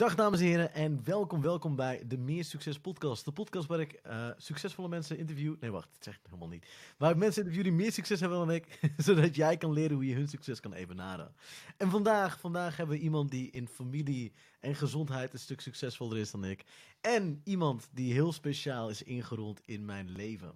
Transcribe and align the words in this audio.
Dag 0.00 0.14
dames 0.14 0.40
en 0.40 0.46
heren 0.46 0.74
en 0.74 1.04
welkom, 1.04 1.40
welkom 1.40 1.76
bij 1.76 2.02
de 2.06 2.18
Meer 2.18 2.44
Succes 2.44 2.78
podcast. 2.78 3.24
De 3.24 3.32
podcast 3.32 3.66
waar 3.66 3.80
ik 3.80 4.00
uh, 4.06 4.30
succesvolle 4.36 4.88
mensen 4.88 5.18
interview. 5.18 5.54
Nee, 5.60 5.70
wacht, 5.70 5.88
dat 5.92 6.04
zeg 6.04 6.14
ik 6.14 6.20
helemaal 6.24 6.48
niet. 6.48 6.66
Waar 6.98 7.10
ik 7.10 7.16
mensen 7.16 7.42
interview 7.42 7.64
die 7.64 7.72
meer 7.72 7.92
succes 7.92 8.20
hebben 8.20 8.38
dan 8.38 8.50
ik, 8.50 8.80
zodat 9.06 9.36
jij 9.36 9.56
kan 9.56 9.72
leren 9.72 9.94
hoe 9.94 10.06
je 10.06 10.14
hun 10.14 10.28
succes 10.28 10.60
kan 10.60 10.72
evenaren. 10.72 11.34
En 11.76 11.90
vandaag, 11.90 12.40
vandaag 12.40 12.76
hebben 12.76 12.96
we 12.96 13.02
iemand 13.02 13.30
die 13.30 13.50
in 13.50 13.68
familie 13.68 14.32
en 14.60 14.74
gezondheid 14.74 15.32
een 15.32 15.38
stuk 15.38 15.60
succesvoller 15.60 16.18
is 16.18 16.30
dan 16.30 16.44
ik. 16.44 16.64
En 17.00 17.40
iemand 17.44 17.88
die 17.92 18.12
heel 18.12 18.32
speciaal 18.32 18.90
is 18.90 19.02
ingerond 19.02 19.60
in 19.64 19.84
mijn 19.84 20.10
leven. 20.10 20.52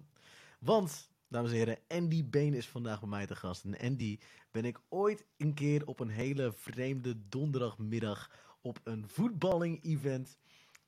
Want 0.59 1.09
Dames 1.27 1.51
en 1.51 1.57
heren, 1.57 1.77
Andy 1.87 2.25
Been 2.29 2.53
is 2.53 2.67
vandaag 2.67 2.99
bij 2.99 3.09
mij 3.09 3.25
te 3.25 3.35
gast. 3.35 3.63
En 3.63 3.79
Andy 3.79 4.17
ben 4.51 4.65
ik 4.65 4.79
ooit 4.89 5.25
een 5.37 5.53
keer 5.53 5.85
op 5.85 5.99
een 5.99 6.09
hele 6.09 6.53
vreemde 6.55 7.27
donderdagmiddag 7.29 8.29
op 8.65 8.79
een 8.83 9.03
voetballing-event 9.07 10.37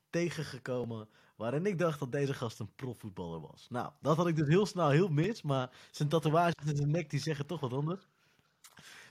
tegengekomen. 0.09 1.08
Waarin 1.35 1.66
ik 1.66 1.80
dacht 1.80 1.99
dat 1.99 2.12
deze 2.12 2.34
gast 2.34 2.59
een 2.59 2.76
profvoetballer 2.76 3.41
was. 3.41 3.68
Nou, 3.70 3.91
dat 4.02 4.18
had 4.18 4.27
ik 4.27 4.35
dus 4.35 4.48
heel 4.48 4.66
snel 4.66 4.90
heel 4.90 5.09
mis. 5.09 5.41
Maar 5.41 5.70
zijn 5.91 6.09
tatoeages 6.09 6.66
en 6.66 6.77
zijn 6.77 6.91
nek 6.91 7.09
die 7.09 7.20
zeggen 7.20 7.45
toch 7.45 7.59
wat 7.59 7.73
anders. 7.73 8.08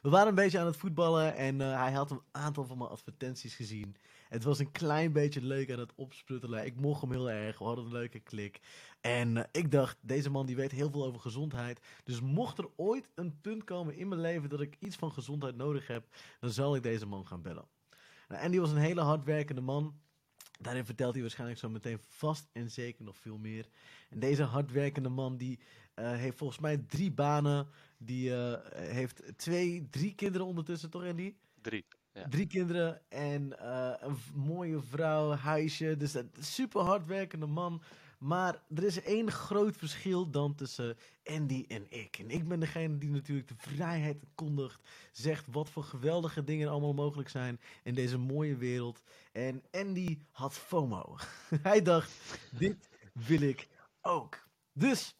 We 0.02 0.08
waren 0.08 0.28
een 0.28 0.34
beetje 0.34 0.58
aan 0.58 0.66
het 0.66 0.76
voetballen 0.76 1.34
en 1.34 1.60
uh, 1.60 1.80
hij 1.82 1.92
had 1.92 2.10
een 2.10 2.22
aantal 2.30 2.64
van 2.64 2.78
mijn 2.78 2.90
advertenties 2.90 3.54
gezien. 3.54 3.96
Het 4.28 4.44
was 4.44 4.58
een 4.58 4.72
klein 4.72 5.12
beetje 5.12 5.42
leuk 5.42 5.72
aan 5.72 5.78
het 5.78 5.92
opsputtelen. 5.94 6.64
Ik 6.64 6.80
mocht 6.80 7.00
hem 7.00 7.10
heel 7.10 7.30
erg. 7.30 7.58
We 7.58 7.64
hadden 7.64 7.84
een 7.84 7.92
leuke 7.92 8.20
klik. 8.20 8.60
En 9.00 9.36
uh, 9.36 9.42
ik 9.52 9.70
dacht, 9.70 9.96
deze 10.00 10.30
man 10.30 10.46
die 10.46 10.56
weet 10.56 10.70
heel 10.70 10.90
veel 10.90 11.04
over 11.04 11.20
gezondheid. 11.20 11.80
Dus 12.04 12.20
mocht 12.20 12.58
er 12.58 12.68
ooit 12.76 13.08
een 13.14 13.40
punt 13.40 13.64
komen 13.64 13.96
in 13.96 14.08
mijn 14.08 14.20
leven 14.20 14.48
dat 14.48 14.60
ik 14.60 14.76
iets 14.78 14.96
van 14.96 15.12
gezondheid 15.12 15.56
nodig 15.56 15.86
heb, 15.86 16.04
dan 16.40 16.50
zal 16.50 16.76
ik 16.76 16.82
deze 16.82 17.06
man 17.06 17.26
gaan 17.26 17.42
bellen. 17.42 17.75
Nou, 18.28 18.42
Andy 18.42 18.58
was 18.58 18.70
een 18.70 18.76
hele 18.76 19.00
hardwerkende 19.00 19.60
man. 19.60 20.00
Daarin 20.58 20.84
vertelt 20.84 21.12
hij 21.12 21.22
waarschijnlijk 21.22 21.58
zo 21.58 21.68
meteen 21.68 21.98
vast 22.08 22.48
en 22.52 22.70
zeker 22.70 23.04
nog 23.04 23.16
veel 23.16 23.38
meer. 23.38 23.68
En 24.10 24.18
deze 24.18 24.42
hardwerkende 24.42 25.08
man 25.08 25.36
die 25.36 25.58
uh, 25.96 26.12
heeft 26.12 26.36
volgens 26.36 26.58
mij 26.58 26.76
drie 26.76 27.12
banen. 27.12 27.68
Die 27.98 28.30
uh, 28.30 28.54
heeft 28.72 29.22
twee, 29.36 29.88
drie 29.90 30.14
kinderen 30.14 30.46
ondertussen, 30.46 30.90
toch 30.90 31.04
Andy? 31.04 31.34
Drie. 31.60 31.86
Ja. 32.12 32.28
Drie 32.28 32.46
kinderen 32.46 33.02
en 33.08 33.52
uh, 33.60 33.92
een 33.98 34.16
mooie 34.34 34.80
vrouw, 34.80 35.30
huisje. 35.30 35.96
Dus 35.96 36.14
een 36.14 36.30
super 36.38 36.80
hardwerkende 36.80 37.46
man. 37.46 37.82
Maar 38.18 38.62
er 38.74 38.84
is 38.84 39.02
één 39.02 39.30
groot 39.30 39.76
verschil 39.76 40.30
dan 40.30 40.54
tussen 40.54 40.96
Andy 41.24 41.64
en 41.68 41.86
ik. 41.90 42.18
En 42.18 42.30
ik 42.30 42.48
ben 42.48 42.60
degene 42.60 42.98
die 42.98 43.10
natuurlijk 43.10 43.48
de 43.48 43.54
vrijheid 43.56 44.22
kondigt. 44.34 44.80
Zegt 45.12 45.46
wat 45.50 45.70
voor 45.70 45.84
geweldige 45.84 46.44
dingen 46.44 46.68
allemaal 46.68 46.94
mogelijk 46.94 47.28
zijn 47.28 47.60
in 47.82 47.94
deze 47.94 48.18
mooie 48.18 48.56
wereld. 48.56 49.02
En 49.32 49.62
Andy 49.70 50.18
had 50.30 50.54
FOMO. 50.54 51.16
Hij 51.62 51.82
dacht, 51.82 52.12
dit 52.58 52.88
wil 53.12 53.40
ik 53.40 53.68
ook. 54.00 54.46
Dus 54.72 55.14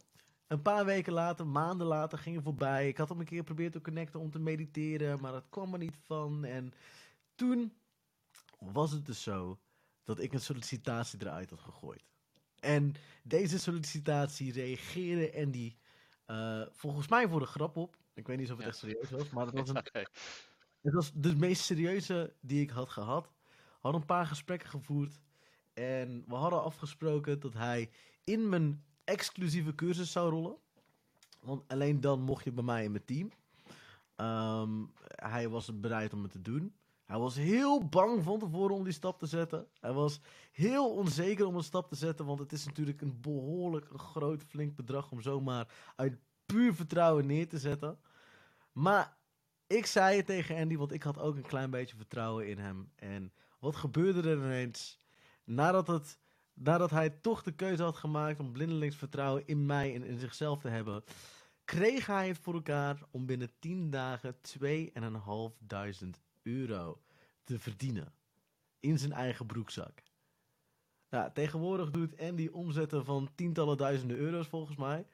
een 0.46 0.62
paar 0.62 0.84
weken 0.84 1.12
later, 1.12 1.46
maanden 1.46 1.86
later, 1.86 2.18
ging 2.18 2.36
er 2.36 2.42
voorbij. 2.42 2.88
Ik 2.88 2.96
had 2.96 3.08
hem 3.08 3.20
een 3.20 3.24
keer 3.24 3.38
geprobeerd 3.38 3.72
te 3.72 3.80
connecten 3.80 4.20
om 4.20 4.30
te 4.30 4.38
mediteren, 4.38 5.20
maar 5.20 5.32
dat 5.32 5.46
kwam 5.48 5.72
er 5.72 5.78
niet 5.78 5.96
van. 6.02 6.44
En 6.44 6.72
toen 7.34 7.72
was 8.58 8.90
het 8.90 9.06
dus 9.06 9.22
zo 9.22 9.58
dat 10.04 10.20
ik 10.20 10.32
een 10.32 10.40
sollicitatie 10.40 11.18
eruit 11.20 11.50
had 11.50 11.60
gegooid. 11.60 12.15
En 12.66 12.94
deze 13.22 13.58
sollicitatie 13.58 14.52
reageerde 14.52 15.32
Andy 15.44 15.76
uh, 16.26 16.62
volgens 16.70 17.08
mij 17.08 17.28
voor 17.28 17.40
de 17.40 17.46
grap 17.46 17.76
op. 17.76 17.96
Ik 18.14 18.26
weet 18.26 18.38
niet 18.38 18.50
of 18.50 18.56
het 18.56 18.62
ja. 18.64 18.66
echt 18.66 18.76
serieus 18.78 19.10
was, 19.10 19.30
maar 19.30 19.46
het 19.46 19.58
was, 19.58 19.68
een, 19.68 19.76
okay. 19.86 20.06
het 20.82 20.94
was 20.94 21.12
de 21.14 21.36
meest 21.36 21.62
serieuze 21.62 22.34
die 22.40 22.60
ik 22.60 22.70
had 22.70 22.88
gehad. 22.88 23.32
Had 23.80 23.94
een 23.94 24.04
paar 24.04 24.26
gesprekken 24.26 24.68
gevoerd. 24.68 25.20
En 25.74 26.24
we 26.26 26.34
hadden 26.34 26.62
afgesproken 26.62 27.40
dat 27.40 27.54
hij 27.54 27.90
in 28.24 28.48
mijn 28.48 28.84
exclusieve 29.04 29.74
cursus 29.74 30.12
zou 30.12 30.30
rollen. 30.30 30.56
Want 31.40 31.68
alleen 31.68 32.00
dan 32.00 32.20
mocht 32.20 32.44
je 32.44 32.52
bij 32.52 32.64
mij 32.64 32.84
in 32.84 32.92
mijn 32.92 33.04
team. 33.04 33.30
Um, 34.16 34.92
hij 35.06 35.48
was 35.48 35.80
bereid 35.80 36.12
om 36.12 36.22
het 36.22 36.32
te 36.32 36.42
doen. 36.42 36.74
Hij 37.06 37.18
was 37.18 37.36
heel 37.36 37.88
bang 37.88 38.22
van 38.22 38.38
tevoren 38.38 38.74
om 38.74 38.84
die 38.84 38.92
stap 38.92 39.18
te 39.18 39.26
zetten. 39.26 39.66
Hij 39.80 39.92
was 39.92 40.20
heel 40.52 40.94
onzeker 40.94 41.46
om 41.46 41.56
een 41.56 41.62
stap 41.62 41.88
te 41.88 41.96
zetten. 41.96 42.26
Want 42.26 42.38
het 42.38 42.52
is 42.52 42.64
natuurlijk 42.64 43.00
een 43.00 43.20
behoorlijk 43.20 43.90
een 43.90 43.98
groot, 43.98 44.42
flink 44.42 44.76
bedrag 44.76 45.10
om 45.10 45.20
zomaar 45.20 45.68
uit 45.96 46.18
puur 46.46 46.74
vertrouwen 46.74 47.26
neer 47.26 47.48
te 47.48 47.58
zetten. 47.58 47.98
Maar 48.72 49.16
ik 49.66 49.86
zei 49.86 50.16
het 50.16 50.26
tegen 50.26 50.56
Andy, 50.56 50.76
want 50.76 50.92
ik 50.92 51.02
had 51.02 51.18
ook 51.18 51.36
een 51.36 51.46
klein 51.46 51.70
beetje 51.70 51.96
vertrouwen 51.96 52.48
in 52.48 52.58
hem. 52.58 52.90
En 52.94 53.32
wat 53.58 53.76
gebeurde 53.76 54.30
er 54.30 54.36
ineens? 54.36 55.00
Nadat, 55.44 55.86
het, 55.86 56.18
nadat 56.54 56.90
hij 56.90 57.10
toch 57.10 57.42
de 57.42 57.52
keuze 57.52 57.82
had 57.82 57.96
gemaakt 57.96 58.40
om 58.40 58.52
blindelings 58.52 58.96
vertrouwen 58.96 59.46
in 59.46 59.66
mij 59.66 59.94
en 59.94 60.02
in 60.02 60.18
zichzelf 60.18 60.60
te 60.60 60.68
hebben, 60.68 61.04
kreeg 61.64 62.06
hij 62.06 62.28
het 62.28 62.38
voor 62.38 62.54
elkaar 62.54 63.02
om 63.10 63.26
binnen 63.26 63.50
10 63.58 63.90
dagen 63.90 64.36
2.500 64.58 64.66
euro 66.46 67.02
te 67.44 67.58
verdienen. 67.58 68.14
In 68.80 68.98
zijn 68.98 69.12
eigen 69.12 69.46
broekzak. 69.46 70.02
Nou, 71.08 71.32
tegenwoordig 71.32 71.90
doet 71.90 72.18
Andy 72.20 72.48
omzetten 72.52 73.04
van 73.04 73.30
tientallen 73.34 73.76
duizenden 73.76 74.16
euro's 74.16 74.46
volgens 74.46 74.76
mij. 74.76 75.06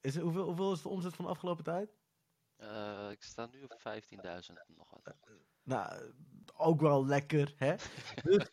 Is, 0.00 0.16
hoeveel, 0.16 0.44
hoeveel 0.44 0.72
is 0.72 0.82
de 0.82 0.88
omzet 0.88 1.14
van 1.14 1.24
de 1.24 1.30
afgelopen 1.30 1.64
tijd? 1.64 1.96
Uh, 2.58 3.10
ik 3.10 3.22
sta 3.22 3.48
nu 3.52 3.62
op 3.62 3.78
15.000 3.78 4.76
nog 4.76 4.90
wat. 4.90 5.14
Nou, 5.62 6.12
ook 6.56 6.80
wel 6.80 7.06
lekker, 7.06 7.54
hè? 7.56 7.74
dus, 8.22 8.50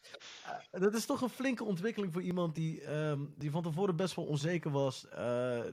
uh, 0.74 0.82
dat 0.82 0.94
is 0.94 1.06
toch 1.06 1.22
een 1.22 1.30
flinke 1.30 1.64
ontwikkeling 1.64 2.14
voor 2.14 2.22
iemand 2.22 2.56
die, 2.56 2.94
um, 2.96 3.34
die 3.38 3.52
van 3.52 3.64
tevoren 3.64 3.96
best 3.96 4.16
wel 4.16 4.26
onzeker 4.26 4.72
was. 4.72 5.08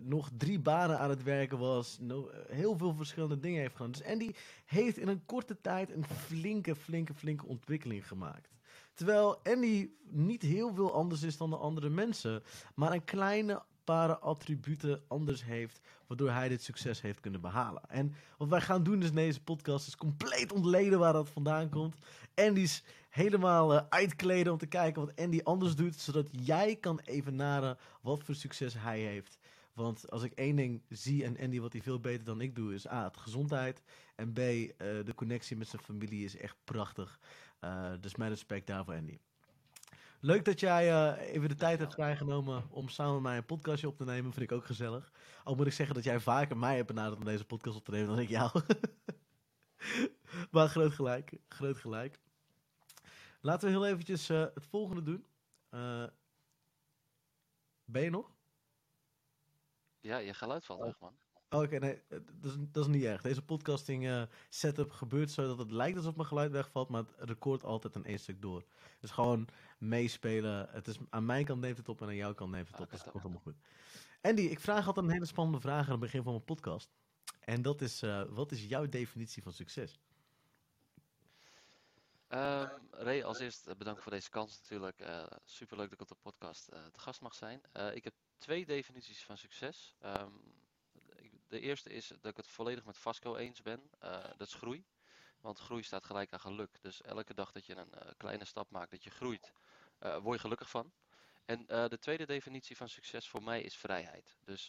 nog 0.01 0.31
drie 0.37 0.61
banen 0.61 0.99
aan 0.99 1.11
het 1.11 1.23
werken 1.23 1.59
was. 1.59 1.99
No, 2.01 2.31
heel 2.49 2.77
veel 2.77 2.95
verschillende 2.95 3.39
dingen 3.39 3.61
heeft 3.61 3.77
gedaan. 3.77 3.93
Dus 3.93 4.05
Andy 4.05 4.33
heeft 4.65 4.99
in 4.99 5.09
een 5.09 5.25
korte 5.27 5.61
tijd 5.61 5.91
een 5.91 6.05
flinke, 6.05 6.77
flinke, 6.77 7.15
flinke 7.15 7.47
ontwikkeling 7.47 8.09
gemaakt. 8.09 8.57
Terwijl 8.95 9.41
Andy 9.43 9.91
niet 10.11 10.43
heel 10.43 10.75
veel 10.75 10.93
anders 10.93 11.23
is 11.23 11.37
dan 11.37 11.51
de 11.51 11.57
andere 11.57 11.89
mensen. 11.89 12.43
Maar 12.75 12.93
een 12.93 13.05
kleine 13.05 13.63
paar 13.95 14.17
attributen 14.17 15.03
anders 15.07 15.45
heeft, 15.45 15.81
waardoor 16.07 16.31
hij 16.31 16.49
dit 16.49 16.63
succes 16.63 17.01
heeft 17.01 17.21
kunnen 17.21 17.41
behalen. 17.41 17.83
En 17.89 18.15
wat 18.39 18.49
wij 18.49 18.61
gaan 18.61 18.83
doen 18.83 19.01
dus 19.01 19.09
in 19.09 19.15
deze 19.15 19.43
podcast 19.43 19.87
is 19.87 19.97
compleet 19.97 20.53
ontleden 20.53 20.99
waar 20.99 21.13
dat 21.13 21.29
vandaan 21.29 21.69
komt. 21.69 21.97
Andy's 22.35 22.85
helemaal 23.09 23.75
uh, 23.75 23.81
uitkleden 23.89 24.53
om 24.53 24.59
te 24.59 24.67
kijken 24.67 25.07
wat 25.07 25.17
Andy 25.17 25.41
anders 25.43 25.75
doet, 25.75 25.95
zodat 25.95 26.29
jij 26.31 26.77
kan 26.77 27.01
evenaren 27.05 27.79
wat 28.01 28.23
voor 28.23 28.35
succes 28.35 28.75
hij 28.75 29.01
heeft. 29.01 29.39
Want 29.73 30.11
als 30.11 30.23
ik 30.23 30.33
één 30.33 30.57
ding 30.57 30.83
zie 30.89 31.25
en 31.25 31.39
Andy 31.39 31.61
wat 31.61 31.73
hij 31.73 31.83
veel 31.83 32.01
beter 32.01 32.25
dan 32.25 32.41
ik 32.41 32.55
doe, 32.55 32.75
is 32.75 32.89
A, 32.89 33.05
het 33.05 33.17
gezondheid. 33.17 33.83
En 34.15 34.33
B, 34.33 34.39
uh, 34.39 34.75
de 34.79 35.13
connectie 35.15 35.57
met 35.57 35.69
zijn 35.69 35.83
familie 35.83 36.25
is 36.25 36.37
echt 36.37 36.57
prachtig. 36.65 37.19
Uh, 37.61 37.91
dus 38.01 38.17
mijn 38.17 38.31
respect 38.31 38.67
daarvoor, 38.67 38.95
Andy. 38.95 39.19
Leuk 40.21 40.45
dat 40.45 40.61
jij 40.61 40.91
uh, 40.91 41.35
even 41.35 41.49
de 41.49 41.55
tijd 41.55 41.79
hebt 41.79 41.95
vrijgenomen 41.95 42.71
om 42.71 42.89
samen 42.89 43.13
met 43.15 43.23
mij 43.23 43.37
een 43.37 43.47
podcastje 43.47 43.89
op 43.89 43.97
te 43.97 44.05
nemen. 44.05 44.33
Vind 44.33 44.51
ik 44.51 44.57
ook 44.57 44.65
gezellig. 44.65 45.13
Al 45.45 45.55
moet 45.55 45.67
ik 45.67 45.73
zeggen 45.73 45.95
dat 45.95 46.05
jij 46.05 46.21
vaker 46.21 46.57
mij 46.57 46.75
hebt 46.77 46.87
benaderd 46.87 47.19
om 47.19 47.25
deze 47.25 47.45
podcast 47.45 47.77
op 47.77 47.85
te 47.85 47.91
nemen 47.91 48.09
dan 48.09 48.19
ik 48.19 48.29
jou. 48.29 48.51
maar 50.51 50.69
groot 50.69 50.93
gelijk. 50.93 51.33
Groot 51.49 51.77
gelijk. 51.77 52.19
Laten 53.41 53.69
we 53.69 53.75
heel 53.75 53.87
eventjes 53.87 54.31
uh, 54.31 54.41
het 54.55 54.67
volgende 54.67 55.03
doen. 55.03 55.27
Uh, 55.71 56.05
ben 57.85 58.03
je 58.03 58.11
nog? 58.11 58.31
Ja, 60.01 60.17
je 60.17 60.35
geluid 60.35 60.65
valt 60.65 60.81
weg, 60.81 60.99
man. 61.01 61.17
Oké, 61.51 61.65
okay, 61.65 61.79
nee, 61.79 62.03
dat 62.09 62.53
is, 62.53 62.57
dat 62.59 62.85
is 62.85 62.95
niet 62.95 63.05
erg. 63.05 63.23
Deze 63.23 63.43
podcasting 63.43 64.05
uh, 64.05 64.23
setup 64.49 64.91
gebeurt 64.91 65.31
zo 65.31 65.47
dat 65.47 65.59
het 65.59 65.71
lijkt 65.71 65.97
alsof 65.97 66.17
mijn 66.17 66.29
geluid 66.29 66.51
wegvalt, 66.51 66.89
maar 66.89 67.05
het 67.17 67.29
recordt 67.29 67.65
altijd 67.65 67.95
een 67.95 68.05
één 68.05 68.19
stuk 68.19 68.43
door. 68.43 68.65
Dus 69.01 69.11
gewoon 69.11 69.49
meespelen. 69.79 70.69
Het 70.71 70.89
is, 70.89 70.97
aan 71.11 71.27
mijn 71.27 71.45
kant 71.45 71.61
neemt 71.61 71.77
het 71.77 71.89
op 71.89 72.01
en 72.01 72.07
aan 72.07 72.15
jouw 72.15 72.35
kant 72.35 72.51
neemt 72.51 72.69
het 72.69 72.81
op. 72.81 72.91
Dus 72.91 73.03
dat 73.03 73.11
komt 73.11 73.23
helemaal 73.23 73.43
goed. 73.43 73.57
Andy, 74.21 74.43
ik 74.43 74.61
vraag 74.61 74.87
altijd 74.87 75.07
een 75.07 75.13
hele 75.13 75.27
spannende 75.27 75.61
vraag 75.61 75.85
aan 75.85 75.91
het 75.91 76.01
begin 76.01 76.23
van 76.23 76.33
mijn 76.33 76.45
podcast. 76.45 76.91
En 77.41 77.63
dat 77.63 77.81
is, 77.81 78.03
uh, 78.03 78.23
wat 78.29 78.53
is 78.53 78.65
jouw 78.65 78.89
definitie 78.89 79.43
van 79.43 79.53
succes? 79.53 80.01
Um, 82.29 82.69
Ray, 82.91 83.23
als 83.23 83.39
eerst 83.39 83.79
bedankt 83.79 84.03
voor 84.03 84.13
deze 84.13 84.31
kans 84.31 84.61
natuurlijk. 84.61 85.01
Uh, 85.01 85.27
superleuk 85.45 85.91
dat 85.91 86.01
ik 86.01 86.01
op 86.01 86.09
de 86.09 86.23
podcast 86.23 86.65
te 86.65 87.01
gast 87.01 87.21
mag 87.21 87.35
zijn. 87.35 87.61
ik 87.95 88.05
heb 88.05 88.15
twee 88.39 88.67
definities 88.67 89.25
van 89.25 89.37
succes. 89.37 89.97
Um, 90.05 90.57
de 91.49 91.61
eerste 91.61 91.91
is 91.91 92.07
dat 92.07 92.31
ik 92.31 92.37
het 92.37 92.49
volledig 92.49 92.85
met 92.85 92.99
Vasco 92.99 93.37
eens 93.37 93.63
ben. 93.63 93.91
Uh, 94.05 94.25
dat 94.37 94.47
is 94.47 94.55
groei. 94.55 94.85
Want 95.41 95.59
groei 95.59 95.83
staat 95.83 96.05
gelijk 96.05 96.33
aan 96.33 96.41
geluk. 96.41 96.79
Dus 96.83 97.03
elke 97.03 97.35
dag 97.35 97.53
dat 97.53 97.67
je 97.67 97.77
een 97.77 97.93
uh, 97.95 98.11
kleine 98.17 98.45
stap 98.45 98.71
maakt, 98.71 98.91
dat 98.91 99.05
je 99.05 99.11
groeit, 99.11 99.53
uh, 100.01 100.17
word 100.17 100.35
je 100.35 100.41
gelukkig 100.41 100.71
van. 100.71 100.93
En 101.45 101.67
de 101.67 101.99
tweede 102.01 102.27
definitie 102.27 102.77
van 102.77 102.89
succes 102.89 103.29
voor 103.29 103.43
mij 103.43 103.63
is 103.63 103.77
vrijheid. 103.77 104.37
Dus 104.45 104.69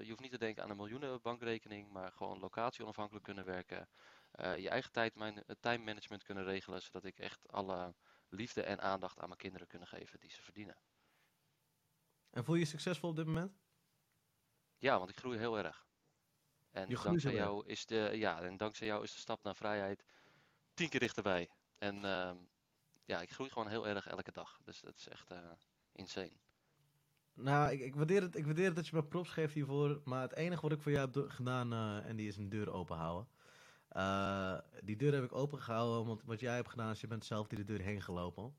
je 0.00 0.04
hoeft 0.08 0.20
niet 0.20 0.30
te 0.30 0.38
denken 0.38 0.62
aan 0.62 0.70
een 0.70 0.76
miljoenen 0.76 1.20
bankrekening, 1.22 1.90
maar 1.90 2.12
gewoon 2.12 2.38
locatie 2.38 2.82
onafhankelijk 2.82 3.24
kunnen 3.24 3.44
werken. 3.44 3.88
eh, 4.30 4.58
je 4.58 4.68
eigen 4.68 4.92
tijd, 4.92 5.14
mijn 5.14 5.44
eh, 5.44 5.56
time 5.60 5.84
management 5.84 6.22
kunnen 6.22 6.44
regelen, 6.44 6.82
zodat 6.82 7.04
ik 7.04 7.18
echt 7.18 7.48
alle 7.48 7.94
liefde 8.28 8.62
en 8.62 8.80
aandacht 8.80 9.18
aan 9.18 9.28
mijn 9.28 9.40
kinderen 9.40 9.66
kunnen 9.66 9.88
geven 9.88 10.20
die 10.20 10.30
ze 10.30 10.42
verdienen. 10.42 10.76
En 12.30 12.44
voel 12.44 12.54
je 12.54 12.60
je 12.60 12.66
succesvol 12.66 13.08
op 13.08 13.16
dit 13.16 13.26
moment? 13.26 13.58
Ja, 14.78 14.98
want 14.98 15.10
ik 15.10 15.16
groei 15.16 15.38
heel 15.38 15.58
erg. 15.58 15.83
En 16.74 16.88
dankzij 17.02 17.34
jou 17.34 17.66
is 17.66 17.86
de, 17.86 18.10
ja, 18.12 18.42
en 18.42 18.56
dankzij 18.56 18.86
jou 18.86 19.02
is 19.02 19.12
de 19.12 19.18
stap 19.18 19.42
naar 19.42 19.56
vrijheid 19.56 20.04
tien 20.74 20.88
keer 20.88 21.00
dichterbij. 21.00 21.48
En 21.78 22.04
ehm, 22.04 22.36
ja, 23.04 23.20
ik 23.20 23.30
groei 23.30 23.50
gewoon 23.50 23.68
heel 23.68 23.88
erg 23.88 24.06
elke 24.06 24.32
dag. 24.32 24.60
Dus 24.64 24.80
dat 24.80 24.96
is 24.96 25.08
echt 25.08 25.30
eh, 25.30 25.38
insane. 25.92 26.36
Nou, 27.34 27.72
ik, 27.72 27.80
ik, 27.80 27.94
waardeer 27.94 28.22
het, 28.22 28.36
ik 28.36 28.44
waardeer 28.44 28.66
het 28.66 28.76
dat 28.76 28.88
je 28.88 28.96
me 28.96 29.04
props 29.04 29.30
geeft 29.30 29.54
hiervoor. 29.54 30.00
Maar 30.04 30.22
het 30.22 30.36
enige 30.36 30.62
wat 30.62 30.72
ik 30.72 30.80
voor 30.80 30.92
jou 30.92 31.10
heb 31.12 31.30
gedaan, 31.30 31.72
eh, 31.72 32.08
en 32.08 32.16
die 32.16 32.28
is 32.28 32.36
een 32.36 32.48
deur 32.48 32.72
openhouden. 32.72 33.28
Eh 33.88 34.58
die 34.82 34.96
deur 34.96 35.14
heb 35.14 35.24
ik 35.24 35.32
opengehouden, 35.32 36.06
want 36.06 36.22
wat 36.24 36.40
jij 36.40 36.54
hebt 36.54 36.68
gedaan 36.68 36.90
is 36.90 37.00
je 37.00 37.06
bent 37.06 37.24
zelf 37.24 37.46
die 37.46 37.58
de 37.58 37.64
deur 37.64 37.80
heen 37.80 38.02
gelopen. 38.02 38.54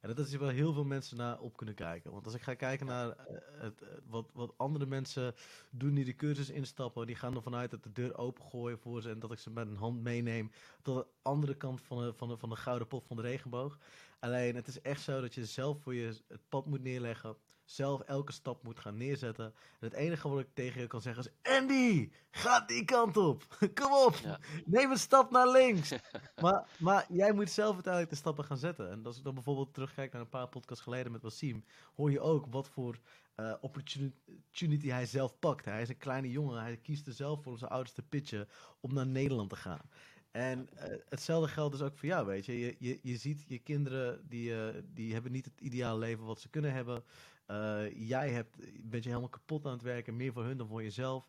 En 0.00 0.14
dat 0.14 0.18
is 0.18 0.34
waar 0.34 0.52
heel 0.52 0.72
veel 0.72 0.84
mensen 0.84 1.16
naar 1.16 1.40
op 1.40 1.56
kunnen 1.56 1.74
kijken. 1.74 2.10
Want 2.10 2.24
als 2.24 2.34
ik 2.34 2.42
ga 2.42 2.54
kijken 2.54 2.86
naar 2.86 3.10
eh, 3.10 3.36
het, 3.58 3.82
eh, 3.82 3.88
wat, 4.06 4.30
wat 4.32 4.54
andere 4.56 4.86
mensen 4.86 5.34
doen 5.70 5.94
die 5.94 6.04
de 6.04 6.14
cursus 6.14 6.50
instappen, 6.50 7.06
die 7.06 7.16
gaan 7.16 7.34
ervan 7.34 7.54
uit 7.54 7.70
dat 7.70 7.82
de 7.82 7.92
deur 7.92 8.18
opengooien 8.18 8.78
voor 8.78 9.02
ze 9.02 9.10
en 9.10 9.18
dat 9.18 9.32
ik 9.32 9.38
ze 9.38 9.50
met 9.50 9.66
een 9.66 9.76
hand 9.76 10.02
meeneem 10.02 10.50
tot 10.82 10.96
de 10.96 11.06
andere 11.22 11.56
kant 11.56 11.80
van 11.80 11.98
de, 11.98 12.12
van 12.12 12.28
de, 12.28 12.36
van 12.36 12.48
de 12.48 12.56
gouden 12.56 12.88
pot 12.88 13.04
van 13.06 13.16
de 13.16 13.22
regenboog. 13.22 13.78
Alleen 14.18 14.54
het 14.54 14.66
is 14.66 14.80
echt 14.80 15.02
zo 15.02 15.20
dat 15.20 15.34
je 15.34 15.46
zelf 15.46 15.82
voor 15.82 15.94
je 15.94 16.06
het 16.28 16.48
pad 16.48 16.66
moet 16.66 16.82
neerleggen, 16.82 17.36
zelf 17.70 18.00
elke 18.00 18.32
stap 18.32 18.62
moet 18.62 18.80
gaan 18.80 18.96
neerzetten. 18.96 19.44
En 19.44 19.54
het 19.78 19.92
enige 19.92 20.28
wat 20.28 20.40
ik 20.40 20.48
tegen 20.54 20.80
je 20.80 20.86
kan 20.86 21.02
zeggen 21.02 21.24
is: 21.24 21.52
Andy, 21.56 22.10
ga 22.30 22.60
die 22.60 22.84
kant 22.84 23.16
op. 23.16 23.42
Kom 23.80 23.92
op, 23.92 24.14
Ja. 24.14 24.38
neem 24.64 24.90
een 24.90 24.98
stap 24.98 25.30
naar 25.30 25.48
links. 25.48 25.94
maar, 26.42 26.68
maar 26.78 27.06
jij 27.08 27.32
moet 27.32 27.50
zelf 27.50 27.72
uiteindelijk 27.72 28.12
de 28.12 28.18
stappen 28.18 28.44
gaan 28.44 28.56
zetten. 28.58 28.90
En 28.90 29.06
als 29.06 29.18
ik 29.18 29.24
dan 29.24 29.34
bijvoorbeeld 29.34 29.74
terugkijk 29.74 30.12
naar 30.12 30.20
een 30.20 30.28
paar 30.28 30.48
podcasts 30.48 30.82
geleden 30.82 31.12
met 31.12 31.22
Wassim, 31.22 31.64
hoor 31.94 32.10
je 32.10 32.20
ook 32.20 32.46
wat 32.50 32.68
voor 32.68 32.98
eh, 33.34 33.54
opportunity 33.60 34.88
hij 34.88 35.06
zelf 35.06 35.38
pakt. 35.38 35.64
Hij 35.64 35.82
is 35.82 35.88
een 35.88 35.98
kleine 35.98 36.30
jongen, 36.30 36.62
hij 36.62 36.76
kiest 36.76 37.06
er 37.06 37.12
zelf 37.12 37.42
voor 37.42 37.52
om 37.52 37.58
zijn 37.58 37.70
ouders 37.70 37.94
te 37.94 38.02
pitchen 38.02 38.48
om 38.80 38.94
naar 38.94 39.06
Nederland 39.06 39.50
te 39.50 39.56
gaan. 39.56 39.90
En 40.30 40.68
eh, 40.76 40.98
hetzelfde 41.08 41.48
geldt 41.48 41.72
dus 41.72 41.82
ook 41.86 41.96
voor 41.98 42.08
jou, 42.08 42.26
weet 42.26 42.46
je. 42.46 42.58
Je, 42.58 42.76
je, 42.78 42.98
je 43.02 43.16
ziet 43.16 43.44
je 43.48 43.58
kinderen, 43.58 44.28
die, 44.28 44.54
eh, 44.62 44.82
die 44.84 45.12
hebben 45.12 45.32
niet 45.32 45.44
het 45.44 45.60
ideale 45.60 45.98
leven 45.98 46.24
wat 46.24 46.40
ze 46.40 46.48
kunnen 46.48 46.72
hebben. 46.72 47.04
Eh, 47.50 48.08
jij 48.08 48.30
hebt, 48.30 48.56
bent 48.90 49.02
je 49.02 49.08
helemaal 49.08 49.28
kapot 49.28 49.66
aan 49.66 49.72
het 49.72 49.82
werken, 49.82 50.16
meer 50.16 50.32
voor 50.32 50.44
hun 50.44 50.56
dan 50.56 50.68
voor 50.68 50.82
jezelf. 50.82 51.28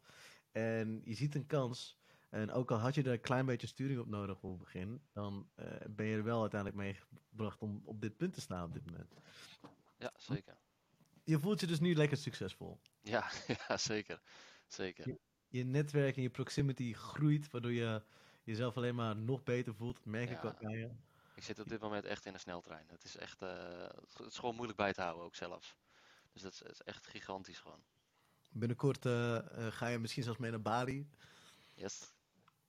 En 0.51 1.01
je 1.03 1.13
ziet 1.13 1.35
een 1.35 1.45
kans. 1.45 1.99
En 2.29 2.51
ook 2.51 2.71
al 2.71 2.77
had 2.77 2.95
je 2.95 3.03
er 3.03 3.11
een 3.11 3.21
klein 3.21 3.45
beetje 3.45 3.67
sturing 3.67 3.99
op 3.99 4.07
nodig 4.07 4.39
voor 4.39 4.49
het 4.49 4.59
begin, 4.59 5.01
dan 5.11 5.49
eh, 5.55 5.65
ben 5.89 6.05
je 6.05 6.15
er 6.15 6.23
wel 6.23 6.41
uiteindelijk 6.41 6.81
mee 6.81 6.99
gebracht 7.29 7.61
om 7.61 7.81
op 7.85 8.01
dit 8.01 8.17
punt 8.17 8.33
te 8.33 8.41
staan 8.41 8.63
op 8.63 8.73
dit 8.73 8.85
moment. 8.85 9.13
Ja, 9.97 10.13
zeker. 10.17 10.57
Je 11.23 11.39
voelt 11.39 11.59
je 11.59 11.67
dus 11.67 11.79
nu 11.79 11.95
lekker 11.95 12.17
succesvol. 12.17 12.79
Ja, 13.01 13.29
ja 13.67 13.77
zeker. 13.77 14.21
Zeker. 14.67 15.17
Je 15.47 15.63
netwerk 15.63 16.15
en 16.15 16.21
je 16.21 16.29
proximity 16.29 16.93
groeit, 16.93 17.51
waardoor 17.51 17.73
je 17.73 18.03
jezelf 18.43 18.77
alleen 18.77 18.95
maar 18.95 19.15
nog 19.15 19.43
beter 19.43 19.75
voelt. 19.75 19.95
Dat 19.95 20.05
merk 20.05 20.29
ik 20.29 20.45
ook 20.45 20.63
aan 20.63 20.77
je. 20.77 20.89
Ik 21.35 21.43
zit 21.43 21.59
op 21.59 21.69
dit 21.69 21.81
moment 21.81 22.05
echt 22.05 22.25
in 22.25 22.33
een 22.33 22.39
sneltrein. 22.39 22.85
Het 22.87 23.03
is 23.03 23.17
echt, 23.17 23.41
eh, 23.41 23.87
het 24.17 24.27
is 24.27 24.37
gewoon 24.37 24.55
moeilijk 24.55 24.77
bij 24.77 24.93
te 24.93 25.01
houden 25.01 25.23
ook 25.25 25.35
zelfs. 25.35 25.75
Dus 26.33 26.41
dat 26.41 26.61
is, 26.71 26.81
echt 26.81 27.07
gigantisch 27.07 27.59
gewoon. 27.59 27.83
Binnenkort 28.51 29.05
eh, 29.05 29.37
eh, 29.37 29.73
ga 29.73 29.87
je 29.87 29.99
misschien 29.99 30.23
zelfs 30.23 30.39
mee 30.39 30.51
naar 30.51 30.61
Bali. 30.61 31.09
Yes. 31.73 32.13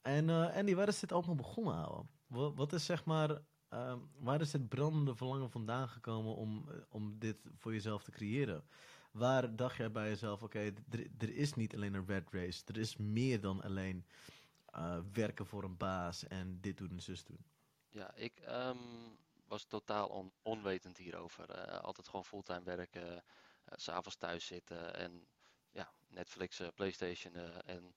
En 0.03 0.29
eh, 0.31 0.56
Andy, 0.56 0.75
waar 0.75 0.88
is 0.88 0.99
dit 1.00 1.12
allemaal 1.12 1.35
begonnen, 1.35 1.75
ouwe? 1.75 2.06
Wat, 2.26 2.55
wat 2.55 2.73
is 2.73 2.85
zeg 2.85 3.05
maar, 3.05 3.43
ehm, 3.69 3.99
waar 4.19 4.41
is 4.41 4.53
het 4.53 4.69
brandende 4.69 5.14
verlangen 5.14 5.50
vandaan 5.50 5.88
gekomen 5.88 6.35
om, 6.35 6.69
om 6.88 7.19
dit 7.19 7.37
voor 7.56 7.73
jezelf 7.73 8.03
te 8.03 8.11
creëren? 8.11 8.64
Waar 9.11 9.56
dacht 9.56 9.76
jij 9.76 9.91
bij 9.93 10.08
jezelf, 10.08 10.43
oké, 10.43 10.58
er- 10.58 11.11
er 11.19 11.35
is 11.37 11.55
niet 11.55 11.75
alleen 11.75 11.94
een 11.94 12.06
red 12.06 12.31
race, 12.31 12.62
er 12.67 12.79
is 12.79 12.97
meer 12.97 13.41
dan 13.41 13.62
alleen 13.62 14.06
werken 15.12 15.47
voor 15.47 15.65
een 15.65 15.76
baas 15.76 16.26
en 16.26 16.61
dit 16.61 16.76
doen 16.79 16.91
en 16.91 17.00
zus 17.03 17.25
doen. 17.25 17.44
Ja, 17.88 18.15
ik 18.15 18.38
ehm, 18.38 18.79
was 19.47 19.65
totaal 19.65 20.08
on- 20.08 20.32
onwetend 20.43 20.97
hierover. 20.97 21.70
Altijd 21.81 22.06
gewoon 22.06 22.25
fulltime 22.25 22.62
werken, 22.62 23.25
s'avonds 23.76 24.16
thuis 24.16 24.46
zitten 24.46 24.94
en 24.94 25.26
ja, 25.70 25.92
Netflix, 26.08 26.58
eh, 26.60 26.69
PlayStation. 26.74 27.34
eh, 27.34 27.74
en 27.74 27.94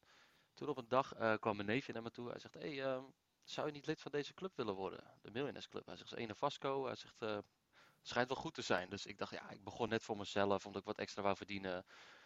toen 0.53 0.67
op 0.69 0.77
een 0.77 0.87
dag 0.87 1.13
eh, 1.13 1.33
kwam 1.39 1.55
mijn 1.55 1.67
neefje 1.67 1.93
naar 1.93 2.01
me 2.01 2.11
toe. 2.11 2.29
Hij 2.29 2.39
zegt: 2.39 2.53
Hey, 2.53 2.83
ehm, 2.83 3.03
zou 3.43 3.67
je 3.67 3.73
niet 3.73 3.85
lid 3.85 4.01
van 4.01 4.11
deze 4.11 4.33
club 4.33 4.55
willen 4.55 4.75
worden? 4.75 4.99
De 5.21 5.29
Millionaires 5.31 5.67
Club. 5.67 5.85
Hij 5.85 5.95
zegt: 5.95 6.09
"Het 6.09 6.19
is 6.19 6.25
Ene 6.25 6.35
Vasco. 6.35 6.85
Hij 6.85 6.95
zegt: 6.95 7.21
eh, 7.21 7.37
schijnt 8.01 8.27
wel 8.29 8.37
goed 8.37 8.53
te 8.53 8.61
zijn. 8.61 8.89
Dus 8.89 9.05
ik 9.05 9.17
dacht: 9.17 9.31
Ja, 9.31 9.49
ik 9.49 9.63
begon 9.63 9.89
net 9.89 10.03
voor 10.03 10.17
mezelf 10.17 10.65
omdat 10.65 10.81
ik 10.81 10.87
wat 10.87 10.97
extra 10.97 11.21
wou 11.21 11.35
verdienen. 11.35 11.85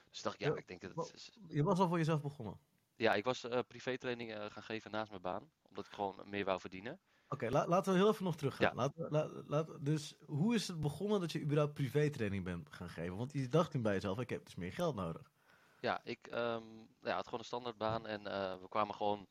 Dus 0.09 0.21
dacht: 0.21 0.39
Ja, 0.39 0.47
Ja, 0.47 0.55
ik 0.55 0.67
denk 0.67 0.81
dat 0.81 0.95
het 0.95 1.13
is. 1.13 1.31
Je 1.47 1.63
was 1.63 1.79
al 1.79 1.87
voor 1.87 1.97
jezelf 1.97 2.21
begonnen. 2.21 2.59
Ja, 2.95 3.13
ik 3.13 3.23
was 3.23 3.43
eh 3.43 3.59
privétraining 3.67 4.33
eh, 4.33 4.45
gaan 4.49 4.63
geven 4.63 4.91
naast 4.91 5.09
mijn 5.09 5.21
baan, 5.21 5.51
omdat 5.61 5.85
ik 5.85 5.91
gewoon 5.91 6.29
meer 6.29 6.45
wou 6.45 6.59
verdienen. 6.59 6.99
Oké, 7.29 7.49
la- 7.49 7.67
laten 7.67 7.93
we 7.93 7.99
heel 7.99 8.09
even 8.09 8.23
nog 8.23 8.35
teruggaan. 8.35 8.67
Ja. 8.67 8.73
Laten 8.75 9.45
la- 9.47 9.77
dus 9.79 10.15
hoe 10.25 10.55
is 10.55 10.67
het 10.67 10.79
begonnen 10.79 11.19
dat 11.19 11.31
je 11.31 11.41
überhaupt 11.41 11.73
privétraining 11.73 12.43
bent 12.43 12.73
gaan 12.73 12.89
geven? 12.89 13.17
Want 13.17 13.33
je 13.33 13.47
dacht 13.49 13.71
toen 13.71 13.81
bij 13.81 13.93
jezelf, 13.93 14.19
ik 14.19 14.29
heb 14.29 14.45
dus 14.45 14.55
meer 14.55 14.73
geld 14.73 14.95
nodig. 14.95 15.31
Ja, 15.79 16.03
ik 16.03 16.27
ehm, 16.27 16.63
ja, 17.01 17.15
had 17.15 17.23
gewoon 17.25 17.39
een 17.39 17.45
standaardbaan 17.45 18.07
en 18.07 18.27
eh, 18.27 18.61
we 18.61 18.67
kwamen 18.69 18.95
gewoon 18.95 19.27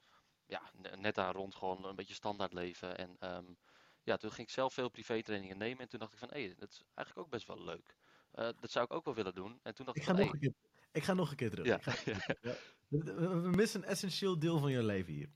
ja, 0.46 0.70
ne- 0.72 0.96
net 0.96 1.14
daar 1.14 1.34
rond, 1.34 1.54
gewoon 1.54 1.84
een 1.84 1.96
beetje 1.96 2.14
standaard 2.14 2.52
leven. 2.52 2.98
En 2.98 3.16
ehm, 3.18 3.44
ja, 4.02 4.16
toen 4.16 4.30
ging 4.32 4.46
ik 4.46 4.52
zelf 4.52 4.74
veel 4.74 4.88
privétrainingen 4.88 5.58
nemen 5.58 5.78
en 5.78 5.88
toen 5.88 5.98
dacht 5.98 6.12
ik 6.12 6.18
van, 6.18 6.30
hé, 6.32 6.54
dat 6.58 6.70
is 6.70 6.82
eigenlijk 6.94 7.26
ook 7.26 7.32
best 7.32 7.46
wel 7.46 7.64
leuk. 7.64 7.96
Eh, 8.30 8.48
dat 8.60 8.70
zou 8.70 8.84
ik 8.84 8.92
ook 8.92 9.04
wel 9.04 9.14
willen 9.14 9.34
doen. 9.34 9.58
En 9.62 9.74
toen 9.74 9.86
dacht 9.86 9.98
Ik 9.98 10.02
ik 10.02 10.08
ga 10.08 10.14
van, 10.14 10.24
nog 10.24 10.32
een 10.32 10.40
keer, 10.40 10.54
ik 10.92 11.02
ga 11.02 11.14
nog 11.14 11.30
een 11.30 11.36
keer 11.36 11.50
terug. 11.50 11.66
ja, 11.66 11.78
we 13.42 13.50
missen 13.54 13.82
een 13.82 13.88
essentieel 13.88 14.38
deel 14.38 14.58
van 14.58 14.70
je 14.70 14.82
leven 14.82 15.12
hier. 15.12 15.30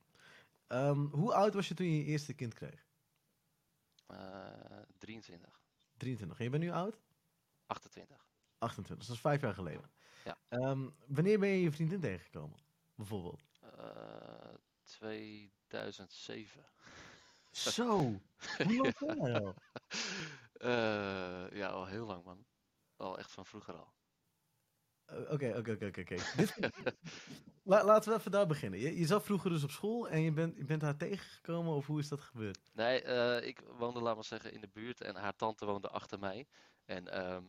Ehm, 0.72 1.04
hoe 1.10 1.32
oud 1.34 1.54
was 1.54 1.68
je 1.68 1.74
toen 1.74 1.86
je 1.86 1.96
je 1.98 2.04
eerste 2.04 2.34
kind 2.34 2.54
kreeg? 2.54 2.86
eh, 4.06 4.82
23, 4.98 5.62
23. 5.96 6.38
En 6.38 6.44
je 6.44 6.50
bent 6.50 6.62
nu 6.62 6.70
oud? 6.70 7.02
28. 7.66 8.28
28. 8.58 9.06
Dat 9.06 9.14
is 9.16 9.20
vijf 9.22 9.40
jaar 9.40 9.54
geleden. 9.54 9.90
Ja. 10.24 10.38
Ehm, 10.48 10.90
wanneer 11.06 11.38
ben 11.38 11.48
je 11.48 11.60
je 11.62 11.72
vriendin 11.72 12.00
tegengekomen? 12.00 12.58
Bijvoorbeeld. 12.94 13.42
Eh, 13.60 14.54
2007. 14.84 16.64
Zo! 17.50 18.20
Hoe 18.56 18.74
lang 18.74 18.94
al? 19.42 19.54
Eh, 20.52 21.50
ja, 21.50 21.68
al 21.68 21.86
heel 21.86 22.06
lang 22.06 22.24
man. 22.24 22.46
Al 22.96 23.18
echt 23.18 23.30
van 23.30 23.46
vroeger 23.46 23.74
al. 23.74 23.94
Eh, 25.06 25.32
Oké, 25.32 25.54
oké, 25.56 25.72
oké, 25.72 25.86
oké, 26.00 26.16
Laten 27.64 28.12
we 28.12 28.18
even 28.18 28.30
daar 28.30 28.46
beginnen. 28.46 28.80
Je, 28.80 28.98
je 28.98 29.06
zat 29.06 29.24
vroeger 29.24 29.50
dus 29.50 29.62
op 29.62 29.70
school 29.70 30.08
en 30.08 30.22
je 30.22 30.32
bent, 30.32 30.56
je 30.56 30.64
bent 30.64 30.82
haar 30.82 30.96
tegengekomen 30.96 31.74
of 31.74 31.86
hoe 31.86 31.98
is 31.98 32.08
dat 32.08 32.20
gebeurd? 32.20 32.58
Nee, 32.74 33.02
eh, 33.02 33.46
ik 33.48 33.60
woonde, 33.78 34.00
laat 34.00 34.14
maar 34.14 34.24
zeggen, 34.24 34.52
in 34.52 34.60
de 34.60 34.68
buurt 34.72 35.00
en 35.00 35.16
haar 35.16 35.36
tante 35.36 35.66
woonde 35.66 35.88
achter 35.88 36.18
mij. 36.18 36.46
En 36.84 37.08
ehm, 37.08 37.42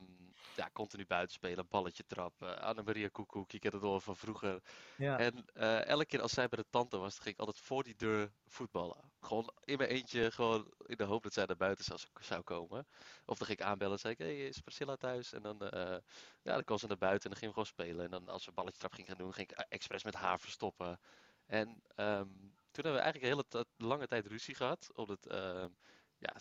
ja, 0.56 0.70
continu 0.74 1.06
buiten 1.06 1.34
spelen, 1.34 1.68
balletje 1.68 2.06
trappen, 2.06 2.62
Annemaria 2.62 3.08
Koekoek, 3.08 3.52
je 3.52 3.60
kent 3.60 3.74
het 3.74 3.84
al 3.84 4.00
van 4.00 4.16
vroeger. 4.16 4.62
Ja. 4.98 5.18
En 5.18 5.46
eh, 5.54 5.86
elke 5.86 6.06
keer 6.06 6.22
als 6.22 6.32
zij 6.32 6.48
bij 6.48 6.64
de 6.64 6.70
tante 6.70 6.98
was, 6.98 7.20
ging 7.20 7.34
ik 7.34 7.40
altijd 7.40 7.60
voor 7.60 7.84
die 7.84 7.96
deur 7.96 8.32
voetballen. 8.48 9.12
Gewoon 9.20 9.54
in 9.64 9.78
mijn 9.78 9.90
eentje, 9.90 10.32
gewoon 10.32 10.74
in 10.86 10.98
de 10.98 11.04
hoop 11.04 11.24
dat 11.24 11.34
zij 11.34 11.46
naar 11.46 11.56
buiten 11.58 11.86
zou, 11.86 12.00
zou 12.22 12.42
komen. 12.42 12.88
Of 13.26 13.38
dan 13.38 13.48
ging 13.48 13.60
ik 13.60 13.66
aanbellen 13.66 13.94
en 13.94 14.00
zei 14.00 14.14
ik, 14.14 14.20
hey, 14.20 14.48
is 14.48 14.60
Priscilla 14.60 14.96
thuis? 14.96 15.34
En 15.34 15.42
dan, 15.42 15.62
eh, 15.62 15.98
ja, 16.42 16.54
dan 16.54 16.64
kwam 16.64 16.78
ze 16.78 16.88
naar 16.88 16.98
buiten 16.98 17.24
en 17.24 17.30
dan 17.30 17.40
gingen 17.40 17.56
we 17.56 17.66
gewoon 17.66 17.88
spelen. 17.88 18.06
En 18.06 18.12
dan 18.12 18.34
als 18.34 18.46
we 18.46 18.52
balletje 18.52 18.80
trap 18.80 18.94
gingen 18.94 19.10
gaan 19.10 19.18
doen, 19.18 19.34
ging 19.34 19.52
ik 19.52 19.58
eh, 19.58 19.66
expres 19.70 20.04
met 20.04 20.16
haar 20.16 20.40
verstoppen. 20.40 21.00
En 21.46 21.82
ehm, 21.96 22.28
toen 22.72 22.84
hebben 22.84 22.94
we 22.94 23.00
eigenlijk 23.00 23.24
een 23.24 23.46
hele 23.54 23.66
lange 23.78 24.08
tijd 24.08 24.28
ruzie 24.28 24.56
gehad. 24.56 24.90
Omdat, 24.94 25.26
ehm, 25.26 25.70
ja, 26.18 26.34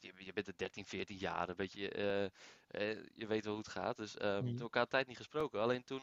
je, 0.00 0.12
je 0.16 0.32
bent 0.32 0.46
er 0.46 0.56
13, 0.56 0.84
14 0.84 1.16
jaar, 1.16 1.48
een 1.48 1.56
beetje, 1.56 1.88
eh, 1.90 2.24
eh, 2.66 3.04
je 3.14 3.26
weet 3.26 3.44
wel 3.44 3.52
hoe 3.54 3.62
het 3.62 3.72
gaat. 3.72 3.96
Dus 3.96 4.16
ehm 4.16 4.26
Mhm. 4.28 4.34
toen 4.36 4.44
hebben 4.44 4.56
we 4.56 4.62
elkaar 4.62 4.82
een 4.82 4.88
tijd 4.88 5.06
niet 5.06 5.16
gesproken. 5.16 5.60
Alleen 5.60 5.84
toen 5.84 6.02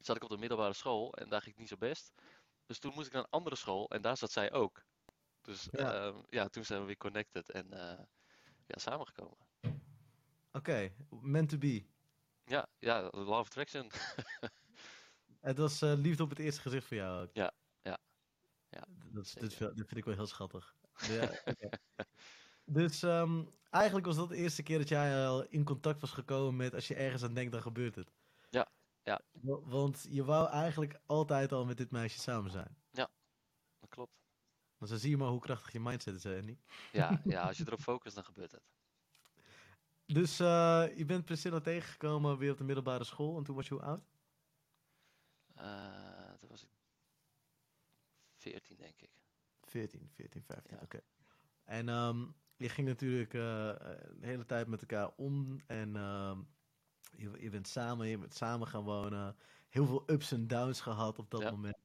zat 0.00 0.16
ik 0.16 0.22
op 0.24 0.30
de 0.30 0.36
middelbare 0.38 0.72
school 0.72 1.12
en 1.14 1.28
daar 1.28 1.40
ging 1.40 1.50
het 1.50 1.58
niet 1.60 1.68
zo 1.68 1.76
best. 1.76 2.12
Dus 2.66 2.78
toen 2.78 2.92
moest 2.94 3.06
ik 3.06 3.12
naar 3.12 3.22
een 3.22 3.30
andere 3.30 3.56
school 3.56 3.88
en 3.90 4.02
daar 4.02 4.16
zat 4.16 4.30
zij 4.32 4.52
ook. 4.52 4.84
Dus 5.40 5.68
Ja. 5.70 5.94
ja, 5.94 6.14
ja 6.28 6.48
toen 6.48 6.64
zijn 6.64 6.80
we 6.80 6.86
weer 6.86 6.96
connected 6.96 7.50
en 7.50 7.72
eh, 7.72 8.04
ja, 8.66 8.78
samengekomen. 8.78 9.36
Oké, 10.52 10.92
meant 11.10 11.48
to 11.48 11.58
be. 11.58 11.86
Ja, 12.44 12.66
ja, 12.78 13.02
Love 13.12 13.32
Attraction. 13.32 13.90
Het 15.40 15.58
was 15.58 15.80
liefde 15.80 16.22
op 16.22 16.30
het 16.30 16.38
eerste 16.38 16.60
gezicht 16.60 16.86
voor 16.86 16.96
jou 16.96 17.22
ook. 17.22 17.30
Ja, 17.34 17.52
ja, 17.82 17.98
ja, 18.68 18.84
Dat, 19.12 19.24
is- 19.24 19.32
dit, 19.32 19.42
zeker. 19.42 19.56
vind- 19.56 19.76
dit 19.76 19.86
vind 19.86 19.96
ik 20.00 20.04
wel 20.04 20.14
heel 20.14 20.26
schattig. 20.26 20.74
Ja. 21.08 21.30
Dus 22.66 23.02
ehm, 23.02 23.44
eigenlijk 23.70 24.06
was 24.06 24.16
dat 24.16 24.28
de 24.28 24.36
eerste 24.36 24.62
keer 24.62 24.78
dat 24.78 24.88
jij 24.88 25.26
al 25.26 25.44
in 25.44 25.64
contact 25.64 26.00
was 26.00 26.10
gekomen 26.10 26.56
met 26.56 26.74
als 26.74 26.88
je 26.88 26.94
ergens 26.94 27.22
aan 27.22 27.34
denkt, 27.34 27.52
dan 27.52 27.62
gebeurt 27.62 27.94
het. 27.94 28.12
Ja, 28.50 28.68
ja. 29.02 29.20
Wa- 29.32 29.60
Want 29.60 30.06
je 30.10 30.24
wou 30.24 30.48
eigenlijk 30.48 31.00
altijd 31.06 31.52
al 31.52 31.64
met 31.64 31.76
dit 31.76 31.90
meisje 31.90 32.18
samen 32.18 32.50
zijn. 32.50 32.76
Dat 33.78 33.88
klopt. 33.88 34.12
Want 34.78 34.90
dan 34.90 35.00
zie 35.00 35.10
je 35.10 35.16
maar 35.16 35.28
hoe 35.28 35.40
krachtig 35.40 35.72
je 35.72 35.80
mindset 35.80 36.14
is, 36.14 36.22
hè, 36.24 36.38
Andy. 36.38 36.56
Ja, 36.92 37.20
ja, 37.24 37.42
als 37.42 37.56
je 37.58 37.64
erop 37.66 37.80
focust, 37.80 38.14
dan 38.14 38.24
gebeurt 38.24 38.52
het. 38.52 38.62
Dus 40.06 40.38
eh, 40.40 40.84
je 40.96 41.04
bent 41.04 41.24
Priscilla 41.24 41.60
tegengekomen 41.60 42.38
weer 42.38 42.50
op 42.52 42.58
de 42.58 42.64
middelbare 42.64 43.04
school. 43.04 43.36
En 43.38 43.44
toen 43.44 43.54
was 43.56 43.68
je 43.68 43.74
hoe 43.74 43.82
oud? 43.82 44.04
Eh, 45.54 46.32
toen 46.38 46.48
was 46.48 46.62
ik 46.62 46.68
14, 48.36 48.76
denk 48.76 49.00
ik. 49.02 49.10
14, 49.62 50.10
14, 50.14 50.42
15, 50.42 50.76
Ja. 50.76 50.82
oké. 50.82 51.00
En 51.64 51.88
ehm, 51.88 52.26
je 52.56 52.68
ging 52.68 52.88
natuurlijk 52.88 53.34
eh, 53.34 53.40
de 53.40 54.16
hele 54.26 54.46
tijd 54.46 54.66
met 54.68 54.80
elkaar 54.80 55.12
om. 55.16 55.60
En 55.66 55.96
ehm, 55.96 56.42
je, 57.16 57.30
je 57.40 57.50
bent 57.50 57.68
samen, 57.68 58.08
je 58.08 58.18
bent 58.18 58.34
samen 58.34 58.66
gaan 58.66 58.84
wonen. 58.84 59.36
Heel 59.68 59.86
veel 59.86 60.02
ups 60.10 60.32
en 60.32 60.46
downs 60.46 60.80
gehad 60.80 61.18
op 61.18 61.30
dat 61.30 61.42
Ja. 61.42 61.50
moment. 61.50 61.78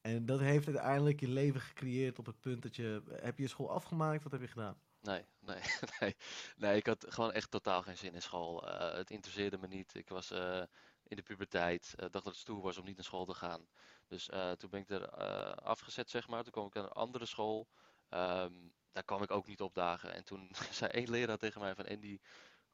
En 0.00 0.26
dat 0.26 0.40
heeft 0.40 0.66
uiteindelijk 0.66 1.20
je 1.20 1.28
leven 1.28 1.60
gecreëerd 1.60 2.18
op 2.18 2.26
het 2.26 2.40
punt 2.40 2.62
dat 2.62 2.76
je... 2.76 3.02
Heb 3.10 3.36
je 3.36 3.42
je 3.42 3.48
school 3.48 3.70
afgemaakt? 3.70 4.22
Wat 4.22 4.32
heb 4.32 4.40
je 4.40 4.48
gedaan? 4.48 4.82
Nee, 5.00 5.24
nee, 5.40 5.60
nee. 6.00 6.16
Nee, 6.56 6.76
ik 6.76 6.86
had 6.86 7.06
gewoon 7.08 7.32
echt 7.32 7.50
totaal 7.50 7.82
geen 7.82 7.96
zin 7.96 8.14
in 8.14 8.22
school. 8.22 8.68
Eh, 8.68 8.96
het 8.96 9.10
interesseerde 9.10 9.58
me 9.58 9.66
niet. 9.66 9.94
Ik 9.94 10.08
was 10.08 10.30
eh, 10.30 10.62
in 11.02 11.16
de 11.16 11.22
puberteit. 11.22 11.84
eh, 11.94 11.98
dacht 11.98 12.12
dat 12.12 12.24
het 12.24 12.36
stoer 12.36 12.62
was 12.62 12.78
om 12.78 12.84
niet 12.84 12.96
naar 12.96 13.04
school 13.04 13.24
te 13.24 13.34
gaan. 13.34 13.66
Dus 14.06 14.28
eh, 14.28 14.52
toen 14.52 14.70
ben 14.70 14.80
ik 14.80 14.90
er 14.90 15.02
eh, 15.08 15.52
afgezet, 15.52 16.10
zeg 16.10 16.28
maar. 16.28 16.42
Toen 16.42 16.52
kwam 16.52 16.66
ik 16.66 16.74
naar 16.74 16.84
een 16.84 16.90
andere 16.90 17.26
school. 17.26 17.68
Ehm, 18.10 18.52
daar 18.92 19.04
kwam 19.04 19.22
ik 19.22 19.30
ook 19.30 19.46
niet 19.46 19.60
opdagen. 19.60 20.14
En 20.14 20.24
toen 20.24 20.50
zei 20.80 20.90
één 20.90 21.10
leraar 21.10 21.38
tegen 21.38 21.60
mij 21.60 21.74
van... 21.74 21.86
Andy, 21.86 22.18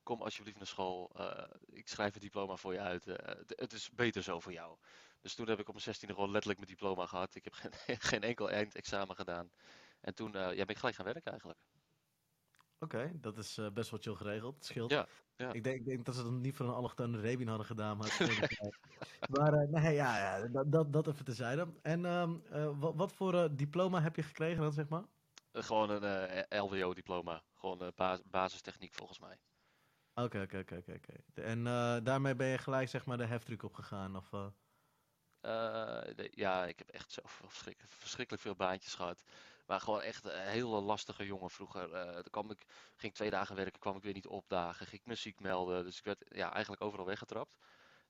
kom 0.02 0.22
alsjeblieft 0.22 0.56
naar 0.56 0.66
school. 0.66 1.10
Eh, 1.14 1.44
ik 1.66 1.88
schrijf 1.88 2.12
het 2.12 2.22
diploma 2.22 2.56
voor 2.56 2.72
je 2.72 2.80
uit. 2.80 3.06
Eh, 3.06 3.36
het, 3.36 3.52
het 3.56 3.72
is 3.72 3.90
beter 3.90 4.22
zo 4.22 4.40
voor 4.40 4.52
jou. 4.52 4.78
Dus 5.20 5.34
toen 5.34 5.48
heb 5.48 5.58
ik 5.58 5.68
op 5.68 5.74
mijn 5.74 5.96
16e 5.96 6.06
gewoon 6.06 6.30
letterlijk 6.30 6.58
mijn 6.58 6.70
diploma 6.70 7.06
gehad. 7.06 7.34
Ik 7.34 7.44
heb 7.44 7.52
geen, 7.86 8.00
geen 8.00 8.22
enkel 8.22 8.50
eindexamen 8.50 9.16
gedaan. 9.16 9.50
En 10.00 10.14
toen 10.14 10.34
eh, 10.34 10.40
ja, 10.40 10.64
ben 10.64 10.68
ik 10.68 10.76
gelijk 10.76 10.96
gaan 10.96 11.04
werken 11.04 11.30
eigenlijk. 11.30 11.60
Oké, 12.78 13.12
dat 13.14 13.38
is 13.38 13.60
best 13.72 13.90
wel 13.90 14.00
chill 14.00 14.14
geregeld. 14.14 14.54
Het 14.54 14.64
scheelt. 14.64 14.90
Ja, 14.90 15.06
ja. 15.36 15.52
Ik, 15.52 15.64
denk, 15.64 15.78
ik 15.78 15.84
denk 15.84 16.04
dat 16.04 16.14
ze 16.14 16.22
dat 16.22 16.32
niet 16.32 16.56
voor 16.56 16.66
een 16.66 16.72
allochtone 16.72 17.20
Rebien 17.20 17.48
hadden 17.48 17.66
gedaan, 17.66 17.96
maar 17.96 18.16
het. 18.18 18.58
Maar 19.38 19.68
nee, 19.68 19.94
ja, 19.94 20.18
ja 20.18 20.48
dat, 20.48 20.72
dat, 20.72 20.92
dat 20.92 21.06
even 21.06 21.24
tezijde. 21.24 21.68
En 21.82 22.04
ehm, 22.04 22.36
eh, 22.50 22.70
wat, 22.78 22.94
wat 22.94 23.12
voor 23.12 23.56
diploma 23.56 24.02
heb 24.02 24.16
je 24.16 24.22
gekregen 24.22 24.62
dan, 24.62 24.72
zeg 24.72 24.88
maar? 24.88 25.04
Eh, 25.56 25.62
Gewoon 25.62 25.90
een 25.90 26.28
eh, 26.48 26.62
LWO-diploma. 26.62 27.42
Gewoon 27.54 27.80
eh, 27.82 27.88
bas- 27.94 28.22
basistechniek 28.24 28.94
volgens 28.94 29.18
mij. 29.18 29.38
Oké, 30.14 30.40
oké, 30.40 30.58
oké, 30.58 30.92
oké. 30.94 31.42
En 31.42 31.64
daarmee 32.04 32.36
ben 32.36 32.46
je 32.46 32.58
gelijk 32.58 32.88
zeg 32.88 33.06
maar 33.06 33.16
de 33.18 33.24
heftruck 33.26 33.62
opgegaan? 33.62 34.16
Of, 34.16 34.32
eh, 34.32 34.46
Eh, 35.40 36.02
de- 36.14 36.32
ja, 36.34 36.66
ik 36.66 36.78
heb 36.78 36.88
echt 36.90 37.12
zo 37.12 37.20
verschrikkelijk, 37.24 37.92
verschrikkelijk 37.94 38.42
veel 38.42 38.54
baantjes 38.56 38.94
gehad. 38.94 39.22
Maar 39.66 39.80
gewoon 39.80 40.00
echt 40.02 40.24
een 40.24 40.40
hele 40.48 40.80
lastige 40.80 41.26
jongen 41.26 41.50
vroeger. 41.50 41.92
Eh 41.92 42.12
dan 42.12 42.22
kwam 42.30 42.50
ik, 42.50 42.64
ging 42.96 43.12
ik 43.12 43.14
twee 43.14 43.30
dagen 43.30 43.56
werken, 43.56 43.80
kwam 43.80 43.96
ik 43.96 44.02
weer 44.02 44.12
niet 44.12 44.26
opdagen. 44.26 44.86
Ging 44.86 45.00
ik 45.00 45.06
me 45.06 45.14
ziek 45.14 45.40
melden. 45.40 45.84
Dus 45.84 45.98
ik 45.98 46.04
werd 46.04 46.24
ja, 46.28 46.52
eigenlijk 46.52 46.82
overal 46.82 47.06
weggetrapt. 47.06 47.56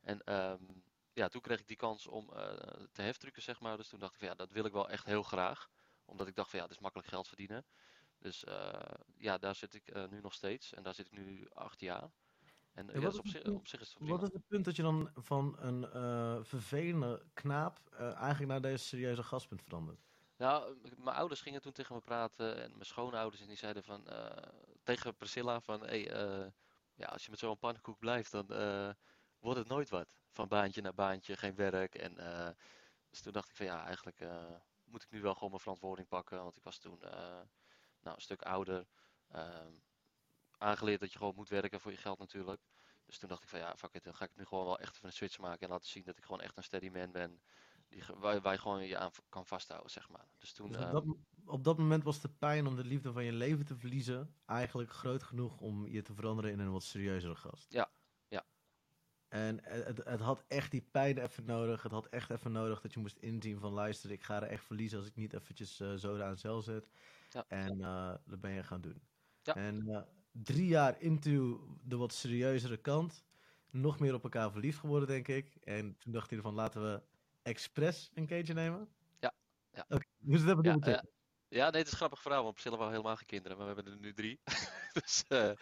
En 0.00 0.20
ehm, 0.24 0.62
ja, 1.12 1.28
toen 1.28 1.40
kreeg 1.40 1.60
ik 1.60 1.66
die 1.66 1.76
kans 1.76 2.06
om 2.06 2.26
te 2.92 3.02
heftrucken, 3.02 3.42
zeg 3.42 3.60
maar. 3.60 3.76
Dus 3.76 3.88
toen 3.88 3.98
dacht 3.98 4.12
ik 4.12 4.18
van 4.18 4.28
ja, 4.28 4.34
dat 4.34 4.52
wil 4.52 4.64
ik 4.64 4.72
wel 4.72 4.88
echt 4.90 5.04
heel 5.04 5.22
graag. 5.22 5.68
Omdat 6.06 6.26
ik 6.26 6.34
dacht 6.34 6.50
van 6.50 6.58
ja, 6.58 6.64
dat 6.66 6.74
is 6.74 6.82
makkelijk 6.82 7.08
geld 7.08 7.28
verdienen. 7.28 7.64
Dus 8.18 8.44
eh, 8.44 8.80
ja, 9.16 9.38
daar 9.38 9.54
zit 9.54 9.74
ik 9.74 9.88
eh, 9.88 10.08
nu 10.08 10.20
nog 10.20 10.34
steeds. 10.34 10.74
En 10.74 10.82
daar 10.82 10.94
zit 10.94 11.06
ik 11.06 11.12
nu 11.12 11.48
acht 11.52 11.80
jaar. 11.80 12.10
En 12.72 12.90
En 12.90 13.00
ja, 13.00 13.00
wat 13.00 13.02
dus 13.02 13.12
is 13.12 13.18
op, 13.18 13.24
het 13.24 13.32
zich, 13.32 13.54
op 13.54 13.66
zich 13.66 13.80
is 13.80 13.96
het 13.98 14.08
wat 14.08 14.22
is 14.22 14.32
het 14.32 14.46
punt 14.46 14.64
dat 14.64 14.76
je 14.76 14.82
dan 14.82 15.10
van 15.14 15.56
een 15.58 15.90
eh, 15.90 16.38
vervelende 16.42 17.22
knaap 17.34 17.80
eigenlijk 17.98 18.46
naar 18.46 18.60
deze 18.60 18.84
serieuze 18.84 19.22
gast 19.22 19.48
bent 19.48 19.62
veranderd? 19.62 20.00
Nou, 20.36 20.76
mijn 20.96 21.16
ouders 21.16 21.40
gingen 21.40 21.62
toen 21.62 21.72
tegen 21.72 21.94
me 21.94 22.00
praten 22.00 22.62
en 22.62 22.70
mijn 22.70 22.84
schoonouders 22.84 23.42
en 23.42 23.48
die 23.48 23.56
zeiden 23.56 23.82
van 23.82 24.08
tegen 24.82 25.16
Priscilla 25.16 25.60
van 25.60 25.80
hey, 25.80 26.02
ja, 26.94 27.06
als 27.06 27.24
je 27.24 27.30
met 27.30 27.38
zo'n 27.38 27.58
pannenkoek 27.58 27.98
blijft, 27.98 28.30
dan 28.30 28.46
wordt 29.38 29.58
het 29.58 29.68
nooit 29.68 29.88
wat. 29.88 30.20
Van 30.32 30.48
baantje 30.48 30.82
naar 30.82 30.94
baantje, 30.94 31.36
geen 31.36 31.54
werk. 31.54 31.94
En, 31.94 32.14
dus 33.10 33.20
toen 33.20 33.32
dacht 33.32 33.48
ik 33.48 33.56
van 33.56 33.66
ja, 33.66 33.84
eigenlijk 33.84 34.20
moet 34.96 35.04
ik 35.04 35.10
nu 35.10 35.20
wel 35.20 35.34
gewoon 35.34 35.50
mijn 35.50 35.62
verantwoording 35.62 36.08
pakken, 36.08 36.42
want 36.42 36.56
ik 36.56 36.62
was 36.62 36.78
toen 36.78 37.02
eh, 37.02 37.40
nou, 38.00 38.16
een 38.16 38.20
stuk 38.20 38.42
ouder. 38.42 38.86
Ehm, 39.28 39.72
aangeleerd 40.58 41.00
dat 41.00 41.12
je 41.12 41.18
gewoon 41.18 41.34
moet 41.34 41.48
werken 41.48 41.80
voor 41.80 41.90
je 41.90 41.96
geld 41.96 42.18
natuurlijk. 42.18 42.60
Dus 43.04 43.18
toen 43.18 43.28
dacht 43.28 43.42
ik 43.42 43.48
van 43.48 43.58
ja, 43.58 43.76
fuck 43.76 43.94
it, 43.94 44.04
dan 44.04 44.14
ga 44.14 44.24
ik 44.24 44.36
nu 44.36 44.44
gewoon 44.44 44.64
wel 44.64 44.78
echt 44.78 44.94
even 44.94 45.06
een 45.06 45.12
switch 45.12 45.38
maken 45.38 45.60
en 45.60 45.68
laten 45.68 45.88
zien 45.88 46.04
dat 46.04 46.18
ik 46.18 46.24
gewoon 46.24 46.40
echt 46.40 46.56
een 46.56 46.62
steady 46.62 46.88
man 46.88 47.12
ben. 47.12 47.40
Die, 47.88 48.02
waar, 48.14 48.40
waar 48.40 48.52
je 48.52 48.58
gewoon 48.58 48.86
je 48.86 48.98
aan 48.98 49.10
kan 49.28 49.46
vasthouden, 49.46 49.90
zeg 49.90 50.08
maar. 50.08 50.28
Dus 50.38 50.52
toen, 50.52 50.68
Dus 50.68 50.76
op, 50.76 50.82
ehm, 50.82 50.92
dat, 50.92 51.04
op 51.44 51.64
dat 51.64 51.78
moment 51.78 52.04
was 52.04 52.20
de 52.20 52.30
pijn 52.30 52.66
om 52.66 52.76
de 52.76 52.84
liefde 52.84 53.12
van 53.12 53.24
je 53.24 53.32
leven 53.32 53.64
te 53.64 53.76
verliezen 53.76 54.34
eigenlijk 54.46 54.90
groot 54.90 55.22
genoeg 55.22 55.60
om 55.60 55.86
je 55.86 56.02
te 56.02 56.14
veranderen 56.14 56.50
in 56.50 56.58
een 56.58 56.72
wat 56.72 56.82
serieuzere 56.82 57.36
gast. 57.36 57.72
Ja. 57.72 57.90
En 59.28 59.58
het, 59.62 60.04
het 60.04 60.20
had 60.20 60.44
echt 60.48 60.70
die 60.70 60.88
pijn 60.90 61.18
even 61.18 61.44
nodig. 61.44 61.82
Het 61.82 61.92
had 61.92 62.06
echt 62.06 62.30
even 62.30 62.52
nodig 62.52 62.80
dat 62.80 62.92
je 62.92 63.00
moest 63.00 63.16
inzien 63.16 63.58
van 63.58 63.72
luister, 63.72 64.10
ik 64.10 64.22
ga 64.22 64.42
er 64.42 64.48
echt 64.48 64.64
verliezen 64.64 64.98
als 64.98 65.06
ik 65.06 65.16
niet 65.16 65.32
eventjes 65.32 65.80
eh 65.80 65.94
zo 65.94 66.20
aan 66.20 66.36
cel 66.36 66.62
zet. 66.62 66.88
Ja. 67.28 67.44
En 67.48 67.80
eh, 67.80 68.14
dat 68.24 68.40
ben 68.40 68.50
je 68.50 68.62
gaan 68.62 68.80
doen. 68.80 69.02
Ja. 69.42 69.54
En 69.54 69.88
eh, 69.88 70.02
drie 70.32 70.66
jaar 70.66 71.00
into 71.00 71.66
de 71.82 71.96
wat 71.96 72.12
serieuzere 72.12 72.76
kant, 72.76 73.24
nog 73.70 73.98
meer 73.98 74.14
op 74.14 74.22
elkaar 74.22 74.50
verliefd 74.50 74.78
geworden, 74.78 75.08
denk 75.08 75.28
ik. 75.28 75.56
En 75.56 75.98
toen 75.98 76.12
dacht 76.12 76.28
hij 76.28 76.38
ervan, 76.38 76.54
laten 76.54 76.82
we 76.82 77.02
expres 77.42 78.10
een 78.14 78.26
keertje 78.26 78.54
nemen. 78.54 78.88
Ja, 79.20 79.34
ja. 79.70 79.84
Oké, 79.88 80.06
dus 80.18 80.44
dat 80.44 80.46
hebben 80.56 80.80
we 80.80 80.90
Ja, 80.90 81.04
ja. 81.48 81.70
Nee, 81.70 81.78
het 81.78 81.86
is 81.86 81.90
een 81.90 81.96
grappig 81.96 82.22
verhaal, 82.22 82.42
want 82.42 82.52
Priscilla 82.52 82.76
wou 82.76 82.90
helemaal 82.90 83.16
geen 83.16 83.26
kinderen, 83.26 83.56
maar 83.56 83.66
we 83.66 83.74
hebben 83.74 83.92
er 83.92 84.00
nu 84.00 84.14
drie. 84.14 84.40
dus 85.02 85.24
eh, 85.28 85.52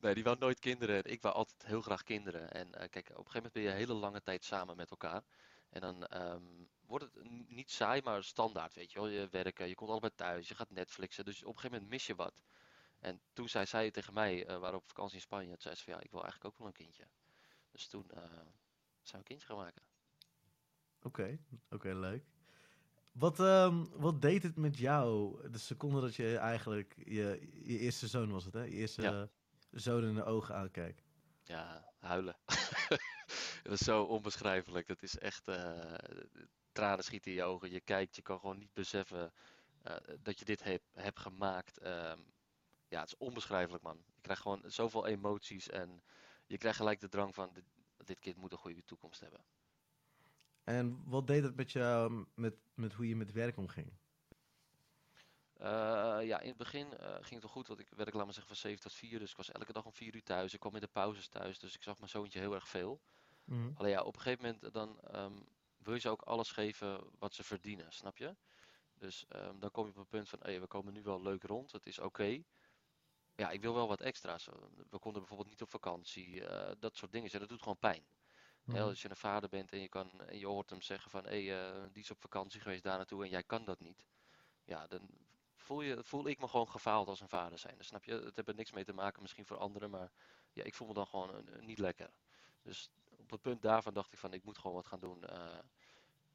nee, 0.00 0.14
die 0.14 0.24
wou 0.24 0.38
nooit 0.38 0.58
kinderen. 0.58 1.04
En 1.04 1.10
ik 1.10 1.22
wou 1.22 1.34
altijd 1.34 1.66
heel 1.66 1.80
graag 1.80 2.02
kinderen. 2.02 2.50
En 2.50 2.74
eh, 2.74 2.88
kijk, 2.88 3.08
op 3.08 3.24
een 3.24 3.30
gegeven 3.30 3.34
moment 3.34 3.52
ben 3.52 3.62
je 3.62 3.68
een 3.68 3.76
hele 3.76 3.94
lange 3.94 4.22
tijd 4.22 4.44
samen 4.44 4.76
met 4.76 4.90
elkaar. 4.90 5.22
En 5.70 5.80
dan 5.80 6.06
ehm, 6.06 6.42
wordt 6.86 7.04
het 7.04 7.30
niet 7.48 7.70
saai, 7.70 8.02
maar 8.02 8.24
standaard, 8.24 8.74
weet 8.74 8.92
je 8.92 8.98
wel. 8.98 9.08
Je 9.08 9.28
werken, 9.30 9.68
je 9.68 9.74
komt 9.74 9.90
allebei 9.90 10.12
thuis, 10.14 10.48
je 10.48 10.54
gaat 10.54 10.70
Netflixen, 10.70 11.24
dus 11.24 11.42
op 11.42 11.48
een 11.48 11.54
gegeven 11.54 11.72
moment 11.72 11.90
mis 11.90 12.06
je 12.06 12.14
wat. 12.14 12.42
En 12.98 13.20
toen 13.32 13.48
zei 13.48 13.66
zij 13.66 13.90
tegen 13.90 14.14
mij, 14.14 14.46
eh, 14.46 14.54
we 14.54 14.58
waren 14.58 14.78
op 14.78 14.86
vakantie 14.86 15.16
in 15.16 15.22
Spanje, 15.22 15.48
toen 15.50 15.60
zei 15.60 15.74
ze 15.74 15.84
van 15.84 15.92
ja, 15.92 16.00
ik 16.00 16.10
wil 16.10 16.22
eigenlijk 16.22 16.52
ook 16.52 16.58
wel 16.58 16.66
een 16.66 16.72
kindje. 16.72 17.06
Dus 17.70 17.88
toen 17.88 18.10
eh, 18.10 18.22
zijn 18.22 18.42
we 19.02 19.16
een 19.16 19.22
kindje 19.22 19.46
gaan 19.46 19.56
maken. 19.56 19.82
Oké, 21.02 21.38
oké, 21.70 21.94
leuk. 21.94 22.24
Wat, 23.12 23.40
ehm, 23.40 23.84
wat 23.90 24.22
deed 24.22 24.42
het 24.42 24.56
met 24.56 24.78
jou 24.78 25.40
de 25.50 25.58
seconde 25.58 26.00
dat 26.00 26.14
je 26.14 26.36
eigenlijk 26.36 26.94
je, 27.04 27.50
je 27.62 27.78
eerste 27.78 28.06
zoon 28.06 28.30
was 28.30 28.44
het, 28.44 28.54
hè? 28.54 28.62
Je 28.62 28.70
eerste 28.70 29.02
Ja. 29.02 29.28
Zoon 29.70 30.04
in 30.04 30.14
de 30.14 30.24
ogen 30.24 30.54
aankijkt. 30.54 31.02
Ja, 31.44 31.92
huilen. 31.98 32.36
Dat 33.62 33.72
is 33.72 33.78
zo 33.78 34.02
onbeschrijfelijk. 34.02 34.86
Dat 34.86 35.02
is 35.02 35.18
echt, 35.18 35.48
eh, 35.48 35.94
tranen 36.72 37.04
schieten 37.04 37.30
in 37.30 37.36
je 37.36 37.42
ogen. 37.44 37.70
Je 37.70 37.80
kijkt, 37.80 38.16
je 38.16 38.22
kan 38.22 38.40
gewoon 38.40 38.58
niet 38.58 38.72
beseffen 38.72 39.32
eh, 39.82 39.96
dat 40.22 40.38
je 40.38 40.44
dit 40.44 40.62
hebt 40.92 41.20
gemaakt. 41.20 41.78
Ehm, 41.78 42.20
ja, 42.88 43.00
het 43.00 43.08
is 43.08 43.16
onbeschrijfelijk, 43.16 43.82
man. 43.82 43.96
Je 44.14 44.20
krijgt 44.20 44.42
gewoon 44.42 44.62
zoveel 44.66 45.06
emoties 45.06 45.68
en 45.68 46.02
je 46.46 46.58
krijgt 46.58 46.78
gelijk 46.78 47.00
de 47.00 47.08
drang 47.08 47.34
van, 47.34 47.50
dit, 47.52 47.64
dit 48.04 48.18
kind 48.18 48.36
moet 48.36 48.52
een 48.52 48.58
goede 48.58 48.84
toekomst 48.84 49.20
hebben. 49.20 49.44
En 50.64 51.02
wat 51.04 51.26
deed 51.26 51.42
het 51.42 51.56
met 51.56 51.72
jou, 51.72 52.24
met, 52.34 52.54
met 52.74 52.92
hoe 52.92 53.08
je 53.08 53.16
met 53.16 53.32
werk 53.32 53.56
omging? 53.56 53.92
Eh, 55.58 56.18
ja, 56.22 56.40
in 56.40 56.48
het 56.48 56.56
begin 56.56 56.96
eh, 56.98 57.08
ging 57.08 57.30
het 57.30 57.42
wel 57.42 57.50
goed, 57.50 57.66
want 57.66 57.80
ik 57.80 57.88
werk, 57.96 58.14
laat 58.14 58.24
maar 58.24 58.34
zeggen, 58.34 58.56
van 58.56 58.70
7 58.70 58.82
tot 58.82 58.92
4. 58.92 59.18
Dus 59.18 59.30
ik 59.30 59.36
was 59.36 59.50
elke 59.50 59.72
dag 59.72 59.84
om 59.84 59.92
4 59.92 60.14
uur 60.14 60.22
thuis. 60.22 60.54
Ik 60.54 60.60
kwam 60.60 60.74
in 60.74 60.80
de 60.80 60.86
pauzes 60.86 61.28
thuis, 61.28 61.58
dus 61.58 61.74
ik 61.74 61.82
zag 61.82 61.98
mijn 61.98 62.10
zoontje 62.10 62.38
heel 62.38 62.54
erg 62.54 62.68
veel. 62.68 63.00
Mhm. 63.44 63.70
Alleen 63.74 63.90
ja, 63.90 64.02
op 64.02 64.14
een 64.14 64.20
gegeven 64.20 64.44
moment 64.44 64.74
dan 64.74 65.00
ehm, 65.00 65.32
wil 65.76 65.94
je 65.94 66.00
ze 66.00 66.08
ook 66.08 66.22
alles 66.22 66.50
geven 66.50 67.04
wat 67.18 67.34
ze 67.34 67.44
verdienen, 67.44 67.92
snap 67.92 68.16
je? 68.16 68.36
Dus 68.94 69.24
ehm, 69.28 69.58
dan 69.58 69.70
kom 69.70 69.84
je 69.84 69.90
op 69.90 69.96
een 69.96 70.06
punt 70.06 70.28
van, 70.28 70.38
hey, 70.42 70.60
we 70.60 70.66
komen 70.66 70.92
nu 70.92 71.02
wel 71.02 71.22
leuk 71.22 71.42
rond, 71.42 71.72
het 71.72 71.86
is 71.86 71.98
oké. 71.98 72.42
Ja, 73.34 73.50
ik 73.50 73.60
wil 73.60 73.74
wel 73.74 73.88
wat 73.88 74.00
extra's. 74.00 74.48
We 74.90 74.98
konden 74.98 75.20
bijvoorbeeld 75.20 75.48
niet 75.48 75.62
op 75.62 75.70
vakantie, 75.70 76.46
eh, 76.46 76.74
dat 76.78 76.96
soort 76.96 77.12
dingen. 77.12 77.28
Ja, 77.32 77.38
dat 77.38 77.48
doet 77.48 77.62
gewoon 77.62 77.78
pijn. 77.78 78.06
Mhm. 78.64 78.78
als 78.78 79.02
je 79.02 79.10
een 79.10 79.16
vader 79.16 79.48
bent 79.48 79.72
en 79.72 79.80
je, 79.80 79.88
kan, 79.88 80.20
en 80.20 80.38
je 80.38 80.46
hoort 80.46 80.70
hem 80.70 80.82
zeggen 80.82 81.10
van, 81.10 81.24
hé, 81.26 81.46
hey, 81.46 81.90
die 81.92 82.02
is 82.02 82.10
op 82.10 82.20
vakantie 82.20 82.60
geweest 82.60 82.82
daar 82.82 82.96
naartoe 82.96 83.24
en 83.24 83.30
jij 83.30 83.42
kan 83.42 83.64
dat 83.64 83.80
niet. 83.80 84.06
Ja, 84.64 84.86
dan 84.86 85.08
voel, 85.66 85.80
je, 85.80 86.04
voel 86.04 86.26
ik 86.26 86.38
me 86.38 86.48
gewoon 86.48 86.68
gefaald 86.68 87.08
als 87.08 87.20
een 87.20 87.28
vader 87.28 87.58
zijn. 87.58 87.76
snap 87.78 88.04
je? 88.04 88.12
Het 88.12 88.36
heeft 88.36 88.48
er 88.48 88.54
niks 88.54 88.72
mee 88.72 88.84
te 88.84 88.92
maken 88.92 89.22
misschien 89.22 89.46
voor 89.46 89.56
anderen, 89.56 89.90
maar 89.90 90.12
ja, 90.52 90.62
ik 90.62 90.74
voel 90.74 90.88
me 90.88 90.94
dan 90.94 91.06
gewoon 91.06 91.48
eh, 91.48 91.60
niet 91.60 91.78
lekker. 91.78 92.10
Dus 92.62 92.90
op 93.16 93.30
het 93.30 93.40
punt 93.40 93.62
daarvan 93.62 93.94
dacht 93.94 94.12
ik 94.12 94.18
van, 94.18 94.32
ik 94.32 94.44
moet 94.44 94.58
gewoon 94.58 94.76
wat 94.76 94.86
gaan 94.86 95.00
doen. 95.00 95.24
eh, 95.24 95.58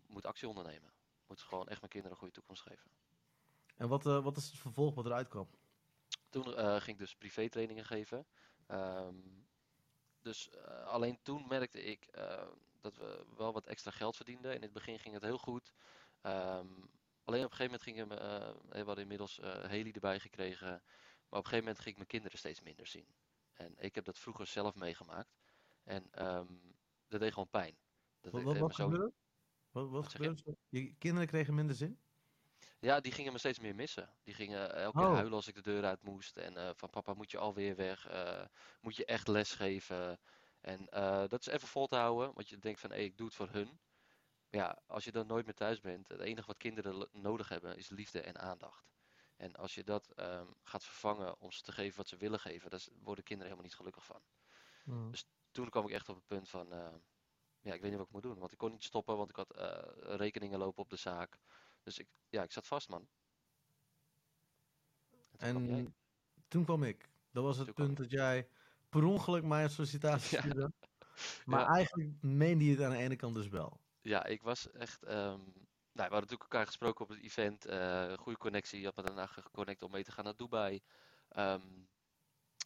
moet 0.07 0.25
actie 0.25 0.47
ondernemen. 0.47 0.93
Moet 1.27 1.41
gewoon 1.41 1.67
echt 1.67 1.79
mijn 1.79 1.91
kinderen 1.91 2.11
een 2.11 2.23
goede 2.23 2.33
toekomst 2.33 2.61
geven. 2.61 2.91
En 3.75 3.88
wat, 3.88 4.05
eh, 4.05 4.23
wat 4.23 4.38
is 4.38 4.45
het 4.45 4.59
vervolg 4.59 4.95
wat 4.95 5.05
eruit 5.05 5.27
kwam? 5.27 5.50
Toen 6.29 6.43
ging 6.57 6.88
ik 6.88 6.97
dus 6.97 7.15
privé 7.15 7.50
trainingen 7.50 7.85
geven. 7.85 8.25
Ehm, 8.67 9.15
dus 10.21 10.51
alleen 10.85 11.19
toen 11.21 11.47
merkte 11.47 11.83
ik 11.83 12.09
dat 12.79 12.95
we 12.97 13.25
wel 13.38 13.53
wat 13.53 13.65
extra 13.65 13.91
geld 13.91 14.15
verdienden. 14.15 14.55
In 14.55 14.61
het 14.61 14.73
begin 14.73 15.00
ging 15.00 15.13
het 15.13 15.23
heel 15.23 15.38
goed. 15.38 15.73
Ehm, 16.21 16.67
Alleen 17.31 17.45
op 17.45 17.51
een 17.51 17.57
gegeven 17.57 17.79
moment 17.79 18.07
gingen 18.07 18.07
we, 18.09 18.15
eh, 18.69 18.71
we 18.71 18.85
hadden 18.85 19.03
inmiddels 19.03 19.39
eh 19.39 19.51
Haley 19.61 19.91
erbij 19.91 20.19
gekregen. 20.19 20.67
Maar 20.67 20.79
op 21.39 21.45
een 21.45 21.51
gegeven 21.51 21.57
moment 21.59 21.77
ging 21.79 21.89
ik 21.89 21.95
mijn 21.95 22.07
kinderen 22.07 22.38
steeds 22.38 22.61
minder 22.61 22.88
zien. 22.88 23.15
En 23.53 23.73
ik 23.77 23.95
heb 23.95 24.05
dat 24.05 24.19
vroeger 24.19 24.47
zelf 24.47 24.75
meegemaakt. 24.75 25.38
En 25.83 26.07
ehm, 26.11 26.53
dat 27.07 27.19
deed 27.19 27.33
gewoon 27.33 27.50
pijn. 27.50 27.77
Dat 28.21 28.31
Wat, 28.31 28.43
wat, 28.43 28.53
eh, 28.55 28.61
wat 28.61 28.75
gebeurde? 28.75 29.13
Wat, 29.71 29.89
wat 29.89 30.03
Wat 30.03 30.11
zeg 30.11 30.21
je? 30.21 30.27
gebeurde? 30.27 30.57
Je 30.69 30.95
kinderen 30.95 31.27
kregen 31.27 31.53
minder 31.53 31.75
zin? 31.75 32.00
Ja, 32.79 33.00
die 33.00 33.11
gingen 33.11 33.31
me 33.31 33.38
steeds 33.38 33.59
meer 33.59 33.75
missen. 33.75 34.15
Die 34.23 34.33
gingen 34.33 34.75
elke 34.75 34.97
keer 34.97 35.07
Oh. 35.07 35.13
huilen 35.13 35.33
als 35.33 35.47
ik 35.47 35.55
de 35.55 35.61
deur 35.61 35.83
uit 35.85 36.01
moest. 36.03 36.38
En 36.38 36.57
eh, 36.57 36.69
van 36.75 36.89
papa, 36.89 37.13
moet 37.13 37.31
je 37.31 37.38
alweer 37.38 37.75
weg? 37.75 38.07
Eh, 38.07 38.45
moet 38.81 38.95
je 38.95 39.05
echt 39.05 39.27
les 39.27 39.51
geven? 39.53 40.19
En 40.61 40.88
eh, 40.89 41.27
dat 41.27 41.39
is 41.39 41.47
even 41.47 41.67
vol 41.67 41.88
te 41.88 41.95
houden, 41.95 42.33
want 42.33 42.50
je 42.50 42.57
denkt 42.57 42.79
van, 42.79 42.91
hé, 42.91 42.97
ik 42.97 43.17
doe 43.17 43.25
het 43.25 43.35
voor 43.35 43.50
hun. 43.50 43.79
Maar 44.51 44.62
ja, 44.62 44.81
als 44.86 45.03
je 45.03 45.12
dan 45.12 45.27
nooit 45.27 45.46
meer 45.46 45.55
thuis 45.55 45.79
bent, 45.79 46.08
het 46.08 46.20
enige 46.20 46.48
wat 46.48 46.58
kinderen 46.58 47.08
nodig 47.12 47.50
hebben 47.50 47.77
is 47.77 47.89
liefde 47.89 48.22
en 48.22 48.39
aandacht. 48.39 48.91
En 49.38 49.55
als 49.55 49.75
je 49.75 49.84
dat 49.84 50.12
ehm, 50.12 50.48
gaat 50.63 50.84
vervangen 50.84 51.39
om 51.39 51.51
ze 51.51 51.62
te 51.62 51.72
geven 51.72 51.98
wat 51.98 52.08
ze 52.08 52.17
willen 52.17 52.39
geven, 52.39 52.70
daar 52.70 52.88
worden 53.01 53.24
kinderen 53.24 53.51
helemaal 53.51 53.63
niet 53.63 53.75
gelukkig 53.75 54.05
van. 54.05 54.22
Mm. 54.86 55.12
Toen 55.51 55.70
kwam 55.70 55.86
ik 55.86 55.91
echt 55.91 56.10
op 56.10 56.15
het 56.15 56.27
punt 56.27 56.50
van, 56.50 56.72
eh, 56.74 56.93
ja, 57.62 57.74
ik 57.74 57.81
weet 57.81 57.89
niet 57.89 58.00
wat 58.00 58.08
ik 58.08 58.13
moet 58.13 58.22
doen. 58.22 58.39
Want 58.39 58.51
ik 58.51 58.58
kon 58.58 58.72
niet 58.72 58.84
stoppen, 58.84 59.17
want 59.17 59.29
ik 59.29 59.36
had 59.36 59.53
eh, 59.53 60.15
rekeningen 60.15 60.60
lopen 60.60 60.84
op 60.84 60.89
de 60.89 60.96
zaak. 60.96 61.39
Dus 61.84 61.98
ik, 61.98 62.08
ja, 62.29 62.43
ik 62.43 62.51
zat 62.51 62.67
vast, 62.67 62.89
man. 62.89 63.08
En 65.38 65.53
toen 66.48 66.63
kwam 66.63 66.79
toen 66.79 66.84
ik. 66.84 67.10
Dat 67.31 67.43
was 67.43 67.58
het 67.58 67.65
Toen 67.65 67.75
punt 67.75 67.98
dat 67.98 68.12
jij 68.12 68.48
per 68.89 69.03
ongeluk 69.03 69.43
mij 69.43 69.63
een 69.63 69.70
sollicitatie 69.70 70.29
Ja. 70.38 70.41
stuurde. 70.41 70.72
Maar 71.46 71.60
Ja. 71.60 71.67
eigenlijk 71.67 72.22
meende 72.22 72.65
je 72.65 72.72
het 72.72 72.81
aan 72.81 72.91
de 72.91 72.98
ene 72.98 73.15
kant 73.15 73.36
dus 73.36 73.48
wel. 73.48 73.79
Ja, 74.01 74.25
ik 74.25 74.41
was 74.41 74.72
echt. 74.72 75.03
ehm, 75.03 75.39
nou, 75.93 76.10
we 76.10 76.15
hadden 76.15 76.29
natuurlijk 76.29 76.41
elkaar 76.41 76.65
gesproken 76.65 77.05
op 77.05 77.10
het 77.10 77.22
event. 77.22 77.65
eh 77.65 78.13
goede 78.17 78.38
connectie. 78.38 78.79
Je 78.79 78.86
had 78.86 78.96
me 78.96 79.03
daarna 79.03 79.25
geconnect 79.25 79.81
om 79.81 79.91
mee 79.91 80.03
te 80.03 80.12
gaan 80.12 80.24
naar 80.24 80.36
Dubai. 80.36 80.81
Ehm, 81.29 81.67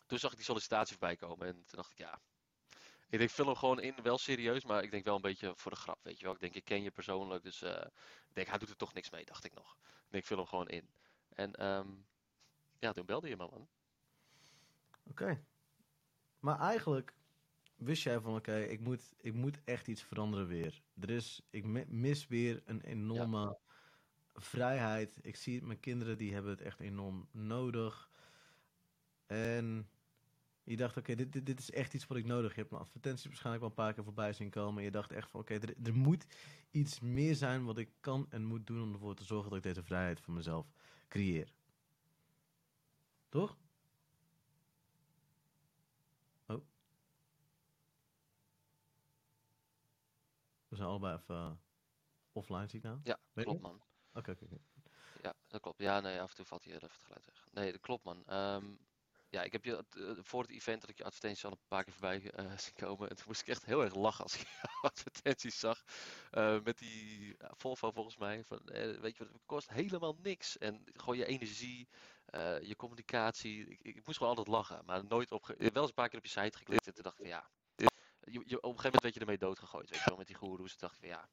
toen 0.07 0.19
zag 0.19 0.31
ik 0.31 0.37
die 0.37 0.45
sollicitatie 0.45 0.97
voorbij 0.97 1.15
komen. 1.15 1.47
En 1.47 1.53
toen 1.53 1.75
dacht 1.75 1.91
ik, 1.91 1.97
ja. 1.97 2.19
Ik 3.09 3.17
denk, 3.19 3.29
vul 3.29 3.45
hem 3.45 3.55
gewoon 3.55 3.79
in. 3.79 3.95
Wel 4.03 4.17
serieus, 4.17 4.65
maar 4.65 4.83
ik 4.83 4.91
denk 4.91 5.05
wel 5.05 5.15
een 5.15 5.21
beetje 5.21 5.53
voor 5.55 5.71
de 5.71 5.77
grap. 5.77 5.99
Weet 6.03 6.17
je 6.19 6.25
wel. 6.25 6.33
Ik 6.33 6.39
denk, 6.39 6.55
ik 6.55 6.65
ken 6.65 6.81
je 6.83 6.91
persoonlijk. 6.91 7.43
Dus 7.43 7.61
eh, 7.61 7.85
ik 8.27 8.33
denk, 8.33 8.47
hij 8.47 8.57
doet 8.57 8.69
er 8.69 8.75
toch 8.75 8.93
niks 8.93 9.09
mee, 9.09 9.25
dacht 9.25 9.45
ik 9.45 9.53
nog. 9.53 9.75
Ik 10.05 10.11
denk, 10.11 10.25
vul 10.25 10.37
hem 10.37 10.45
gewoon 10.47 10.67
in. 10.67 10.89
En 11.29 11.53
ehm, 11.53 11.87
ja, 12.79 12.91
toen 12.91 13.05
belde 13.05 13.29
je 13.29 13.37
me, 13.37 13.47
man. 13.47 13.67
Oké. 15.09 15.45
Maar 16.39 16.59
eigenlijk 16.59 17.13
wist 17.75 18.03
jij 18.03 18.19
van 18.19 18.35
oké, 18.35 18.59
ik, 18.59 18.79
moet, 18.79 19.13
ik 19.17 19.33
moet 19.33 19.63
echt 19.63 19.87
iets 19.87 20.03
veranderen 20.03 20.47
weer. 20.47 20.81
Er 20.99 21.09
is, 21.09 21.41
ik 21.49 21.65
mi- 21.65 21.85
mis 21.87 22.27
weer 22.27 22.61
een 22.65 22.81
enorme 22.81 23.57
vrijheid. 24.33 25.19
Ik 25.21 25.35
zie 25.35 25.63
mijn 25.63 25.79
kinderen, 25.79 26.17
die 26.17 26.33
hebben 26.33 26.51
het 26.51 26.61
echt 26.61 26.79
enorm 26.79 27.27
nodig. 27.31 28.09
En 29.25 29.89
je 30.63 30.75
dacht, 30.75 30.97
oké, 30.97 31.15
dit, 31.15 31.33
dit, 31.33 31.45
dit 31.45 31.59
is 31.59 31.71
echt 31.71 31.93
iets 31.93 32.07
wat 32.07 32.17
ik 32.17 32.25
nodig 32.25 32.55
heb. 32.55 32.69
Mijn 32.69 32.81
advertenties 32.81 33.25
waarschijnlijk 33.25 33.63
wel 33.63 33.69
een 33.69 33.83
paar 33.85 33.93
keer 33.93 34.03
voorbij 34.03 34.33
zien 34.33 34.49
komen. 34.49 34.77
En 34.77 34.83
je 34.83 34.91
dacht 34.91 35.11
echt 35.11 35.29
van, 35.29 35.39
oké, 35.39 35.53
er, 35.53 35.73
er 35.83 35.95
moet 35.95 36.25
iets 36.71 36.99
meer 36.99 37.35
zijn 37.35 37.65
wat 37.65 37.77
ik 37.77 37.89
kan 37.99 38.25
en 38.29 38.43
moet 38.43 38.67
doen 38.67 38.81
om 38.81 38.93
ervoor 38.93 39.15
te 39.15 39.23
zorgen 39.23 39.49
dat 39.49 39.57
ik 39.57 39.63
deze 39.63 39.83
vrijheid 39.83 40.19
voor 40.19 40.33
mezelf 40.33 40.71
creëer. 41.07 41.53
Toch? 43.29 43.57
We 50.75 50.81
zijn 50.81 50.93
allebei 50.93 51.15
even 51.15 51.35
eh, 51.35 51.51
offline, 52.31 52.67
zie 52.67 52.79
ik 52.79 52.85
nou. 52.85 52.99
Ja, 53.03 53.19
je? 53.33 53.43
klopt, 53.43 53.61
man. 53.61 53.81
Oké, 54.13 54.31
oké. 54.31 54.45
Ja, 55.21 55.33
dat 55.47 55.61
klopt. 55.61 55.79
Ja, 55.79 55.99
nee, 55.99 56.21
af 56.21 56.29
en 56.29 56.35
toe 56.35 56.45
valt 56.45 56.63
hier 56.63 56.75
even 56.75 56.87
het 56.87 57.03
geluid 57.03 57.25
weg. 57.25 57.47
Nee, 57.51 57.71
dat 57.71 57.81
klopt, 57.81 58.03
man. 58.03 58.23
Ehm, 58.25 58.75
ja, 59.29 59.43
ik 59.43 59.51
heb 59.51 59.65
je 59.65 59.85
eh, 59.89 60.11
voor 60.21 60.41
het 60.41 60.51
event 60.51 60.81
dat 60.81 60.89
ik 60.89 60.97
je 60.97 61.03
advertenties 61.03 61.45
al 61.45 61.51
een 61.51 61.67
paar 61.67 61.83
keer 61.83 61.93
voorbij 61.93 62.31
eh, 62.31 62.57
zien 62.57 62.73
komen. 62.73 63.09
En 63.09 63.15
toen 63.15 63.25
moest 63.27 63.41
ik 63.41 63.47
echt 63.47 63.65
heel 63.65 63.83
erg 63.83 63.95
lachen 63.95 64.23
als 64.23 64.35
ik 64.35 64.47
jouw 64.61 64.81
advertenties 64.81 65.59
zag. 65.59 65.83
Eh, 66.31 66.59
met 66.63 66.77
die 66.77 67.35
Volvo 67.37 67.91
volgens 67.91 68.17
mij. 68.17 68.43
Van, 68.43 68.59
weet 68.65 69.17
je 69.17 69.23
wat, 69.23 69.33
het 69.33 69.45
kost 69.45 69.69
helemaal 69.69 70.17
niks. 70.21 70.57
En 70.57 70.83
gewoon 70.93 71.17
je 71.17 71.25
energie, 71.25 71.87
je 72.61 72.73
communicatie. 72.77 73.67
Ik, 73.67 73.79
ik 73.81 74.05
moest 74.05 74.17
gewoon 74.17 74.35
altijd 74.35 74.55
lachen. 74.55 74.85
Maar 74.85 75.05
nooit 75.05 75.31
op. 75.31 75.45
Wel 75.45 75.57
eens 75.57 75.87
een 75.87 75.93
paar 75.93 76.09
keer 76.09 76.17
op 76.17 76.25
je 76.25 76.41
site 76.41 76.57
geklikt. 76.57 76.87
En 76.87 76.93
toen 76.93 77.03
dacht 77.03 77.19
ik 77.19 77.25
van 77.25 77.35
ja. 77.35 77.49
Je, 78.25 78.31
je, 78.31 78.39
op 78.39 78.45
een 78.47 78.79
gegeven 78.79 78.83
moment 78.83 79.01
werd 79.01 79.13
je 79.13 79.19
ermee 79.19 79.37
doodgegooid. 79.37 79.89
Weet 79.89 79.99
je 79.99 80.05
wel, 80.09 80.17
met 80.17 80.27
die 80.27 80.35
goeroes. 80.35 80.77
Dacht 80.77 80.93
ik 80.93 80.99
van 80.99 81.09
ja. 81.09 81.29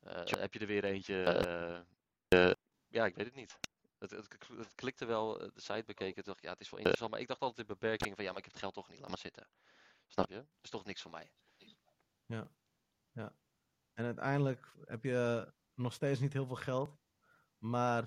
eh, 0.00 0.40
heb 0.40 0.52
je 0.52 0.58
er 0.58 0.66
weer 0.66 0.84
eentje. 0.84 1.22
eh, 1.22 1.76
eh, 2.28 2.54
ja, 2.88 3.06
ik 3.06 3.14
weet 3.14 3.26
het 3.26 3.34
niet. 3.34 3.58
Het, 3.98 4.10
het, 4.10 4.48
het 4.56 4.74
klikte 4.74 5.04
wel, 5.04 5.38
de 5.38 5.50
site 5.60 5.84
bekeken, 5.86 6.14
toen 6.14 6.24
dacht 6.24 6.38
ik, 6.38 6.44
ja, 6.44 6.50
het 6.50 6.60
is 6.60 6.70
wel 6.70 6.78
interessant. 6.78 7.10
Maar 7.10 7.20
ik 7.20 7.28
dacht 7.28 7.40
altijd 7.40 7.68
in 7.68 7.74
beperking 7.74 8.14
van, 8.14 8.24
ja, 8.24 8.30
maar 8.30 8.38
ik 8.38 8.44
heb 8.44 8.52
het 8.52 8.62
geld 8.62 8.74
toch 8.74 8.88
niet, 8.88 8.98
laat 9.00 9.08
maar 9.08 9.18
zitten. 9.18 9.48
Snap 10.06 10.28
je? 10.28 10.34
Dat 10.34 10.46
is 10.62 10.70
toch 10.70 10.84
niks 10.84 11.02
voor 11.02 11.10
mij. 11.10 11.30
En 13.94 14.06
uiteindelijk 14.06 14.72
heb 14.84 15.04
je 15.04 15.52
nog 15.74 15.92
steeds 15.92 16.20
niet 16.20 16.32
heel 16.32 16.46
veel 16.46 16.56
geld. 16.56 16.98
Maar 17.58 18.04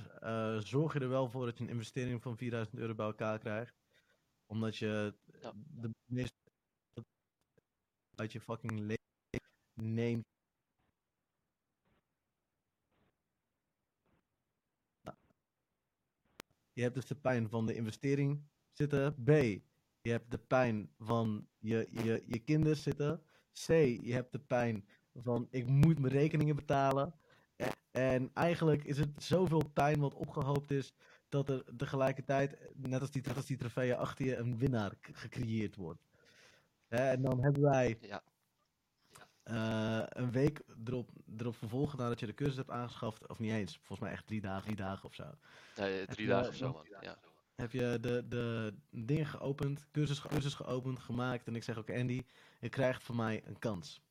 zorg 0.63 0.93
je 0.93 0.99
er 0.99 1.09
wel 1.09 1.29
voor 1.29 1.45
dat 1.45 1.57
je 1.57 1.63
een 1.63 1.69
investering 1.69 2.21
van 2.21 2.37
4000 2.37 2.77
euro 2.77 2.95
bij 2.95 3.05
elkaar 3.05 3.39
krijgt. 3.39 3.75
Omdat 4.45 4.77
je 4.77 5.13
Ja. 5.41 5.51
de 5.55 5.89
meeste 6.05 6.42
uit 8.23 8.31
je 8.31 8.41
fucking 8.41 8.79
leven 8.79 9.43
neemt. 9.73 10.25
Nou. 15.01 15.17
Je 16.73 16.81
hebt 16.81 16.95
dus 16.95 17.05
de 17.05 17.15
pijn 17.15 17.49
van 17.49 17.65
de 17.65 17.75
investering 17.75 18.43
zitten. 18.71 19.23
B. 19.23 19.29
Je 20.01 20.11
hebt 20.11 20.31
de 20.31 20.37
pijn 20.37 20.89
van 20.99 21.47
je, 21.59 21.87
je, 21.91 22.23
je 22.27 22.39
kinderen 22.39 22.77
zitten. 22.77 23.23
C. 23.51 23.67
Je 24.01 24.13
hebt 24.13 24.31
de 24.31 24.39
pijn 24.39 24.85
van 25.13 25.47
ik 25.49 25.67
moet 25.67 25.99
mijn 25.99 26.13
rekeningen 26.13 26.55
betalen. 26.55 27.13
E- 27.55 27.69
En 27.91 28.31
eigenlijk 28.33 28.83
is 28.83 28.97
het 28.97 29.23
zoveel 29.23 29.69
pijn 29.73 29.99
wat 29.99 30.13
opgehoopt 30.13 30.71
is, 30.71 30.93
dat 31.29 31.49
er 31.49 31.75
tegelijkertijd, 31.77 32.57
net 32.75 33.01
als 33.01 33.11
die, 33.11 33.21
net 33.21 33.35
als 33.35 33.45
die 33.45 33.57
trofeeën 33.57 33.95
achter 33.95 34.25
je, 34.25 34.35
een 34.35 34.57
winnaar 34.57 34.97
gecreëerd 35.01 35.75
wordt. 35.75 36.12
En 36.99 37.21
dan 37.21 37.43
hebben 37.43 37.61
wij 37.61 37.97
Ja, 38.01 38.23
eh, 39.43 40.03
een 40.09 40.31
week 40.31 40.61
erop, 40.85 41.09
erop 41.37 41.55
vervolgen 41.55 41.97
nadat 41.97 42.19
je 42.19 42.25
de 42.25 42.33
cursus 42.33 42.57
hebt 42.57 42.69
aangeschaft, 42.69 43.27
of 43.27 43.39
niet 43.39 43.51
eens, 43.51 43.75
volgens 43.77 43.99
mij 43.99 44.11
echt 44.11 44.27
drie 44.27 44.41
dagen, 44.41 44.63
drie 44.63 44.75
dagen 44.75 45.05
of 45.05 45.13
zo. 45.13 45.23
nee, 45.75 46.05
drie 46.05 46.27
dagen 46.27 46.49
of 46.49 46.55
zo, 46.55 46.71
man. 46.71 46.85
Ja. 47.01 47.17
Heb 47.55 47.71
je 47.71 47.97
de, 48.01 48.27
de 48.27 48.73
dingen 48.89 49.25
geopend, 49.25 49.85
cursus, 49.91 50.21
cursus 50.21 50.53
geopend, 50.53 50.99
gemaakt 50.99 51.47
en 51.47 51.55
ik 51.55 51.63
zeg 51.63 51.77
ook 51.77 51.89
Andy, 51.89 52.23
je 52.59 52.69
krijgt 52.69 53.03
van 53.03 53.15
mij 53.15 53.41
een 53.45 53.59
kans. 53.59 54.01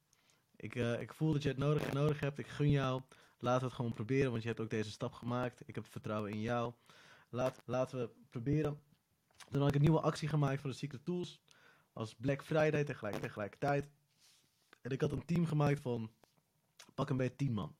Ik, 0.57 0.75
eh, 0.75 1.01
ik 1.01 1.12
voel 1.12 1.33
dat 1.33 1.42
je 1.42 1.49
het 1.49 1.59
nodig, 1.59 1.92
nodig 1.92 2.21
hebt, 2.21 2.38
ik 2.38 2.47
gun 2.47 2.71
jou, 2.71 3.03
laten 3.38 3.61
we 3.61 3.66
het 3.66 3.75
gewoon 3.75 3.92
proberen, 3.92 4.31
want 4.31 4.42
je 4.42 4.49
hebt 4.49 4.61
ook 4.61 4.71
deze 4.71 4.90
stap 4.90 5.12
gemaakt. 5.12 5.62
Ik 5.66 5.75
heb 5.75 5.87
vertrouwen 5.87 6.31
in 6.31 6.40
jou. 6.40 6.73
Laat, 7.29 7.62
laten 7.64 7.99
we 7.99 8.11
proberen. 8.31 8.81
Toen 9.51 9.61
had 9.61 9.68
ik 9.68 9.75
een 9.75 9.83
nieuwe 9.83 10.01
actie 10.01 10.29
gemaakt 10.29 10.61
voor 10.61 10.71
de 10.71 10.77
Secret 10.77 11.05
Tools. 11.05 11.40
Als 11.92 12.14
Black 12.14 12.44
Friday 12.44 12.85
tegelijk, 12.85 13.16
tegelijkertijd. 13.16 13.88
En 14.81 14.90
ik 14.90 15.00
had 15.00 15.12
een 15.12 15.24
team 15.24 15.46
gemaakt 15.46 15.81
van 15.81 16.11
pak 16.94 17.11
een 17.11 17.16
beetje 17.16 17.37
10 17.37 17.52
man. 17.52 17.76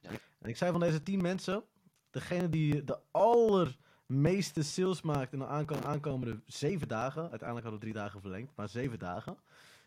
Ja. 0.00 0.10
En 0.38 0.48
ik 0.48 0.56
zei 0.56 0.70
van 0.70 0.80
deze 0.80 1.02
10 1.02 1.22
mensen, 1.22 1.64
degene 2.10 2.48
die 2.48 2.84
de 2.84 2.98
allermeeste 3.10 4.62
sales 4.62 5.02
maakt 5.02 5.32
in 5.32 5.38
de 5.38 5.46
aanko- 5.46 5.80
aankomende 5.82 6.40
7 6.46 6.88
dagen, 6.88 7.20
uiteindelijk 7.30 7.62
hadden 7.68 7.72
we 7.72 7.86
3 7.86 7.92
dagen 7.92 8.20
verlengd, 8.20 8.52
maar 8.56 8.68
7 8.68 8.98
dagen, 8.98 9.36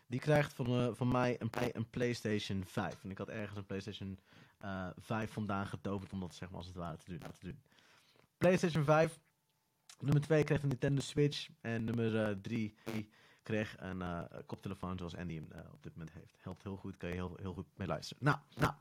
die 0.06 0.20
krijgt 0.20 0.52
van, 0.52 0.66
eh, 0.66 0.88
van 0.92 1.08
mij 1.08 1.40
een, 1.40 1.50
play- 1.50 1.70
een 1.72 1.90
PlayStation 1.90 2.64
5. 2.66 3.04
En 3.04 3.10
ik 3.10 3.18
had 3.18 3.28
ergens 3.28 3.58
een 3.58 3.66
PlayStation 3.66 4.18
eh 4.58 4.88
5 4.98 5.32
vandaan 5.32 5.66
getoverd 5.66 6.12
om 6.12 6.20
dat 6.20 6.34
zeg 6.34 6.48
maar 6.48 6.58
als 6.58 6.66
het 6.66 6.76
ware 6.76 6.96
te 6.96 7.04
doen. 7.10 7.18
Te 7.18 7.46
doen. 7.46 7.60
PlayStation 8.38 8.84
5. 8.84 9.18
Nummer 10.00 10.20
2 10.22 10.44
kreeg 10.44 10.62
een 10.62 10.68
Nintendo 10.68 11.00
Switch. 11.00 11.48
En 11.60 11.84
nummer 11.84 12.40
3 12.40 12.74
kreeg 13.44 13.76
een 13.78 14.02
eh, 14.02 14.22
koptelefoon 14.46 14.98
zoals 14.98 15.16
Andy 15.16 15.34
hem 15.34 15.52
eh, 15.52 15.72
op 15.72 15.82
dit 15.82 15.92
moment 15.96 16.12
heeft. 16.12 16.36
Helpt 16.40 16.62
heel 16.62 16.76
goed, 16.76 16.96
kan 16.96 17.08
je 17.08 17.14
heel, 17.14 17.36
heel 17.40 17.52
goed 17.54 17.66
mee 17.76 17.86
luisteren. 17.88 18.24
Nou, 18.24 18.38
nou. 18.54 18.72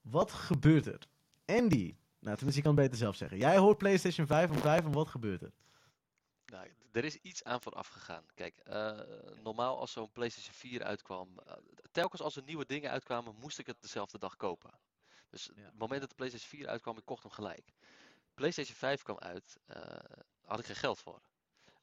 Wat 0.00 0.32
gebeurt 0.32 0.86
er? 0.86 0.98
Andy. 1.46 1.96
Nou, 2.18 2.36
tenminste, 2.36 2.56
je 2.56 2.62
kan 2.62 2.74
het 2.74 2.82
beter 2.84 2.98
zelf 2.98 3.16
zeggen. 3.16 3.38
Jij 3.38 3.58
hoort 3.58 3.78
PlayStation 3.78 4.26
5 4.26 4.50
om 4.50 4.56
5 4.58 4.84
en 4.84 4.92
wat 4.92 5.08
gebeurt 5.08 5.42
er? 5.42 5.52
Nou, 6.46 6.68
er 6.92 7.04
is 7.04 7.16
iets 7.16 7.44
aan 7.44 7.60
vooraf 7.60 7.88
gegaan. 7.88 8.24
Kijk, 8.34 8.56
eh, 8.56 8.98
normaal 9.42 9.78
als 9.78 9.92
zo'n 9.92 10.12
PlayStation 10.12 10.54
4 10.54 10.82
uitkwam, 10.82 11.28
telkens 11.92 12.22
als 12.22 12.36
er 12.36 12.42
nieuwe 12.42 12.66
dingen 12.66 12.90
uitkwamen, 12.90 13.34
moest 13.40 13.58
ik 13.58 13.66
het 13.66 13.80
dezelfde 13.80 14.18
dag 14.18 14.36
kopen. 14.36 14.70
Dus 15.30 15.50
Ja. 15.54 15.62
het 15.62 15.78
moment 15.78 16.00
dat 16.00 16.08
de 16.08 16.14
PlayStation 16.14 16.50
4 16.50 16.68
uitkwam, 16.68 16.96
ik 16.98 17.04
kocht 17.04 17.22
hem 17.22 17.32
gelijk. 17.32 17.72
PlayStation 18.34 18.76
5 18.76 19.02
kwam 19.02 19.18
uit, 19.18 19.58
had 20.44 20.58
ik 20.58 20.64
geen 20.66 20.76
geld 20.76 20.98
voor. 20.98 21.20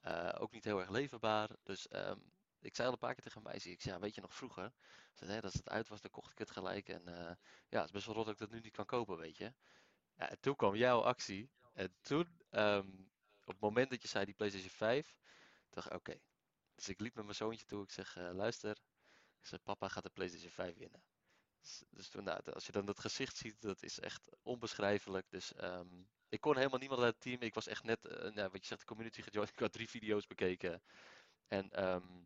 Eh, 0.05 0.29
ook 0.37 0.51
niet 0.51 0.63
heel 0.63 0.79
erg 0.79 0.89
leverbaar. 0.89 1.49
Dus 1.63 1.87
ehm, 1.87 2.19
ik 2.59 2.75
zei 2.75 2.87
al 2.87 2.93
een 2.93 2.99
paar 2.99 3.13
keer 3.13 3.23
tegen 3.23 3.43
mij, 3.43 3.53
ik 3.53 3.61
zei, 3.61 3.77
ja, 3.95 3.99
weet 3.99 4.15
je 4.15 4.21
nog 4.21 4.33
vroeger? 4.33 4.73
Zei, 5.13 5.41
als 5.41 5.53
het 5.53 5.69
uit 5.69 5.87
was, 5.87 6.01
dan 6.01 6.11
kocht 6.11 6.31
ik 6.31 6.37
het 6.37 6.51
gelijk. 6.51 6.89
En 6.89 7.07
eh, 7.07 7.35
ja, 7.69 7.77
het 7.77 7.85
is 7.85 7.91
best 7.91 8.05
wel 8.05 8.15
rot 8.15 8.25
dat 8.25 8.33
ik 8.33 8.39
dat 8.39 8.49
nu 8.49 8.59
niet 8.59 8.75
kan 8.75 8.85
kopen, 8.85 9.17
weet 9.17 9.37
je. 9.37 9.53
Ja, 10.17 10.29
en 10.29 10.39
toen 10.39 10.55
kwam 10.55 10.75
jouw 10.75 11.01
actie. 11.01 11.49
En 11.73 11.95
toen, 12.01 12.41
ehm, 12.49 12.87
op 13.41 13.47
het 13.47 13.59
moment 13.59 13.89
dat 13.89 14.01
je 14.01 14.07
zei 14.07 14.25
die 14.25 14.33
PlayStation 14.33 14.71
5, 14.71 15.15
dacht 15.69 15.87
ik, 15.87 15.93
oké. 15.93 16.19
Dus 16.75 16.89
ik 16.89 16.99
liep 16.99 17.15
met 17.15 17.23
mijn 17.23 17.35
zoontje 17.35 17.65
toe. 17.65 17.83
Ik 17.83 17.91
zeg, 17.91 18.17
eh, 18.17 18.29
luister. 18.33 18.77
Ik 19.39 19.47
zeg, 19.47 19.63
papa 19.63 19.87
gaat 19.87 20.03
de 20.03 20.09
PlayStation 20.09 20.51
5 20.51 20.77
winnen. 20.77 21.03
Dus, 21.61 21.83
dus 21.89 22.09
toen, 22.09 22.23
nou, 22.23 22.51
als 22.51 22.65
je 22.65 22.71
dan 22.71 22.85
dat 22.85 22.99
gezicht 22.99 23.37
ziet, 23.37 23.61
dat 23.61 23.83
is 23.83 23.99
echt 23.99 24.29
onbeschrijfelijk. 24.41 25.29
Dus 25.29 25.53
ehm, 25.53 26.03
ik 26.35 26.41
kon 26.41 26.57
helemaal 26.57 26.79
niemand 26.79 27.01
uit 27.01 27.13
het 27.13 27.21
team. 27.21 27.41
Ik 27.41 27.53
was 27.53 27.67
echt 27.67 27.83
net, 27.83 28.05
uh, 28.05 28.11
nou, 28.11 28.49
wat 28.49 28.61
je 28.61 28.67
zegt, 28.67 28.79
de 28.79 28.87
community 28.87 29.21
gejoined. 29.21 29.51
Ik 29.53 29.59
had 29.59 29.71
drie 29.71 29.89
video's 29.89 30.27
bekeken. 30.27 30.81
En 31.47 31.71
ehm, 31.71 32.23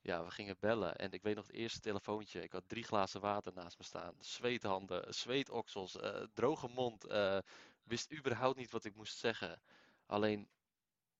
ja, 0.00 0.24
we 0.24 0.30
gingen 0.30 0.56
bellen. 0.60 0.96
En 0.96 1.12
ik 1.12 1.22
weet 1.22 1.34
nog 1.36 1.46
het 1.46 1.56
eerste 1.56 1.80
telefoontje. 1.80 2.42
Ik 2.42 2.52
had 2.52 2.68
drie 2.68 2.84
glazen 2.84 3.20
water 3.20 3.52
naast 3.52 3.78
me 3.78 3.84
staan. 3.84 4.14
Zweethanden, 4.18 5.14
zweetoksels, 5.14 5.96
uh, 5.96 6.22
droge 6.32 6.68
mond. 6.68 7.10
Uh, 7.10 7.38
wist 7.82 8.12
überhaupt 8.12 8.58
niet 8.58 8.70
wat 8.70 8.84
ik 8.84 8.94
moest 8.94 9.18
zeggen. 9.18 9.62
Alleen, 10.06 10.48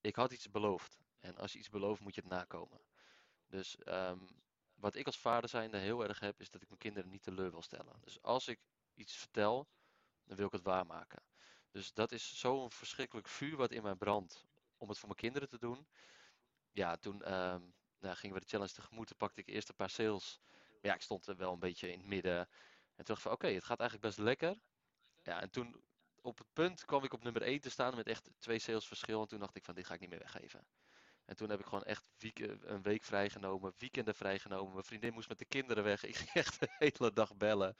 ik 0.01 0.17
had 0.17 0.33
iets 0.33 0.51
beloofd. 0.51 0.99
En 1.21 1.37
als 1.37 1.53
je 1.53 1.59
iets 1.59 1.69
belooft, 1.69 2.01
moet 2.01 2.15
je 2.15 2.21
het 2.21 2.31
nakomen. 2.31 2.81
Dus 3.47 3.77
um, 3.85 4.29
wat 4.75 4.95
ik 4.95 5.07
als 5.07 5.19
vader 5.19 5.49
zijnde 5.49 5.79
heel 5.79 6.03
erg 6.03 6.21
heb, 6.21 6.41
is 6.41 6.51
dat 6.51 6.63
ik 6.63 6.69
mijn 6.69 6.81
kinderen 6.81 7.11
niet 7.11 7.23
teleur 7.23 7.51
wil 7.51 7.63
stellen. 7.63 8.01
Dus 8.01 8.23
als 8.23 8.49
ik 8.49 8.61
iets 8.95 9.17
vertel, 9.17 9.69
dan 10.25 10.37
wil 10.37 10.47
ik 10.47 10.53
het 10.53 10.63
waarmaken. 10.63 11.23
Dus 11.73 11.93
dat 11.93 12.13
is 12.13 12.39
zo'n 12.39 12.71
verschrikkelijk 12.71 13.29
vuur 13.29 13.57
wat 13.57 13.71
in 13.71 13.83
mij 13.83 13.95
brandt 13.95 14.47
om 14.77 14.89
het 14.89 14.99
voor 14.99 15.09
mijn 15.09 15.21
kinderen 15.21 15.49
te 15.49 15.59
doen. 15.59 15.87
Ja, 16.71 16.97
toen 16.97 17.33
um, 17.33 17.75
nou, 17.99 18.17
gingen 18.17 18.35
we 18.35 18.41
de 18.43 18.49
challenge 18.49 18.73
tegemoet. 18.73 19.07
Toen 19.07 19.17
pakte 19.17 19.41
ik 19.41 19.49
eerst 19.49 19.69
een 19.69 19.75
paar 19.75 19.91
sales. 19.91 20.41
Maar 20.51 20.91
ja, 20.91 20.95
ik 20.95 21.03
stond 21.03 21.27
er 21.27 21.37
wel 21.37 21.53
een 21.53 21.59
beetje 21.59 21.93
in 21.93 21.99
het 21.99 22.09
midden. 22.09 22.39
En 22.39 22.49
toen 22.97 23.05
dacht 23.05 23.23
van, 23.23 23.33
oké, 23.33 23.47
het 23.47 23.65
gaat 23.65 23.81
eigenlijk 23.81 24.09
best 24.09 24.27
lekker. 24.27 24.57
Ja, 25.23 25.41
en 25.41 25.51
toen 25.51 25.85
op 26.21 26.39
het 26.39 26.53
punt 26.53 26.85
kwam 26.85 27.05
ik 27.05 27.13
op 27.13 27.23
nummer 27.23 27.43
1 27.43 27.61
te 27.61 27.71
staan 27.71 27.97
met 27.97 28.07
echt 28.07 28.31
twee 28.39 28.59
sales 28.59 28.87
verschil. 28.87 29.21
En 29.21 29.29
toen 29.29 29.39
dacht 29.39 29.57
ik 29.57 29.65
van, 29.65 29.75
dit 29.75 29.87
ga 29.87 29.95
ik 29.95 30.01
niet 30.01 30.11
meer 30.11 30.19
weggeven. 30.19 30.67
En 31.25 31.37
toen 31.37 31.51
heb 31.51 31.61
ik 31.61 31.67
gewoon 31.67 31.85
echt 31.85 32.09
een 32.41 32.83
week 32.83 33.03
vrijgenomen, 33.03 33.75
weekenden 33.79 34.15
vrijgenomen. 34.15 34.73
Mijn 34.73 34.85
vriendin 34.85 35.13
moest 35.13 35.29
met 35.29 35.39
de 35.39 35.45
kinderen 35.45 35.85
weg. 35.85 36.05
Ik 36.05 36.17
ging 36.17 36.31
echt 36.45 36.61
de 36.61 36.69
hele 36.79 37.13
dag 37.13 37.37
bellen. 37.37 37.77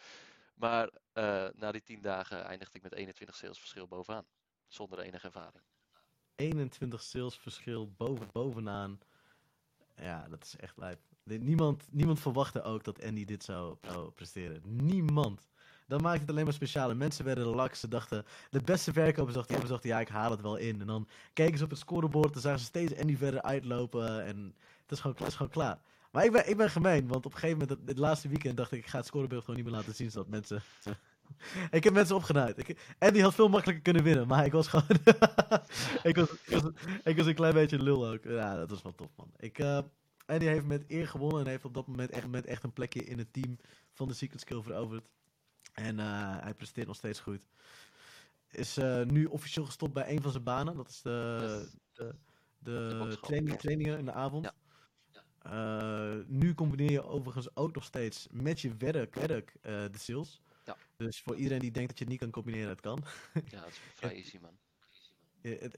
Maar 0.55 0.91
uh, 1.15 1.47
na 1.55 1.73
die 1.73 1.83
10 1.83 2.03
dagen 2.03 2.45
eindigde 2.45 2.77
ik 2.77 2.83
met 2.83 2.95
21 2.95 3.37
sales 3.37 3.59
verschil 3.59 3.87
bovenaan. 3.87 4.25
Zonder 4.69 4.99
enige 4.99 5.27
ervaring. 5.27 5.65
21 6.35 7.03
sales 7.03 7.39
verschil 7.39 7.93
boven, 7.97 8.29
bovenaan. 8.33 9.01
Ja, 9.97 10.29
dat 10.29 10.45
is 10.45 10.57
echt 10.57 10.77
lijp. 10.77 11.01
Niemand, 11.25 11.89
niemand 11.91 12.21
verwachtte 12.21 12.63
ook 12.63 12.85
dat 12.85 13.05
Andy 13.05 13.25
dit 13.25 13.45
zou, 13.45 13.77
presteren. 14.15 14.63
Niemand. 14.65 15.51
Dan 15.87 16.01
maakte 16.01 16.21
het 16.21 16.31
alleen 16.31 16.45
maar 16.45 16.53
speciale. 16.53 16.95
Mensen 16.95 17.25
werden 17.25 17.45
relaxed. 17.45 17.79
Ze 17.79 17.89
dachten, 17.89 18.25
de 18.51 18.63
beste 18.63 18.93
verkopers 18.93 19.35
dachten, 19.35 19.69
dachten, 19.69 19.91
ja, 19.91 20.01
ik 20.01 20.09
haal 20.09 20.31
het 20.31 20.41
wel 20.41 20.57
in. 20.57 20.81
En 20.81 20.87
dan 20.87 21.09
keken 21.33 21.59
ze 21.59 21.65
op 21.65 21.71
het 21.71 21.79
scorebord. 21.79 22.33
Dan 22.33 22.43
zagen 22.43 22.59
ze 22.59 22.65
steeds 22.65 22.97
Andy 22.97 23.17
verder 23.17 23.43
uitlopen. 23.43 24.25
En 24.25 24.55
het 24.83 24.91
is 24.91 25.01
gewoon, 25.01 25.17
het 25.17 25.27
is 25.27 25.35
gewoon 25.35 25.53
klaar. 25.53 25.81
Maar 26.13 26.25
ik 26.25 26.33
ben, 26.33 26.49
ik 26.49 26.57
ben 26.57 26.71
gemeen, 26.71 27.09
want 27.09 27.27
op 27.27 27.33
een 27.33 27.39
gegeven 27.39 27.59
moment, 27.59 27.89
het, 27.89 27.99
laatste 27.99 28.29
weekend, 28.29 28.57
dacht 28.57 28.73
ik, 28.73 28.79
ik 28.79 28.87
ga 28.87 28.97
het 28.97 29.07
scorebeeld 29.07 29.45
gewoon 29.45 29.57
niet 29.57 29.65
meer 29.65 29.75
laten 29.75 29.95
zien, 29.95 30.11
zodat 30.11 30.29
mensen... 30.29 30.63
ik 31.71 31.85
heb 31.85 31.93
mensen 31.93 32.17
opgenaaid. 32.17 32.59
Ik, 32.59 32.95
Andy 32.99 33.21
had 33.21 33.35
veel 33.35 33.49
makkelijker 33.49 33.83
kunnen 33.83 34.03
winnen, 34.03 34.27
maar 34.27 34.45
ik 34.45 34.53
was 34.53 34.67
gewoon... 34.67 34.87
ik, 36.03 36.17
was, 36.17 36.31
ik, 36.33 36.61
was, 36.61 36.63
ik, 37.05 37.17
was, 37.17 37.27
een 37.27 37.35
klein 37.35 37.55
beetje 37.55 37.83
lul 37.83 38.09
ook. 38.09 38.25
Ja, 38.25 38.57
dat 38.57 38.71
was 38.71 38.83
wel 38.83 38.95
tof, 38.95 39.11
man. 39.17 39.31
Ik, 39.37 39.59
uh, 39.59 39.79
Andy 40.27 40.45
heeft 40.45 40.67
met 40.67 40.85
eer 40.89 41.09
gewonnen 41.09 41.41
en 41.41 41.47
heeft 41.47 41.65
op 41.65 41.75
dat 41.75 41.87
moment 41.87 42.11
echt, 42.11 42.27
met 42.27 42.47
echt 42.47 42.63
een 42.63 42.73
plekje 42.73 43.05
in 43.05 43.19
het 43.19 43.33
team 43.33 43.59
van 43.93 44.09
de 44.09 44.15
Secret 44.15 44.41
Skill 44.41 44.63
veroverd. 44.63 45.05
En 45.73 45.99
uh, 45.99 46.37
hij 46.41 46.55
presteert 46.55 46.87
nog 46.87 46.97
steeds 46.97 47.21
goed. 47.21 47.41
Is 48.51 48.79
uh, 48.79 49.03
nu 49.03 49.25
officieel 49.25 49.65
gestopt 49.65 49.93
bij 49.93 50.11
een 50.11 50.23
van 50.23 50.31
zijn 50.31 50.45
banen. 50.45 50.77
Dat 50.77 50.89
is 50.89 51.03
de, 51.03 51.69
de, 51.93 52.15
de, 52.59 53.07
de 53.09 53.19
training, 53.21 53.59
trainingen 53.59 53.99
in 53.99 54.05
de 54.05 54.13
avond. 54.13 54.45
Ja. 54.45 54.55
Uh, 55.47 56.15
nu 56.27 56.55
combineer 56.55 56.91
je 56.91 57.05
overigens 57.05 57.57
ook 57.57 57.75
nog 57.75 57.85
steeds 57.85 58.29
met 58.31 58.61
je 58.61 58.77
werk, 58.77 59.15
werk 59.15 59.53
de 59.63 59.99
sales. 59.99 60.41
Ja. 60.65 60.77
Dus 60.97 61.21
voor 61.21 61.37
iedereen 61.37 61.59
die 61.59 61.71
denkt 61.71 61.89
dat 61.89 61.99
je 61.99 62.05
het 62.05 62.13
niet 62.13 62.23
kan 62.23 62.31
combineren, 62.31 62.69
het 62.69 62.81
kan. 62.81 63.05
Ja, 63.35 63.61
dat 63.61 63.69
is 63.69 63.81
vrij 63.95 64.15
easy, 64.15 64.39
man. 64.43 64.59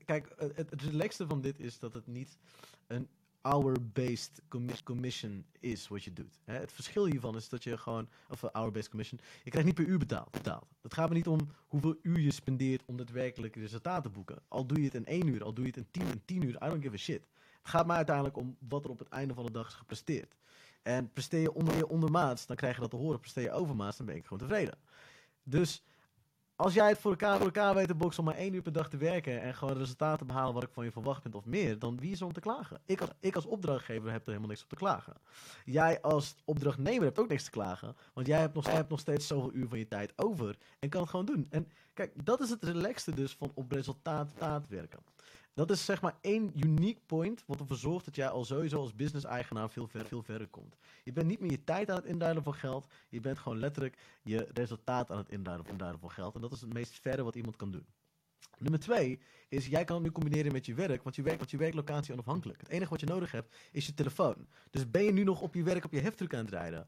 Kijk, 0.04 0.32
het, 0.36 0.70
het 0.70 0.82
relaxte 0.82 1.26
van 1.26 1.40
dit 1.40 1.60
is 1.60 1.78
dat 1.78 1.94
het 1.94 2.06
niet 2.06 2.38
een 2.86 3.08
hour-based 3.40 4.42
commission 4.84 5.44
is 5.60 5.88
wat 5.88 6.04
je 6.04 6.12
doet. 6.12 6.38
Het 6.44 6.72
verschil 6.72 7.06
hiervan 7.06 7.36
is 7.36 7.48
dat 7.48 7.64
je 7.64 7.78
gewoon, 7.78 8.08
of 8.28 8.42
een 8.42 8.48
hour-based 8.52 8.88
commission, 8.88 9.20
je 9.42 9.50
krijgt 9.50 9.66
niet 9.68 9.76
per 9.76 9.86
uur 9.86 9.98
betaald, 9.98 10.30
betaald. 10.30 10.66
Het 10.82 10.94
gaat 10.94 11.08
me 11.08 11.14
niet 11.14 11.26
om 11.26 11.38
hoeveel 11.66 11.96
uur 12.02 12.20
je 12.20 12.32
spendeert 12.32 12.82
om 12.84 12.96
daadwerkelijk 12.96 13.56
resultaten 13.56 14.02
te 14.02 14.08
boeken. 14.08 14.42
Al 14.48 14.66
doe 14.66 14.78
je 14.78 14.84
het 14.84 14.94
in 14.94 15.06
één 15.06 15.26
uur, 15.26 15.44
al 15.44 15.54
doe 15.54 15.64
je 15.64 15.70
het 15.70 15.78
in 15.78 15.88
tien, 15.90 16.06
in 16.06 16.22
tien 16.24 16.42
uur, 16.42 16.54
I 16.54 16.68
don't 16.68 16.82
give 16.82 16.94
a 16.94 16.98
shit. 16.98 17.26
Het 17.64 17.72
gaat 17.72 17.86
mij 17.86 17.96
uiteindelijk 17.96 18.36
om 18.36 18.56
wat 18.68 18.84
er 18.84 18.90
op 18.90 18.98
het 18.98 19.08
einde 19.08 19.34
van 19.34 19.44
de 19.44 19.52
dag 19.52 19.66
is 19.66 19.74
gepresteerd. 19.74 20.34
En 20.82 21.12
presteer 21.12 21.40
je 21.40 21.54
onder 21.54 21.86
ondermaats, 21.86 22.46
dan 22.46 22.56
krijg 22.56 22.74
je 22.74 22.80
dat 22.80 22.90
te 22.90 22.96
horen. 22.96 23.20
Presteer 23.20 23.42
je 23.42 23.52
overmaats, 23.52 23.96
dan 23.96 24.06
ben 24.06 24.16
ik 24.16 24.22
gewoon 24.22 24.38
tevreden. 24.38 24.78
Dus 25.42 25.82
als 26.56 26.74
jij 26.74 26.88
het 26.88 26.98
voor 26.98 27.10
elkaar, 27.10 27.36
voor 27.36 27.46
elkaar 27.46 27.74
weet 27.74 27.86
te 27.86 27.94
boksen 27.94 28.22
om 28.22 28.28
maar 28.28 28.38
één 28.38 28.54
uur 28.54 28.62
per 28.62 28.72
dag 28.72 28.88
te 28.88 28.96
werken 28.96 29.40
en 29.40 29.54
gewoon 29.54 29.76
resultaten 29.76 30.26
behalen 30.26 30.54
wat 30.54 30.62
ik 30.62 30.72
van 30.72 30.84
je 30.84 30.90
verwacht 30.92 31.22
ben 31.22 31.34
of 31.34 31.44
meer, 31.44 31.78
dan 31.78 31.98
wie 31.98 32.12
is 32.12 32.20
er 32.20 32.26
om 32.26 32.32
te 32.32 32.40
klagen? 32.40 32.80
Ik 32.84 33.00
als, 33.00 33.10
ik 33.20 33.34
als 33.34 33.46
opdrachtgever 33.46 34.10
heb 34.10 34.20
er 34.20 34.26
helemaal 34.26 34.48
niks 34.48 34.62
op 34.62 34.68
te 34.68 34.76
klagen. 34.76 35.14
Jij 35.64 36.00
als 36.00 36.36
opdrachtnemer 36.44 37.02
hebt 37.02 37.18
ook 37.18 37.28
niks 37.28 37.44
te 37.44 37.50
klagen, 37.50 37.96
want 38.12 38.26
jij 38.26 38.38
hebt 38.38 38.54
nog, 38.54 38.88
nog 38.88 39.00
steeds 39.00 39.26
zoveel 39.26 39.52
uur 39.52 39.68
van 39.68 39.78
je 39.78 39.88
tijd 39.88 40.12
over 40.16 40.56
en 40.78 40.88
kan 40.88 41.00
het 41.00 41.10
gewoon 41.10 41.26
doen. 41.26 41.46
En 41.50 41.68
kijk, 41.92 42.24
dat 42.24 42.40
is 42.40 42.50
het 42.50 42.64
relaxte 42.64 43.14
dus 43.14 43.34
van 43.34 43.50
op 43.54 43.72
resultaat 43.72 44.68
werken. 44.68 45.00
Dat 45.54 45.70
is 45.70 45.84
zeg 45.84 46.00
maar 46.00 46.16
één 46.20 46.52
unique 46.54 47.00
point 47.06 47.42
wat 47.46 47.60
ervoor 47.60 47.76
zorgt 47.76 48.04
dat 48.04 48.16
jij 48.16 48.28
al 48.28 48.44
sowieso 48.44 48.80
als 48.80 48.94
business-eigenaar 48.94 49.70
veel, 49.70 49.86
ver, 49.86 50.04
veel 50.06 50.22
verder 50.22 50.46
komt. 50.46 50.76
Je 51.04 51.12
bent 51.12 51.26
niet 51.26 51.40
meer 51.40 51.50
je 51.50 51.64
tijd 51.64 51.90
aan 51.90 51.96
het 51.96 52.04
induiden 52.04 52.42
van 52.42 52.54
geld. 52.54 52.86
Je 53.08 53.20
bent 53.20 53.38
gewoon 53.38 53.58
letterlijk 53.58 53.96
je 54.22 54.48
resultaat 54.52 55.10
aan 55.10 55.18
het 55.18 55.28
induiden, 55.28 55.66
induiden 55.66 56.00
van 56.00 56.10
geld. 56.10 56.34
En 56.34 56.40
dat 56.40 56.52
is 56.52 56.60
het 56.60 56.72
meest 56.72 57.00
verre 57.00 57.22
wat 57.22 57.34
iemand 57.34 57.56
kan 57.56 57.70
doen. 57.70 57.86
Nummer 58.58 58.80
twee 58.80 59.20
is, 59.48 59.66
jij 59.66 59.84
kan 59.84 59.96
het 59.96 60.04
nu 60.04 60.10
combineren 60.10 60.52
met 60.52 60.66
je 60.66 60.74
werk, 60.74 61.02
want 61.02 61.16
je, 61.16 61.22
werk, 61.22 61.38
want 61.38 61.50
je 61.50 61.56
werklocatie 61.56 62.12
onafhankelijk. 62.12 62.60
Het 62.60 62.68
enige 62.68 62.90
wat 62.90 63.00
je 63.00 63.06
nodig 63.06 63.30
hebt, 63.30 63.56
is 63.72 63.86
je 63.86 63.94
telefoon. 63.94 64.46
Dus 64.70 64.90
ben 64.90 65.04
je 65.04 65.12
nu 65.12 65.24
nog 65.24 65.40
op 65.40 65.54
je 65.54 65.62
werk 65.62 65.84
op 65.84 65.92
je 65.92 66.00
heftruck 66.00 66.34
aan 66.34 66.44
het 66.44 66.50
rijden, 66.50 66.86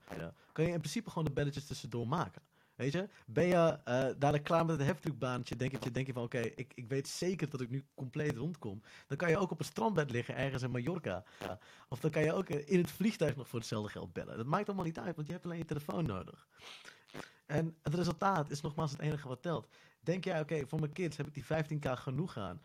kan 0.53 0.65
je 0.65 0.71
in 0.71 0.79
principe 0.79 1.09
gewoon 1.11 1.25
de 1.25 1.33
belletjes 1.33 1.67
tussendoor 1.67 2.09
maken. 2.09 2.43
Weet 2.77 2.93
je, 2.93 3.09
ben 3.27 3.47
je 3.47 3.55
uh, 3.55 3.75
dadelijk 3.85 4.45
klaar 4.45 4.67
met 4.67 4.79
het 4.79 4.87
heftruckbaantje, 4.87 5.57
denk 5.57 5.85
je, 5.85 5.91
denk 5.91 6.07
je 6.07 6.13
van 6.13 6.23
oké, 6.23 6.39
ik, 6.39 6.73
ik 6.75 6.89
weet 6.89 7.09
zeker 7.09 7.51
dat 7.51 7.61
ik 7.61 7.71
nu 7.71 7.85
compleet 7.95 8.37
rondkom. 8.37 8.83
Dan 9.07 9.17
kan 9.17 9.31
je 9.31 9.39
ook 9.39 9.51
op 9.51 9.59
een 9.59 9.65
strandbed 9.65 10.11
liggen 10.11 10.37
ergens 10.37 10.63
in 10.63 10.71
Mallorca. 10.71 11.25
Ja. 11.41 11.59
Of 11.89 12.01
dan 12.01 12.11
kan 12.11 12.23
je 12.23 12.33
ook 12.33 12.49
in 12.49 12.79
het 12.79 12.91
vliegtuig 12.91 13.37
nog 13.37 13.49
voor 13.49 13.59
hetzelfde 13.59 13.91
geld 13.91 14.13
bellen. 14.13 14.37
Dat 14.37 14.47
maakt 14.47 14.67
allemaal 14.67 14.85
niet 14.85 14.99
uit, 14.99 15.17
want 15.17 15.27
je 15.27 15.33
hebt 15.33 15.45
alleen 15.45 15.59
je 15.59 15.65
telefoon 15.65 16.07
nodig. 16.07 16.49
En 17.47 17.77
het 17.83 17.95
resultaat 17.95 18.51
is 18.51 18.61
nogmaals 18.61 18.91
het 18.91 19.01
enige 19.01 19.29
wat 19.29 19.43
telt. 19.43 19.69
Denk 20.07 20.25
jij, 20.25 20.41
oké, 20.41 20.67
voor 20.67 20.81
mijn 20.81 20.93
kids 20.93 21.17
heb 21.17 21.27
ik 21.27 21.35
die 21.35 21.45
15k 21.45 21.93
genoeg 21.93 22.37
aan. 22.37 22.63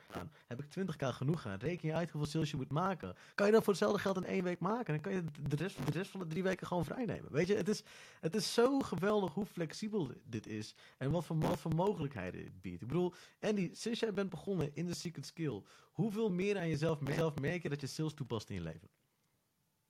Heb 0.48 0.64
ik 0.64 0.66
20k 0.80 1.08
genoeg 1.08 1.46
aan. 1.46 1.60
Reken 1.60 1.88
je 1.88 1.94
uit 1.94 2.12
hoeveel 2.12 2.32
sales 2.32 2.52
je 2.52 2.58
moet 2.58 2.72
maken. 2.72 3.16
Kan 3.36 3.46
je 3.46 3.52
dat 3.52 3.64
voor 3.64 3.74
hetzelfde 3.74 4.00
geld 4.00 4.16
in 4.16 4.24
één 4.24 4.44
week 4.44 4.60
maken. 4.60 4.94
Dan 4.94 5.02
kan 5.02 5.14
je 5.14 5.24
de 5.50 5.56
rest, 5.56 5.86
de 5.86 5.92
rest 5.92 6.12
van 6.12 6.20
de 6.20 6.28
drie 6.28 6.44
weken 6.44 6.68
gewoon 6.68 6.86
vrij 6.86 7.06
nemen. 7.06 7.32
Weet 7.32 7.48
je, 7.48 7.56
het 7.56 7.68
is, 7.68 7.84
het 8.20 8.36
is 8.36 8.54
zo 8.54 8.80
geweldig 8.80 9.34
hoe 9.34 9.46
flexibel 9.46 10.12
dit 10.24 10.48
is. 10.48 10.76
En 10.98 11.12
wat 11.12 11.26
voor, 11.26 11.40
wat 11.40 11.60
voor 11.60 11.76
mogelijkheden 11.76 12.44
het 12.44 12.62
biedt. 12.62 12.82
Ik 12.82 12.88
bedoel, 12.88 13.14
Andy, 13.40 13.70
sinds 13.74 14.00
jij 14.00 14.14
bent 14.14 14.30
begonnen 14.30 14.76
in 14.76 14.86
de 14.86 14.94
Secret 14.94 15.26
Skill. 15.26 15.64
Hoeveel 15.92 16.32
meer 16.32 16.58
aan 16.58 16.70
jezelf, 16.70 17.00
jezelf 17.08 17.40
merk 17.40 17.64
je 17.64 17.70
dat 17.70 17.82
je 17.82 17.88
sales 17.88 18.14
toepast 18.14 18.50
in 18.50 18.56
je 18.56 18.62
leven? 18.62 18.90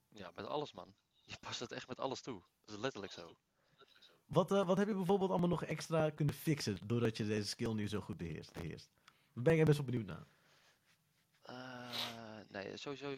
Ja, 0.07 0.31
met 0.35 0.45
alles 0.45 0.73
man. 0.73 0.93
Je 1.31 1.37
past 1.39 1.59
het 1.59 1.71
echt 1.71 1.87
met 1.87 1.99
alles 1.99 2.21
toe. 2.21 2.41
Dat 2.65 2.75
is 2.75 2.81
letterlijk 2.81 3.13
zo. 3.13 3.35
Wat, 4.31 4.51
uh, 4.51 4.65
wat 4.65 4.77
heb 4.77 4.87
je 4.87 4.93
bijvoorbeeld 4.93 5.29
allemaal 5.29 5.49
nog 5.49 5.63
extra 5.63 6.09
kunnen 6.09 6.35
fixen 6.35 6.77
doordat 6.83 7.17
je 7.17 7.25
deze 7.25 7.47
skill 7.47 7.73
nu 7.73 7.87
zo 7.87 8.01
goed 8.01 8.17
beheerst? 8.17 8.53
beheerst? 8.53 8.89
Ben 9.33 9.59
ik 9.59 9.65
best 9.65 9.77
wel 9.77 9.85
benieuwd 9.85 10.05
naar. 10.05 10.25
Uh, 11.49 12.39
nee, 12.49 12.77
sowieso, 12.77 13.15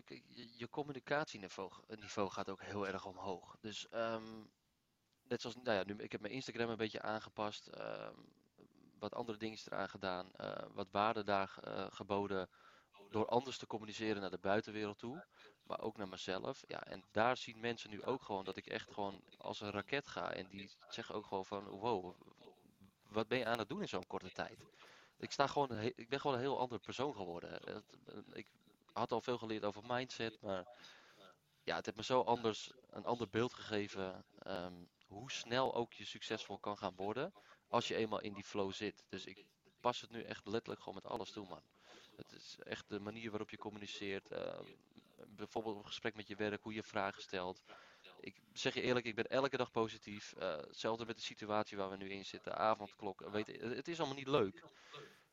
je, 0.58 0.70
communicatieniveau 0.70 1.72
niveau 1.88 2.30
gaat 2.30 2.50
ook 2.50 2.62
heel 2.62 2.88
erg 2.88 3.06
omhoog. 3.06 3.56
Dus 3.60 3.88
um, 3.94 4.52
net 5.24 5.42
zoals, 5.42 5.56
nou 5.56 5.78
ja, 5.78 5.84
nu, 5.86 6.04
ik 6.04 6.12
heb 6.12 6.22
mijn 6.22 6.34
Instagram 6.34 6.70
een 6.70 6.78
beetje 6.78 7.02
aangepast. 7.02 7.70
Um, 7.78 8.32
wat 9.00 9.16
andere 9.16 9.38
dingetjes 9.38 9.68
eraan 9.68 9.90
gedaan. 9.90 10.32
Wat 10.74 10.92
waarde 10.92 11.24
daar 11.24 11.58
geboden 11.90 12.50
door 13.14 13.28
anders 13.28 13.58
te 13.58 13.68
communiceren 13.68 14.22
naar 14.22 14.30
de 14.30 14.38
buitenwereld 14.38 14.98
toe 14.98 15.24
maar 15.64 15.82
ook 15.82 15.98
naar 15.98 16.08
mezelf. 16.08 16.64
Ja, 16.68 16.84
en 16.84 17.04
daar 17.12 17.38
zien 17.38 17.60
mensen 17.60 17.90
nu 17.90 18.04
ook 18.04 18.22
gewoon 18.22 18.46
dat 18.46 18.58
ik 18.58 18.66
echt 18.66 18.94
gewoon 18.94 19.22
als 19.38 19.62
een 19.62 19.72
raket 19.72 20.08
ga. 20.08 20.32
En 20.32 20.48
die 20.50 20.72
zeggen 20.90 21.16
ook 21.16 21.26
gewoon 21.26 21.46
van, 21.46 21.64
wow, 21.66 22.16
wat 23.08 23.28
ben 23.28 23.38
je 23.38 23.46
aan 23.46 23.60
het 23.60 23.70
doen 23.70 23.82
in 23.82 23.88
zo'n 23.88 24.08
korte 24.08 24.32
tijd? 24.32 24.60
Ik, 25.18 25.32
sta 25.32 25.48
gewoon, 25.48 25.80
ik 25.80 26.10
ben 26.10 26.20
gewoon 26.20 26.36
een 26.36 26.42
heel 26.42 26.60
andere 26.60 26.82
persoon 26.82 27.16
geworden. 27.16 27.84
Ik 28.34 28.48
had 28.94 29.12
al 29.12 29.22
veel 29.22 29.38
geleerd 29.38 29.66
over 29.66 29.84
mindset, 29.88 30.42
maar 30.42 30.68
ja, 31.64 31.76
het 31.76 31.86
heeft 31.86 31.98
me 31.98 32.04
zo 32.04 32.22
anders, 32.22 32.74
een 32.90 33.06
ander 33.06 33.30
beeld 33.30 33.54
gegeven. 33.54 34.26
Um, 34.48 34.90
hoe 35.08 35.32
snel 35.32 35.74
ook 35.74 35.94
je 35.94 36.06
succesvol 36.06 36.58
kan 36.58 36.78
gaan 36.78 36.96
worden 36.96 37.34
als 37.68 37.88
je 37.88 37.96
eenmaal 37.96 38.22
in 38.22 38.34
die 38.34 38.44
flow 38.44 38.72
zit. 38.72 39.04
Dus 39.10 39.26
ik 39.26 39.46
pas 39.80 40.02
het 40.02 40.10
nu 40.10 40.22
echt 40.22 40.46
letterlijk 40.46 40.80
gewoon 40.80 41.00
met 41.04 41.12
alles 41.12 41.32
toe, 41.32 41.48
man. 41.48 41.62
Het 42.16 42.32
is 42.34 42.58
echt 42.64 42.90
de 42.90 43.00
manier 43.00 43.30
waarop 43.30 43.50
je 43.50 43.58
communiceert. 43.58 44.32
eh, 44.32 44.60
bijvoorbeeld 45.28 45.78
een 45.78 45.86
gesprek 45.86 46.16
met 46.16 46.28
je 46.28 46.36
werk, 46.36 46.64
hoe 46.64 46.74
je 46.74 46.84
vragen 46.84 47.22
stelt. 47.22 47.64
Ik 48.20 48.42
zeg 48.54 48.74
je 48.74 48.82
eerlijk, 48.82 49.06
ik 49.06 49.16
ben 49.16 49.28
elke 49.30 49.58
dag 49.58 49.72
positief. 49.72 50.34
Eh, 50.34 50.58
hetzelfde 50.58 51.06
met 51.06 51.16
de 51.16 51.22
situatie 51.22 51.78
waar 51.78 51.90
we 51.90 51.98
nu 51.98 52.10
in 52.10 52.26
zitten, 52.26 52.58
avondklok. 52.58 53.30
Weet, 53.30 53.48
het 53.62 53.88
is 53.88 53.98
allemaal 54.00 54.18
niet 54.18 54.28
leuk. 54.28 54.64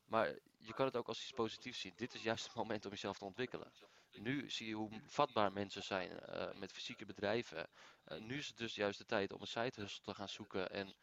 Maar 0.04 0.38
je 0.56 0.74
kan 0.74 0.86
het 0.86 0.96
ook 0.96 1.08
als 1.08 1.20
iets 1.20 1.32
positiefs 1.32 1.80
zien. 1.80 1.92
Dit 1.96 2.14
is 2.14 2.22
juist 2.22 2.44
het 2.44 2.54
moment 2.54 2.84
om 2.84 2.90
jezelf 2.90 3.18
te 3.18 3.24
ontwikkelen. 3.24 3.72
Nu 4.12 4.50
zie 4.50 4.66
je 4.68 4.74
hoe 4.74 5.00
vatbaar 5.06 5.52
mensen 5.52 5.82
zijn 5.82 6.20
eh, 6.20 6.54
met 6.54 6.72
fysieke 6.72 7.06
bedrijven. 7.06 7.68
Eh, 8.04 8.18
nu 8.18 8.38
is 8.38 8.48
het 8.48 8.56
dus 8.56 8.74
juist 8.74 8.98
de 8.98 9.04
tijd 9.04 9.32
om 9.32 9.40
een 9.40 9.46
side 9.46 10.00
te 10.02 10.14
gaan 10.14 10.28
zoeken 10.28 10.70
en 10.70 10.94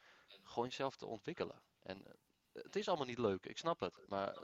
gewoon 0.44 0.68
jezelf 0.68 0.96
te 0.96 1.06
ontwikkelen. 1.06 1.62
En 1.84 2.06
het 2.52 2.76
is 2.76 2.88
allemaal 2.88 3.06
niet 3.06 3.18
leuk, 3.18 3.46
ik 3.46 3.58
snap 3.58 3.80
het. 3.80 4.04
Maar 4.08 4.38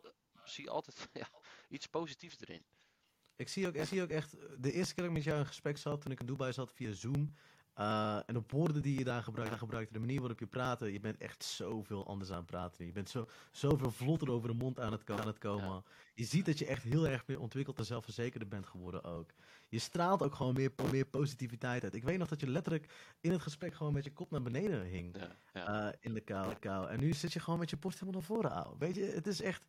zie 0.49 0.69
altijd 0.69 1.09
ja, 1.13 1.27
iets 1.69 1.87
positiefs 1.87 2.37
erin. 2.39 2.63
Ik 3.35 3.49
zie, 3.49 3.67
ook, 3.67 3.73
ik 3.73 3.85
zie 3.85 4.01
ook 4.01 4.09
echt, 4.09 4.35
de 4.59 4.71
eerste 4.71 4.93
keer 4.93 5.03
dat 5.03 5.11
ik 5.11 5.17
met 5.17 5.23
jou 5.23 5.39
in 5.39 5.45
gesprek 5.45 5.77
zat, 5.77 6.01
toen 6.01 6.11
ik 6.11 6.19
in 6.19 6.25
Dubai 6.25 6.53
zat 6.53 6.71
via 6.73 6.91
Zoom, 6.91 7.33
eh, 7.73 8.15
en 8.25 8.33
de 8.33 8.43
woorden 8.47 8.81
die 8.81 8.97
je 8.97 9.03
daar 9.03 9.23
gebruikt, 9.23 9.57
gebruikte, 9.57 9.93
de 9.93 9.99
manier 9.99 10.19
waarop 10.19 10.39
je 10.39 10.45
praatte, 10.47 10.93
je 10.93 10.99
bent 10.99 11.17
echt 11.17 11.43
zoveel 11.43 12.07
anders 12.07 12.31
aan 12.31 12.37
het 12.37 12.45
praten. 12.45 12.85
Je 12.85 12.91
bent 12.91 13.09
zo, 13.09 13.27
zoveel 13.51 13.91
vlotter 13.91 14.31
over 14.31 14.47
de 14.47 14.53
mond 14.55 14.79
aan 14.79 14.91
het, 14.91 15.03
ko- 15.03 15.15
aan 15.17 15.27
het 15.27 15.37
komen. 15.37 15.83
Je 16.13 16.23
ziet 16.23 16.45
dat 16.45 16.59
je 16.59 16.65
echt 16.65 16.83
heel 16.83 17.07
erg 17.07 17.27
meer 17.27 17.39
ontwikkeld 17.39 17.77
en 17.77 17.85
zelfverzekerder 17.85 18.47
bent 18.47 18.65
geworden 18.65 19.03
ook. 19.03 19.31
Je 19.69 19.79
straalt 19.79 20.21
ook 20.21 20.35
gewoon 20.35 20.53
meer, 20.53 20.71
meer 20.91 21.05
positiviteit 21.05 21.83
uit. 21.83 21.93
Ik 21.95 22.03
weet 22.03 22.17
nog 22.17 22.27
dat 22.27 22.39
je 22.39 22.47
letterlijk 22.49 22.93
in 23.21 23.31
het 23.31 23.41
gesprek 23.41 23.73
gewoon 23.73 23.93
met 23.93 24.03
je 24.03 24.11
kop 24.13 24.31
naar 24.31 24.41
beneden 24.41 24.83
hing. 24.85 25.17
Ja, 25.17 25.35
ja. 25.53 25.87
eh, 25.91 25.97
in 25.99 26.13
de 26.13 26.21
kou, 26.21 26.53
kou. 26.55 26.89
En 26.89 26.99
nu 26.99 27.13
zit 27.13 27.33
je 27.33 27.39
gewoon 27.39 27.59
met 27.59 27.69
je 27.69 27.77
borst 27.77 27.99
helemaal 27.99 28.19
naar 28.19 28.29
voren, 28.29 28.51
ouwe. 28.51 28.77
Weet 28.77 28.95
je, 28.95 29.03
het 29.03 29.27
is 29.27 29.41
echt 29.41 29.65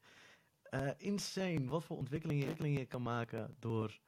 eh, 0.75 0.91
insane 0.97 1.65
wat 1.67 1.85
voor 1.85 1.97
ontwikkelingen, 1.97 2.43
ontwikkelingen 2.43 2.81
je 2.81 2.87
kan 2.87 3.03
maken 3.03 3.57
door, 3.59 4.01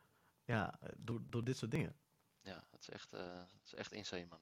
ja, 0.44 0.78
door, 0.96 1.20
door 1.28 1.44
dit 1.44 1.56
soort 1.56 1.70
dingen. 1.70 1.96
ja 2.42 2.64
het, 2.70 2.80
is 2.80 2.90
echt, 2.90 3.12
eh, 3.12 3.38
het 3.38 3.64
is 3.66 3.74
echt 3.74 3.92
insane, 3.92 4.26
man. 4.26 4.38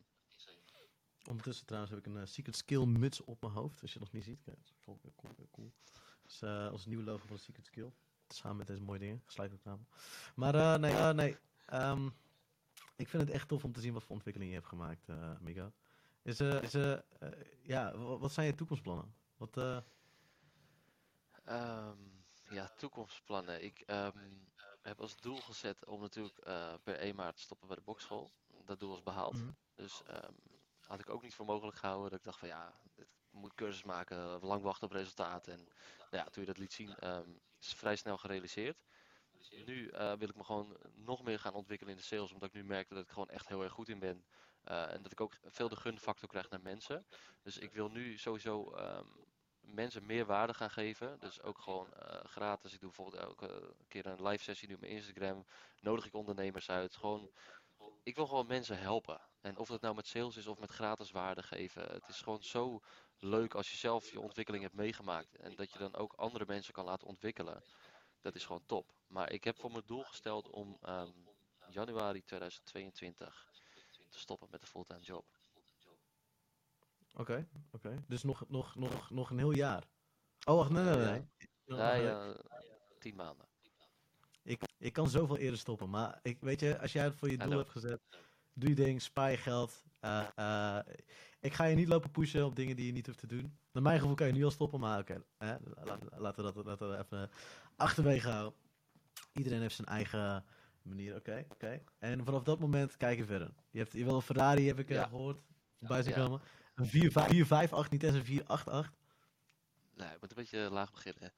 Ondertussen 1.28 1.66
trouwens 1.66 1.92
heb 1.94 2.06
ik 2.06 2.12
een 2.12 2.20
eh, 2.20 2.26
Secret 2.26 2.56
Skill 2.56 2.84
muts 2.84 3.20
op 3.24 3.40
mijn 3.40 3.52
hoofd. 3.52 3.82
Als 3.82 3.92
je 3.92 3.98
het 3.98 4.06
nog 4.12 4.12
niet 4.16 4.24
ziet. 4.24 4.44
Dat 4.44 4.56
is 4.62 4.72
cool. 4.84 5.00
cool, 5.50 5.72
eh, 6.40 6.68
ons 6.72 6.86
nieuwe 6.86 7.04
logo 7.04 7.26
van 7.26 7.38
Secret 7.38 7.66
Skill. 7.66 7.92
Samen 8.28 8.56
met 8.56 8.66
deze 8.66 8.82
mooie 8.82 8.98
dingen. 8.98 9.22
Sluitreclame. 9.26 9.82
Maar 10.34 10.54
eh, 10.54 10.74
nee, 10.80 10.92
eh, 10.92 11.10
nee. 11.10 11.36
ehm, 11.66 12.06
ik 12.96 13.08
vind 13.08 13.22
het 13.22 13.32
echt 13.32 13.48
tof 13.48 13.64
om 13.64 13.72
te 13.72 13.80
zien 13.80 13.92
wat 13.92 14.02
voor 14.02 14.12
ontwikkelingen 14.14 14.52
je 14.54 14.58
hebt 14.60 14.70
gemaakt, 14.70 15.08
Amigo. 15.08 15.72
Is, 16.22 16.40
eh, 16.40 16.62
is, 16.62 16.72
ja, 17.62 17.96
wa- 17.96 18.18
wat 18.18 18.32
zijn 18.32 18.46
je 18.46 18.54
toekomstplannen? 18.54 19.14
Wat, 19.36 19.56
eh, 19.56 19.78
Ehm, 21.44 21.98
ja, 22.54 22.68
toekomstplannen. 22.76 23.64
Ik 23.64 23.80
ehm, 23.80 24.18
heb 24.82 25.00
als 25.00 25.16
doel 25.16 25.36
gezet 25.36 25.84
om 25.84 26.00
natuurlijk 26.00 26.38
eh, 26.38 26.74
per 26.82 26.98
1 26.98 27.14
maart 27.14 27.36
te 27.36 27.42
stoppen 27.42 27.66
bij 27.66 27.76
de 27.76 27.82
bokschool. 27.82 28.32
Dat 28.64 28.80
doel 28.80 28.90
was 28.90 29.02
behaald. 29.02 29.34
Mhm. 29.34 29.50
Dus 29.74 30.02
ehm, 30.06 30.32
had 30.80 31.00
ik 31.00 31.10
ook 31.10 31.22
niet 31.22 31.34
voor 31.34 31.46
mogelijk 31.46 31.76
gehouden. 31.76 32.10
Dat 32.10 32.18
ik 32.18 32.24
dacht 32.24 32.38
van 32.38 32.48
ja, 32.48 32.80
dit 32.94 33.14
ik 33.34 33.40
moet 33.40 33.54
cursus 33.54 33.82
maken, 33.82 34.38
lang 34.40 34.62
wachten 34.62 34.86
op 34.86 34.92
resultaten. 34.92 35.52
En 35.52 35.58
nou 36.10 36.24
ja, 36.24 36.24
toen 36.24 36.42
je 36.42 36.48
dat 36.48 36.58
liet 36.58 36.72
zien, 36.72 36.96
ehm, 36.96 37.30
is 37.60 37.68
het 37.68 37.78
vrij 37.78 37.96
snel 37.96 38.18
gerealiseerd. 38.18 38.84
Nu 39.66 39.88
eh, 39.88 40.12
wil 40.12 40.28
ik 40.28 40.36
me 40.36 40.44
gewoon 40.44 40.76
nog 40.94 41.22
meer 41.22 41.38
gaan 41.38 41.54
ontwikkelen 41.54 41.92
in 41.92 41.98
de 41.98 42.06
sales, 42.06 42.32
omdat 42.32 42.48
ik 42.48 42.54
nu 42.54 42.64
merk 42.64 42.88
dat 42.88 43.02
ik 43.02 43.10
gewoon 43.10 43.30
echt 43.30 43.48
heel 43.48 43.62
erg 43.62 43.72
goed 43.72 43.88
in 43.88 43.98
ben. 43.98 44.24
Eh, 44.64 44.92
en 44.92 45.02
dat 45.02 45.12
ik 45.12 45.20
ook 45.20 45.34
veel 45.44 45.68
de 45.68 45.76
gunfactor 45.76 46.28
krijg 46.28 46.48
naar 46.50 46.62
mensen. 46.62 47.06
Dus 47.42 47.58
ik 47.58 47.72
wil 47.72 47.90
nu 47.90 48.18
sowieso 48.18 48.74
mensen 49.74 50.06
meer 50.06 50.26
waarde 50.26 50.54
gaan 50.54 50.70
geven. 50.70 51.20
Dus 51.20 51.42
ook 51.42 51.58
gewoon 51.58 51.94
eh, 51.94 52.24
gratis. 52.24 52.72
Ik 52.72 52.80
doe 52.80 52.88
bijvoorbeeld 52.88 53.22
elke 53.22 53.74
keer 53.88 54.06
een 54.06 54.26
live 54.26 54.42
sessie 54.42 54.68
nu 54.68 54.74
op 54.74 54.80
mijn 54.80 54.92
Instagram. 54.92 55.46
Nodig 55.80 56.06
ik 56.06 56.14
ondernemers 56.14 56.70
uit. 56.70 56.96
Gewoon, 56.96 57.30
ik 58.02 58.16
wil 58.16 58.26
gewoon 58.26 58.46
mensen 58.46 58.78
helpen. 58.78 59.20
En 59.40 59.56
of 59.56 59.68
dat 59.68 59.80
nou 59.80 59.94
met 59.94 60.06
sales 60.06 60.36
is 60.36 60.46
of 60.46 60.58
met 60.58 60.70
gratis 60.70 61.10
waarde 61.10 61.42
geven. 61.42 61.92
Het 61.92 62.08
is 62.08 62.20
gewoon 62.20 62.42
zo 62.42 62.80
leuk 63.18 63.54
als 63.54 63.70
je 63.70 63.76
zelf 63.76 64.10
je 64.10 64.20
ontwikkeling 64.20 64.62
hebt 64.62 64.74
meegemaakt. 64.74 65.36
En 65.36 65.54
dat 65.56 65.72
je 65.72 65.78
dan 65.78 65.94
ook 65.94 66.12
andere 66.12 66.44
mensen 66.46 66.72
kan 66.72 66.84
laten 66.84 67.06
ontwikkelen. 67.06 67.62
Dat 68.20 68.34
is 68.34 68.44
gewoon 68.44 68.66
top. 68.66 68.94
Maar 69.06 69.32
ik 69.32 69.44
heb 69.44 69.58
voor 69.58 69.70
mijn 69.70 69.86
doel 69.86 70.02
gesteld 70.02 70.50
om 70.50 70.78
ehm, 70.80 71.10
januari 71.68 72.22
2022 72.22 73.48
te 74.10 74.18
stoppen 74.18 74.48
met 74.50 74.60
de 74.60 74.66
fulltime 74.66 75.00
job. 75.00 75.24
Oké, 77.16 77.46
oké. 77.70 78.04
Dus 78.08 78.22
nog, 78.22 78.44
nog, 78.48 78.74
nog, 78.76 79.10
nog 79.10 79.30
een 79.30 79.38
heel 79.38 79.54
jaar. 79.54 79.84
Oh, 80.44 80.54
wacht, 80.56 80.70
nee, 80.70 80.84
nee, 80.84 80.96
nee. 80.96 81.24
Nog- 81.66 81.78
Ja, 81.78 81.96
nog- 81.96 82.02
ja, 82.02 82.34
tien 82.98 83.14
maanden. 83.14 83.46
Ik, 84.42 84.60
ik 84.78 84.92
kan 84.92 85.08
zoveel 85.08 85.36
eerder 85.36 85.58
stoppen, 85.58 85.90
maar 85.90 86.18
ik, 86.22 86.36
weet 86.40 86.60
je, 86.60 86.78
als 86.80 86.92
jij 86.92 87.04
het 87.04 87.14
voor 87.14 87.30
je 87.30 87.36
doel 87.38 87.58
hebt 87.58 87.70
gezet, 87.70 88.00
doe 88.52 88.68
je 88.68 88.74
ding, 88.74 89.02
spaar 89.02 89.30
je 89.30 89.36
geld. 89.36 89.84
Eh, 90.00 90.26
eh, 90.34 90.78
ik 91.40 91.52
ga 91.52 91.64
je 91.64 91.76
niet 91.76 91.88
lopen 91.88 92.10
pushen 92.10 92.44
op 92.44 92.56
dingen 92.56 92.76
die 92.76 92.86
je 92.86 92.92
niet 92.92 93.06
hoeft 93.06 93.18
te 93.18 93.26
doen. 93.26 93.58
Naar 93.72 93.82
mijn 93.82 94.00
gevoel 94.00 94.14
kan 94.14 94.26
je 94.26 94.32
nu 94.32 94.44
al 94.44 94.50
stoppen, 94.50 94.80
maar 94.80 94.98
oké, 95.00 95.22
hè, 95.38 95.56
laten, 95.84 96.08
laten 96.16 96.44
we 96.44 96.52
dat 96.52 96.64
laten 96.66 96.90
we 96.90 96.98
even 96.98 97.30
achterwege 97.76 98.28
houden. 98.30 98.58
Iedereen 99.32 99.60
heeft 99.60 99.74
zijn 99.74 99.88
eigen 99.88 100.44
manier, 100.82 101.16
oké, 101.16 101.44
oké. 101.48 101.80
En 101.98 102.24
vanaf 102.24 102.42
dat 102.42 102.58
moment 102.58 102.96
kijk 102.96 103.18
je 103.18 103.24
verder. 103.24 103.50
Je 103.70 103.78
hebt 103.78 103.92
je 103.92 104.04
wil 104.04 104.14
een 104.14 104.22
Ferrari, 104.22 104.66
heb 104.66 104.78
ik 104.78 104.88
eh, 104.90 104.96
Ja. 104.96 105.06
gehoord, 105.06 105.38
voorbij 105.78 106.02
zien 106.02 106.14
Ja. 106.14 106.24
komen. 106.24 106.40
Een 106.74 106.86
458, 106.86 107.90
niet 107.90 108.02
eens 108.02 108.14
een 108.14 108.24
488. 108.24 108.92
Nee, 109.94 110.08
je 110.08 110.16
moet 110.20 110.30
een 110.30 110.36
beetje 110.36 110.70
laag 110.70 110.92
beginnen. 110.92 111.32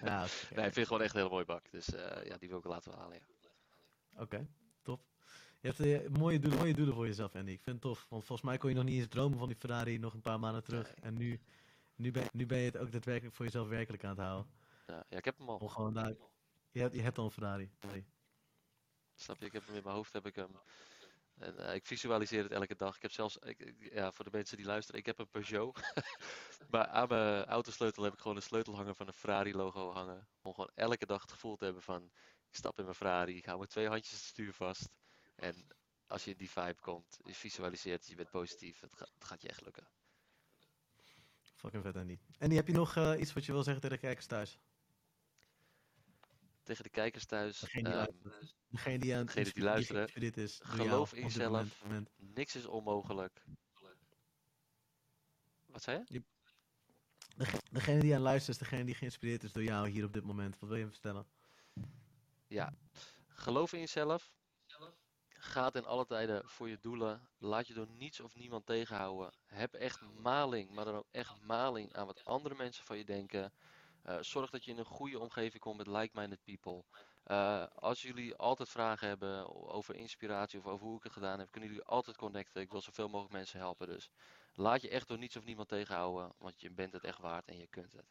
Ja. 0.00 0.26
Nee, 0.54 0.66
ik 0.66 0.72
vind 0.72 0.86
gewoon 0.86 1.02
echt 1.02 1.14
een 1.14 1.18
hele 1.18 1.32
mooie 1.32 1.44
bak. 1.44 1.70
Dus 1.70 1.94
eh, 1.94 2.26
ja, 2.26 2.36
die 2.36 2.48
wil 2.48 2.58
ik 2.58 2.64
laten 2.64 2.92
halen. 2.92 3.20
Ja. 3.40 4.22
Oké, 4.22 4.48
top. 4.82 5.04
Je 5.60 5.68
hebt 5.68 5.80
eh, 5.80 6.18
mooie, 6.18 6.38
doelen, 6.38 6.58
mooie 6.58 6.74
doelen 6.74 6.94
voor 6.94 7.06
jezelf, 7.06 7.34
Andy. 7.34 7.50
Ik 7.50 7.62
vind 7.62 7.76
het 7.76 7.84
tof. 7.84 8.06
Want 8.08 8.24
volgens 8.24 8.48
mij 8.48 8.58
kon 8.58 8.70
je 8.70 8.76
nog 8.76 8.84
niet 8.84 8.98
eens 8.98 9.08
dromen 9.08 9.38
van 9.38 9.48
die 9.48 9.56
Ferrari 9.56 9.98
nog 9.98 10.14
een 10.14 10.20
paar 10.20 10.40
maanden 10.40 10.64
terug. 10.64 10.86
Nee. 10.86 11.04
En 11.04 11.14
nu, 11.14 11.40
nu, 11.94 12.10
ben, 12.10 12.26
nu 12.32 12.46
ben 12.46 12.58
je 12.58 12.64
het 12.64 12.76
ook 12.76 12.92
daadwerkelijk 12.92 13.34
voor 13.34 13.44
jezelf 13.44 13.68
werkelijk 13.68 14.04
aan 14.04 14.10
het 14.10 14.18
houden. 14.18 14.50
Ja, 14.86 15.04
ja, 15.08 15.16
ik 15.16 15.24
heb 15.24 15.38
hem 15.38 15.48
al. 15.48 15.56
Om 15.56 15.68
gewoon 15.68 15.94
daar... 15.94 16.14
Je 16.70 16.80
hebt, 16.80 16.94
je 16.94 17.02
hebt 17.02 17.18
al 17.18 17.24
een 17.24 17.30
Ferrari. 17.30 17.70
Nee. 17.80 18.04
Snap 19.14 19.38
je? 19.38 19.46
Ik 19.46 19.52
heb 19.52 19.66
hem 19.66 19.76
in 19.76 19.82
mijn 19.82 19.94
hoofd, 19.94 20.12
heb 20.12 20.26
ik 20.26 20.34
hem. 20.34 20.50
En 21.38 21.58
eh, 21.58 21.74
ik 21.74 21.86
visualiseer 21.86 22.42
het 22.42 22.52
elke 22.52 22.76
dag. 22.76 22.96
Ik 22.96 23.02
heb 23.02 23.10
zelfs, 23.12 23.36
ik, 23.36 23.74
ja, 23.92 24.12
voor 24.12 24.24
de 24.24 24.30
mensen 24.30 24.56
die 24.56 24.66
luisteren, 24.66 25.00
ik 25.00 25.06
heb 25.06 25.18
een 25.18 25.30
Peugeot. 25.30 25.80
maar 26.70 26.86
aan 26.86 27.08
mijn 27.08 27.44
autosleutel 27.44 28.02
heb 28.02 28.12
ik 28.12 28.18
gewoon 28.18 28.36
een 28.36 28.42
sleutelhanger 28.42 28.94
van 28.94 29.06
een 29.06 29.12
Ferrari 29.12 29.54
logo 29.54 29.92
hangen. 29.92 30.28
Om 30.42 30.52
gewoon 30.54 30.70
elke 30.74 31.06
dag 31.06 31.20
het 31.20 31.32
gevoel 31.32 31.56
te 31.56 31.64
hebben 31.64 31.82
van, 31.82 32.04
ik 32.48 32.54
stap 32.54 32.78
in 32.78 32.84
mijn 32.84 32.96
Ferrari, 32.96 33.36
ik 33.36 33.44
hou 33.44 33.58
met 33.58 33.70
twee 33.70 33.88
handjes 33.88 34.16
het 34.16 34.22
stuur 34.22 34.52
vast. 34.52 34.88
En 35.34 35.66
als 36.06 36.24
je 36.24 36.30
in 36.30 36.36
die 36.36 36.50
vibe 36.50 36.80
komt, 36.80 37.18
je 37.22 37.34
visualiseert, 37.34 38.06
je 38.06 38.14
bent 38.14 38.30
positief, 38.30 38.80
het, 38.80 38.94
gaat- 38.94 39.10
het 39.14 39.24
gaat 39.24 39.42
je 39.42 39.48
echt 39.48 39.64
lukken. 39.64 39.88
Fucking 41.54 41.82
vet, 41.82 41.96
Andy. 41.96 42.18
Andy, 42.38 42.54
heb 42.54 42.66
je 42.66 42.72
nog 42.72 42.96
eh, 42.96 43.20
iets 43.20 43.32
wat 43.32 43.44
je 43.44 43.52
wil 43.52 43.62
zeggen 43.62 43.82
tegen 43.82 43.96
de 43.96 44.02
kijkers 44.06 44.26
thuis? 44.26 44.58
Tegen 46.64 46.82
de 46.84 46.90
kijkers 46.90 47.26
thuis, 47.26 47.58
Degene 47.58 47.82
die 47.82 47.92
ehm, 47.92 48.04
luisteren. 48.04 48.50
Degene 48.68 48.98
die 48.98 49.16
aan 49.16 49.26
Degene 49.26 49.64
luisteren, 49.64 50.34
is. 50.34 50.60
geloof 50.62 51.12
in 51.12 51.22
jezelf. 51.22 51.82
niks 52.16 52.56
is 52.56 52.66
onmogelijk. 52.66 53.42
Wat 55.66 55.82
zei 55.82 56.04
je? 56.06 56.22
Dege- 57.36 57.58
Degene 57.70 58.00
die 58.00 58.08
aan 58.10 58.16
het 58.16 58.24
luisteren 58.24 58.60
is 58.60 58.68
degene 58.68 58.84
die 58.84 58.94
geïnspireerd 58.94 59.42
is 59.42 59.52
door 59.52 59.62
jou 59.62 59.88
hier 59.88 60.04
op 60.04 60.12
dit 60.12 60.24
moment. 60.24 60.58
Wat 60.58 60.68
wil 60.68 60.78
je 60.78 60.84
hem 60.84 60.92
vertellen? 60.92 61.26
Geloof 63.28 63.72
in 63.72 63.80
jezelf. 63.80 64.32
Ga 65.28 65.72
in 65.72 65.84
alle 65.84 66.06
tijden 66.06 66.48
voor 66.48 66.68
je 66.68 66.78
doelen. 66.80 67.28
Laat 67.38 67.66
je 67.66 67.74
door 67.74 67.88
niets 67.88 68.20
of 68.20 68.34
niemand 68.34 68.66
tegenhouden. 68.66 69.34
Heb 69.46 69.74
echt 69.74 70.00
maling, 70.00 70.70
maar 70.70 70.84
dan 70.84 70.94
ook 70.94 71.08
echt 71.10 71.40
maling 71.40 71.92
aan 71.92 72.06
wat 72.06 72.24
andere 72.24 72.54
mensen 72.54 72.84
van 72.84 72.98
je 72.98 73.04
denken. 73.04 73.52
Eh, 74.04 74.16
zorg 74.20 74.50
dat 74.50 74.64
je 74.64 74.70
in 74.70 74.78
een 74.78 74.84
goede 74.84 75.18
omgeving 75.18 75.62
komt 75.62 75.76
met 75.76 75.86
like-minded 75.86 76.44
people. 76.44 76.84
Eh, 77.24 77.64
als 77.74 78.02
jullie 78.02 78.34
altijd 78.34 78.68
vragen 78.68 79.08
hebben 79.08 79.66
over 79.72 79.94
inspiratie 79.94 80.58
of 80.58 80.66
over 80.66 80.86
hoe 80.86 80.96
ik 80.96 81.02
het 81.02 81.12
gedaan 81.12 81.38
heb, 81.38 81.50
kunnen 81.50 81.70
jullie 81.70 81.84
altijd 81.84 82.16
connecten. 82.16 82.62
Ik 82.62 82.70
wil 82.70 82.80
zoveel 82.80 83.08
mogelijk 83.08 83.32
mensen 83.32 83.58
helpen. 83.58 83.86
Dus 83.86 84.10
laat 84.54 84.82
je 84.82 84.88
echt 84.88 85.08
door 85.08 85.18
niets 85.18 85.36
of 85.36 85.44
niemand 85.44 85.68
tegenhouden, 85.68 86.32
want 86.38 86.60
je 86.60 86.70
bent 86.70 86.92
het 86.92 87.04
echt 87.04 87.18
waard 87.18 87.48
en 87.48 87.58
je 87.58 87.66
kunt 87.66 87.92
het. 87.92 88.04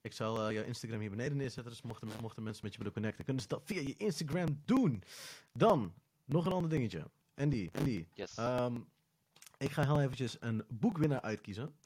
Ik 0.00 0.12
zal 0.12 0.46
eh, 0.46 0.52
jouw 0.54 0.64
Instagram 0.64 1.00
hier 1.00 1.10
beneden 1.10 1.36
neerzetten. 1.36 1.72
Dus 1.72 1.82
mochten, 1.82 2.08
mochten 2.20 2.42
mensen 2.42 2.64
met 2.64 2.72
je 2.72 2.78
willen 2.78 2.92
connecten, 2.92 3.24
kunnen 3.24 3.42
ze 3.42 3.48
dat 3.48 3.62
via 3.64 3.80
je 3.80 3.96
Instagram 3.96 4.62
doen. 4.64 5.02
Dan, 5.52 5.94
nog 6.24 6.46
een 6.46 6.52
ander 6.52 6.70
dingetje. 6.70 7.10
Andy, 7.34 7.68
Andy. 7.72 8.06
Yes. 8.12 8.36
ehm, 8.36 8.80
ik 9.58 9.70
ga 9.70 9.82
heel 9.82 10.00
eventjes 10.00 10.36
een 10.40 10.64
boekwinnaar 10.68 11.20
uitkiezen. 11.20 11.76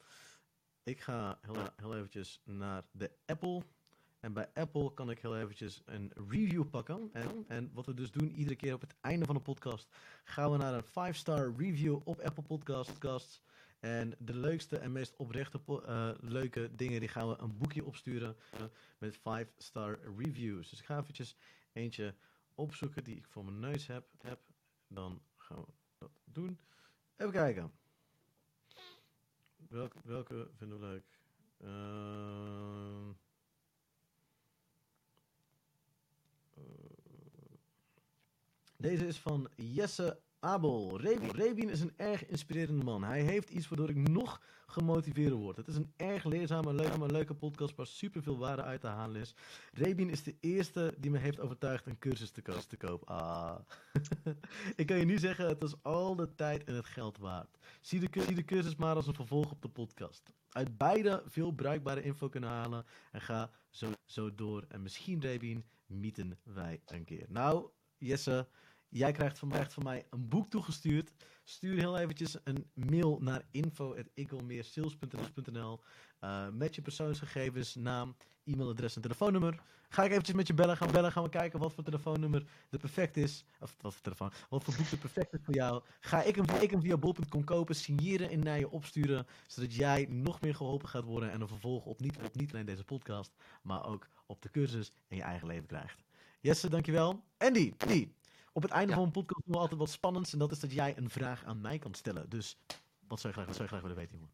Ik 0.83 1.01
ga 1.01 1.39
heel, 1.41 1.55
heel 1.75 1.95
eventjes 1.95 2.41
naar 2.43 2.83
de 2.91 3.11
Apple. 3.25 3.61
En 4.19 4.33
bij 4.33 4.49
Apple 4.53 4.93
kan 4.93 5.09
ik 5.09 5.19
heel 5.19 5.37
eventjes 5.37 5.81
een 5.85 6.11
review 6.29 6.69
pakken. 6.69 7.09
En, 7.13 7.45
en 7.47 7.71
wat 7.73 7.85
we 7.85 7.93
dus 7.93 8.11
doen, 8.11 8.31
iedere 8.31 8.55
keer 8.55 8.73
op 8.73 8.81
het 8.81 8.95
einde 9.01 9.25
van 9.25 9.35
de 9.35 9.41
podcast 9.41 9.87
gaan 10.23 10.51
we 10.51 10.57
naar 10.57 10.73
een 10.73 11.13
5-star 11.13 11.53
review 11.57 11.99
op 12.03 12.19
Apple 12.19 12.43
Podcasts. 12.43 13.41
En 13.79 14.15
de 14.19 14.35
leukste 14.35 14.77
en 14.77 14.91
meest 14.91 15.15
oprechte 15.15 15.61
eh, 15.65 16.11
leuke 16.19 16.75
dingen, 16.75 16.99
die 16.99 17.09
gaan 17.09 17.29
we 17.29 17.35
een 17.37 17.57
boekje 17.57 17.85
opsturen 17.85 18.35
met 18.97 19.17
5-star 19.17 19.99
reviews. 20.17 20.69
Dus 20.69 20.79
ik 20.79 20.85
ga 20.85 20.99
eventjes 20.99 21.35
eentje 21.73 22.15
opzoeken 22.55 23.03
die 23.03 23.15
ik 23.15 23.27
voor 23.27 23.45
mijn 23.45 23.59
neus 23.59 23.87
heb. 23.87 24.07
heb. 24.21 24.39
Dan 24.87 25.21
gaan 25.35 25.59
we 25.59 25.71
dat 25.97 26.11
doen. 26.23 26.59
Even 27.17 27.33
kijken. 27.33 27.71
Welke, 29.71 29.97
welke 30.03 30.49
vinden 30.57 30.79
we 30.79 30.85
leuk? 30.85 31.03
Ehm, 31.57 33.09
eh, 36.53 36.63
deze 38.77 39.07
is 39.07 39.19
van 39.19 39.49
Jesse 39.55 40.19
Abel. 40.43 40.99
Rebien 41.31 41.69
is 41.69 41.81
een 41.81 41.93
erg 41.95 42.25
inspirerende 42.25 42.83
man. 42.83 43.03
Hij 43.03 43.21
heeft 43.21 43.49
iets 43.49 43.67
waardoor 43.67 43.89
ik 43.89 44.09
nog 44.09 44.41
gemotiveerder 44.65 45.37
word. 45.37 45.57
Het 45.57 45.67
is 45.67 45.75
een 45.75 45.93
erg 45.95 46.23
leerzame, 46.23 46.73
leuke, 46.73 47.05
leuke 47.05 47.33
podcast 47.33 47.75
waar 47.75 47.87
superveel 47.87 48.37
waarde 48.37 48.63
uit 48.63 48.81
te 48.81 48.87
halen 48.87 49.21
is. 49.21 49.35
Rebien 49.73 50.09
is 50.09 50.23
de 50.23 50.35
eerste 50.39 50.95
die 50.97 51.11
me 51.11 51.17
heeft 51.17 51.39
overtuigd 51.39 51.85
een 51.85 51.99
cursus 51.99 52.31
te, 52.31 52.41
ko- 52.41 52.59
te 52.67 52.77
kopen. 52.77 53.07
Ah. 53.07 53.59
ik 54.75 54.85
kan 54.85 54.97
je 54.97 55.05
nu 55.05 55.17
zeggen, 55.17 55.47
het 55.47 55.63
is 55.63 55.83
al 55.83 56.15
de 56.15 56.35
tijd 56.35 56.63
en 56.63 56.75
het 56.75 56.85
geld 56.85 57.17
waard. 57.17 57.57
Zie 57.81 57.99
de, 57.99 58.21
zie 58.21 58.35
de 58.35 58.45
cursus 58.45 58.75
maar 58.75 58.95
als 58.95 59.07
een 59.07 59.15
vervolg 59.15 59.51
op 59.51 59.61
de 59.61 59.69
podcast. 59.69 60.31
Uit 60.49 60.77
beide 60.77 61.23
veel 61.25 61.51
bruikbare 61.51 62.01
info 62.01 62.29
kunnen 62.29 62.49
halen. 62.49 62.85
En 63.11 63.21
ga 63.21 63.51
zo, 63.69 63.91
zo 64.05 64.35
door. 64.35 64.65
En 64.67 64.81
misschien, 64.81 65.21
Rebien, 65.21 65.65
mieten 65.85 66.37
wij 66.43 66.81
een 66.85 67.03
keer. 67.03 67.25
Nou, 67.29 67.69
Jesse, 67.97 68.47
jij 68.91 69.11
krijgt 69.11 69.39
van 69.39 69.47
mij, 69.47 69.69
van 69.69 69.83
mij 69.83 70.05
een 70.09 70.27
boek 70.27 70.49
toegestuurd. 70.49 71.11
Stuur 71.43 71.77
heel 71.77 71.97
eventjes 71.97 72.37
een 72.43 72.69
mail 72.73 73.17
naar 73.21 73.45
info.ikwilmeersales.nl 73.51 75.81
eh 76.19 76.49
met 76.49 76.75
je 76.75 76.81
persoonsgegevens, 76.81 77.75
naam, 77.75 78.15
e-mailadres 78.43 78.95
en 78.95 79.01
telefoonnummer. 79.01 79.61
Ga 79.89 80.03
ik 80.03 80.11
eventjes 80.11 80.35
met 80.35 80.47
je 80.47 80.53
bellen, 80.53 80.77
gaan 80.77 80.91
bellen, 80.91 81.11
gaan 81.11 81.23
we 81.23 81.29
kijken 81.29 81.59
wat 81.59 81.73
voor 81.73 81.83
telefoonnummer 81.83 82.45
de 82.69 82.77
perfect 82.77 83.17
is. 83.17 83.45
Of 83.59 83.75
wat 83.81 83.93
voor 83.93 84.01
telefoon, 84.01 84.31
wat 84.49 84.63
voor 84.63 84.75
boek 84.75 84.89
de 84.89 84.97
perfect 84.97 85.33
is 85.33 85.39
voor 85.43 85.53
jou. 85.53 85.83
Ga 85.99 86.23
ik 86.23 86.35
hem, 86.35 86.81
via 86.81 86.97
bol.com 86.97 87.43
kopen, 87.43 87.75
signeren 87.75 88.29
en 88.29 88.39
naar 88.39 88.59
je 88.59 88.69
opsturen. 88.69 89.27
Zodat 89.47 89.75
jij 89.75 90.05
nog 90.09 90.41
meer 90.41 90.55
geholpen 90.55 90.89
gaat 90.89 91.03
worden 91.03 91.31
en 91.31 91.41
een 91.41 91.47
vervolg 91.47 91.85
op 91.85 91.99
niet, 91.99 92.17
op 92.17 92.35
niet 92.35 92.53
alleen 92.53 92.65
deze 92.65 92.83
podcast, 92.83 93.33
maar 93.61 93.85
ook 93.85 94.07
op 94.25 94.41
de 94.41 94.49
cursus 94.49 94.91
en 95.07 95.17
je 95.17 95.23
eigen 95.23 95.47
leven 95.47 95.67
krijgt. 95.67 96.03
Jesse, 96.39 96.69
dankjewel. 96.69 97.23
Andy, 97.37 97.73
Andy, 97.77 98.07
op 98.51 98.61
het 98.61 98.71
einde 98.71 98.89
Ja. 98.89 98.95
van 98.97 99.05
een 99.05 99.11
podcast 99.11 99.45
doen 99.45 99.53
we 99.55 99.59
altijd 99.61 99.79
wat 99.79 99.89
spannends. 99.89 100.33
En 100.33 100.39
dat 100.39 100.51
is 100.51 100.59
dat 100.59 100.71
jij 100.71 100.97
een 100.97 101.09
vraag 101.09 101.43
aan 101.43 101.61
mij 101.61 101.79
kan 101.79 101.93
stellen. 101.93 102.29
Dus 102.29 102.57
wat 103.07 103.19
zou 103.19 103.27
je 103.27 103.33
graag, 103.33 103.45
wat 103.45 103.55
zou 103.55 103.63
je 103.63 103.67
graag 103.69 103.81
willen 103.81 103.97
weten, 103.97 104.17
jongen? 104.17 104.33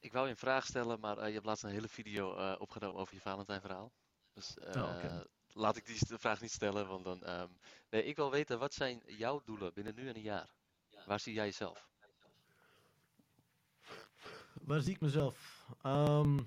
Ik 0.00 0.12
wou 0.12 0.24
je 0.24 0.30
een 0.30 0.36
vraag 0.38 0.66
stellen, 0.66 1.00
maar 1.00 1.18
eh, 1.18 1.26
je 1.26 1.32
hebt 1.32 1.46
laatst 1.46 1.64
een 1.64 1.70
hele 1.70 1.88
video 1.88 2.36
eh, 2.36 2.54
opgenomen 2.58 3.00
over 3.00 3.14
je 3.14 3.20
Valentijn-verhaal. 3.20 3.92
Dus 4.32 4.58
eh, 4.58 4.82
Oh, 4.82 5.20
laat 5.52 5.76
ik 5.76 5.86
die 5.86 5.98
vraag 6.18 6.40
niet 6.40 6.50
stellen, 6.52 6.88
want 6.88 7.04
dan... 7.04 7.22
ehm, 7.24 7.48
nee, 7.90 8.04
ik 8.04 8.16
wil 8.16 8.30
weten, 8.30 8.58
wat 8.58 8.74
zijn 8.74 9.02
jouw 9.06 9.42
doelen 9.44 9.72
binnen 9.72 9.94
nu 9.94 10.08
en 10.08 10.16
een 10.16 10.22
jaar? 10.22 10.50
Waar 11.06 11.20
zie 11.20 11.32
jij 11.34 11.44
jezelf? 11.44 11.88
Waar 14.52 14.80
zie 14.80 14.94
ik 14.94 15.00
mezelf? 15.00 15.66
Ehm, 15.82 16.38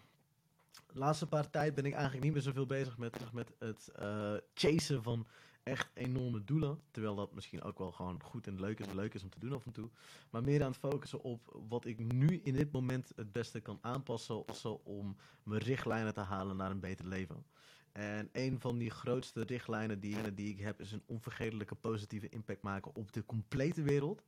laatste 0.94 1.28
paar 1.28 1.50
tijd 1.50 1.76
ben 1.76 1.86
ik 1.86 1.94
eigenlijk 1.94 2.24
niet 2.24 2.34
meer 2.34 2.42
zoveel 2.42 2.66
bezig 2.66 2.98
met, 2.98 3.34
met 3.34 3.54
het 3.60 3.90
eh 3.96 4.34
chasen 4.54 5.04
van 5.04 5.28
echt 5.64 5.90
enorme 5.94 6.44
doelen. 6.44 6.80
Terwijl 6.92 7.16
dat 7.16 7.34
misschien 7.34 7.64
ook 7.64 7.78
wel 7.78 7.92
gewoon 7.92 8.24
goed 8.24 8.48
en 8.48 8.60
leuk 8.60 8.80
is, 8.80 8.94
leuk 8.94 9.14
is 9.14 9.24
om 9.24 9.30
te 9.30 9.40
doen 9.40 9.54
af 9.54 9.66
en 9.66 9.72
toe. 9.72 9.90
Maar 10.30 10.44
meer 10.44 10.64
aan 10.64 10.72
het 10.72 10.80
focussen 10.80 11.22
op 11.22 11.60
wat 11.70 11.86
ik 11.86 12.14
nu 12.14 12.40
in 12.44 12.54
dit 12.54 12.72
moment 12.72 13.12
het 13.16 13.32
beste 13.32 13.60
kan 13.60 13.78
aanpassen. 13.82 14.86
Om 14.86 15.16
mijn 15.44 15.62
richtlijnen 15.62 16.14
te 16.14 16.20
halen 16.20 16.56
naar 16.56 16.72
een 16.72 16.80
beter 16.80 17.06
leven. 17.06 17.46
En 17.94 18.30
een 18.32 18.60
van 18.60 18.78
die 18.78 18.90
grootste 18.90 19.44
richtlijnen 19.44 20.00
die, 20.00 20.16
ik 20.36 20.60
heb 20.60 20.80
is 20.80 20.92
een 20.92 21.04
onvergetelijke 21.06 21.76
positieve 21.76 22.30
impact 22.30 22.62
maken 22.62 22.96
op 22.96 23.14
de 23.14 23.26
complete 23.26 23.82
wereld. 23.82 24.24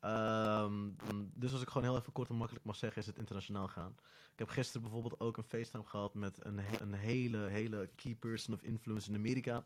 Ehm, 0.00 0.90
dus 1.34 1.52
als 1.52 1.62
ik 1.62 1.68
gewoon 1.68 1.88
heel 1.88 1.98
even 1.98 2.12
kort 2.12 2.28
en 2.28 2.36
makkelijk 2.36 2.64
mag 2.64 2.76
zeggen, 2.76 3.00
is 3.00 3.06
het 3.06 3.18
internationaal 3.18 3.68
gaan. 3.68 3.94
Ik 4.32 4.38
heb 4.38 4.48
gisteren 4.48 4.82
bijvoorbeeld 4.82 5.20
ook 5.20 5.36
een 5.36 5.44
FaceTime 5.44 5.84
gehad 5.84 6.14
met 6.14 6.44
een, 6.44 6.60
een 6.80 6.92
hele, 6.92 7.38
hele 7.38 7.90
key 7.94 8.14
person 8.14 8.54
of 8.54 8.62
influence 8.62 9.10
in 9.10 9.16
Amerika. 9.16 9.64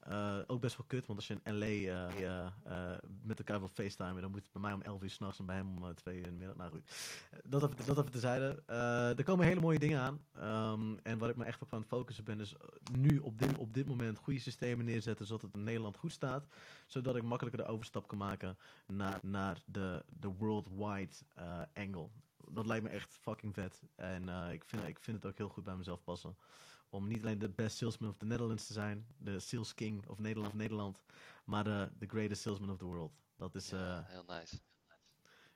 Eh, 0.00 0.38
ook 0.46 0.60
best 0.60 0.76
wel 0.76 0.86
kut, 0.86 1.06
want 1.06 1.18
als 1.18 1.28
je 1.28 1.40
in 1.42 1.58
LA 1.58 1.66
eh, 1.66 2.46
eh, 2.46 2.98
met 3.22 3.38
elkaar 3.38 3.58
wil 3.58 3.68
FaceTimen, 3.68 4.22
dan 4.22 4.30
moet 4.30 4.42
het 4.42 4.52
bij 4.52 4.62
mij 4.62 4.72
om 4.72 4.82
11 4.82 5.02
uur 5.02 5.10
s'nachts 5.10 5.38
en 5.38 5.46
bij 5.46 5.56
hem 5.56 5.76
om 5.76 5.84
eh, 5.84 5.90
2 5.94 6.18
uur 6.18 6.26
in 6.26 6.32
de 6.32 6.38
middag. 6.38 6.56
Nou 6.56 6.82
dat 7.44 7.62
even, 7.62 7.86
dat 7.86 7.98
even 7.98 8.10
tezijde. 8.10 8.62
Er 9.16 9.24
komen 9.24 9.46
hele 9.46 9.60
mooie 9.60 9.78
dingen 9.78 10.00
aan. 10.00 10.20
Ehm, 10.32 10.96
en 11.02 11.18
waar 11.18 11.28
ik 11.28 11.36
me 11.36 11.44
echt 11.44 11.62
op 11.62 11.72
aan 11.72 11.78
het 11.78 11.88
focussen 11.88 12.24
ben, 12.24 12.40
is 12.40 12.54
nu 12.92 13.18
op 13.18 13.38
dit, 13.38 13.58
op 13.58 13.74
dit 13.74 13.86
moment 13.86 14.18
goede 14.18 14.40
systemen 14.40 14.84
neerzetten, 14.84 15.26
zodat 15.26 15.42
het 15.42 15.54
in 15.54 15.64
Nederland 15.64 15.96
goed 15.96 16.12
staat. 16.12 16.46
Zodat 16.86 17.16
ik 17.16 17.22
makkelijker 17.22 17.64
de 17.64 17.70
overstap 17.70 18.08
kan 18.08 18.18
maken 18.18 18.58
naar, 18.86 19.18
naar 19.22 19.62
de, 19.64 20.04
de 20.08 20.28
worldwide 20.28 21.14
angle. 21.74 22.08
Dat 22.48 22.66
lijkt 22.66 22.84
me 22.84 22.90
echt 22.90 23.18
fucking 23.20 23.54
vet. 23.54 23.82
En 23.94 24.28
ik, 24.28 24.64
vind, 24.64 24.86
ik 24.86 24.98
vind 25.00 25.16
het 25.16 25.26
ook 25.26 25.38
heel 25.38 25.48
goed 25.48 25.64
bij 25.64 25.76
mezelf 25.76 26.02
passen. 26.02 26.36
Om 26.90 27.08
niet 27.08 27.20
alleen 27.22 27.38
de 27.38 27.48
best 27.48 27.76
salesman 27.76 28.10
of 28.10 28.16
the 28.16 28.24
Netherlands 28.26 28.66
te 28.66 28.72
zijn, 28.72 29.06
de 29.18 29.40
sales 29.40 29.74
king 29.74 30.06
of 30.08 30.18
Nederland, 30.18 30.54
Nederland, 30.54 31.02
maar 31.44 31.64
de 31.64 31.88
the 31.98 32.06
greatest 32.06 32.42
salesman 32.42 32.70
of 32.70 32.76
the 32.78 32.84
world. 32.84 33.12
Dat 33.36 33.54
is 33.54 33.70
Ja, 33.70 33.98
eh, 33.98 34.06
heel 34.12 34.24
nice. 34.26 34.58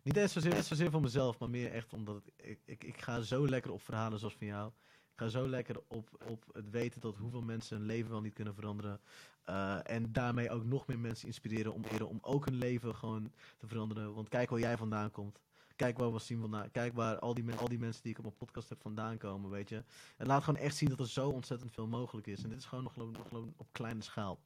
niet 0.03 0.17
eens 0.17 0.33
zozeer, 0.33 0.63
zozeer 0.63 0.91
voor 0.91 1.01
mezelf, 1.01 1.39
maar 1.39 1.51
meer 1.51 1.73
echt 1.73 1.93
omdat 1.93 2.17
ik, 2.17 2.33
ik, 2.37 2.61
ik, 2.65 2.85
ik 2.85 3.01
ga 3.01 3.21
zo 3.21 3.49
lekker 3.49 3.73
op 3.73 3.83
verhalen 3.83 4.19
zoals 4.19 4.37
van 4.37 4.47
jou. 4.47 4.73
Ik 5.15 5.21
ga 5.21 5.29
zo 5.29 5.49
lekker 5.49 5.83
op, 5.87 6.09
op 6.29 6.45
het 6.53 6.71
weten 6.71 7.01
dat 7.01 7.17
hoeveel 7.17 7.43
mensen 7.43 7.77
hun 7.77 7.87
leven 7.87 8.11
wel 8.11 8.21
niet 8.21 8.35
kunnen 8.35 8.55
veranderen. 8.55 9.01
Eh, 9.45 9.91
en 9.91 10.13
daarmee 10.13 10.51
ook 10.51 10.65
nog 10.65 10.87
meer 10.87 10.99
mensen 10.99 11.27
inspireren 11.27 11.73
om, 11.73 11.85
om 12.07 12.19
ook 12.21 12.45
hun 12.45 12.55
leven 12.55 12.95
gewoon 12.95 13.33
te 13.59 13.67
veranderen. 13.67 14.15
Want 14.15 14.29
kijk 14.29 14.51
waar 14.51 14.59
jij 14.61 14.77
vandaan 14.77 15.11
komt. 15.11 15.41
Kijk 15.77 15.99
waar 15.99 16.13
we 16.13 16.19
zien 16.19 16.41
vandaan. 16.41 16.71
Kijk 16.71 16.95
waar 16.95 17.19
al 17.19 17.35
die, 17.35 17.55
al 17.55 17.69
die 17.69 17.79
mensen 17.79 18.03
die 18.03 18.11
ik 18.11 18.19
op 18.19 18.25
mijn 18.25 18.37
podcast 18.37 18.69
heb 18.69 18.81
vandaan 18.81 19.19
komen, 19.19 19.51
weet 19.51 19.69
je. 19.69 19.83
Het 20.17 20.27
laat 20.27 20.45
gewoon 20.45 20.61
echt 20.61 20.77
zien 20.77 20.89
dat 20.89 21.01
er 21.01 21.09
zo 21.09 21.29
ontzettend 21.29 21.73
veel 21.73 21.87
mogelijk 21.87 22.27
is. 22.27 22.43
En 22.43 22.49
dit 22.49 22.59
is 22.59 22.65
gewoon 22.65 22.85
nog 22.85 22.97
nog 22.97 23.29
gewoon 23.29 23.55
op 23.57 23.69
kleine 23.73 24.03
schaal. 24.03 24.41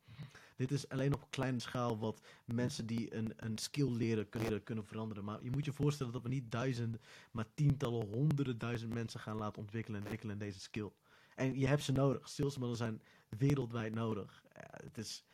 Dit 0.56 0.70
is 0.70 0.88
alleen 0.88 1.14
op 1.14 1.26
kleine 1.30 1.58
schaal 1.58 1.98
wat 1.98 2.20
mensen 2.44 2.86
die 2.86 3.14
een, 3.14 3.32
een 3.36 3.58
skill 3.58 3.90
leren 3.90 4.28
kunnen, 4.28 4.62
kunnen 4.62 4.84
veranderen. 4.84 5.24
Maar 5.24 5.42
je 5.42 5.50
moet 5.50 5.64
je 5.64 5.72
voorstellen 5.72 6.12
dat 6.12 6.22
we 6.22 6.28
niet 6.28 6.50
duizenden, 6.50 7.00
maar 7.30 7.46
tientallen, 7.54 8.06
honderden 8.06 8.58
duizend 8.58 8.94
mensen 8.94 9.20
gaan 9.20 9.36
laten 9.36 9.62
ontwikkelen 9.62 9.96
en 9.96 10.02
ontwikkelen 10.02 10.38
deze 10.38 10.60
skill. 10.60 10.90
En 11.34 11.58
je 11.58 11.66
hebt 11.66 11.82
ze 11.82 11.92
nodig. 11.92 12.28
Salesmannen 12.28 12.76
zijn 12.76 13.02
wereldwijd 13.28 13.94
nodig. 13.94 14.42
Ja, 14.54 14.70
het 14.84 14.98
is 14.98 15.24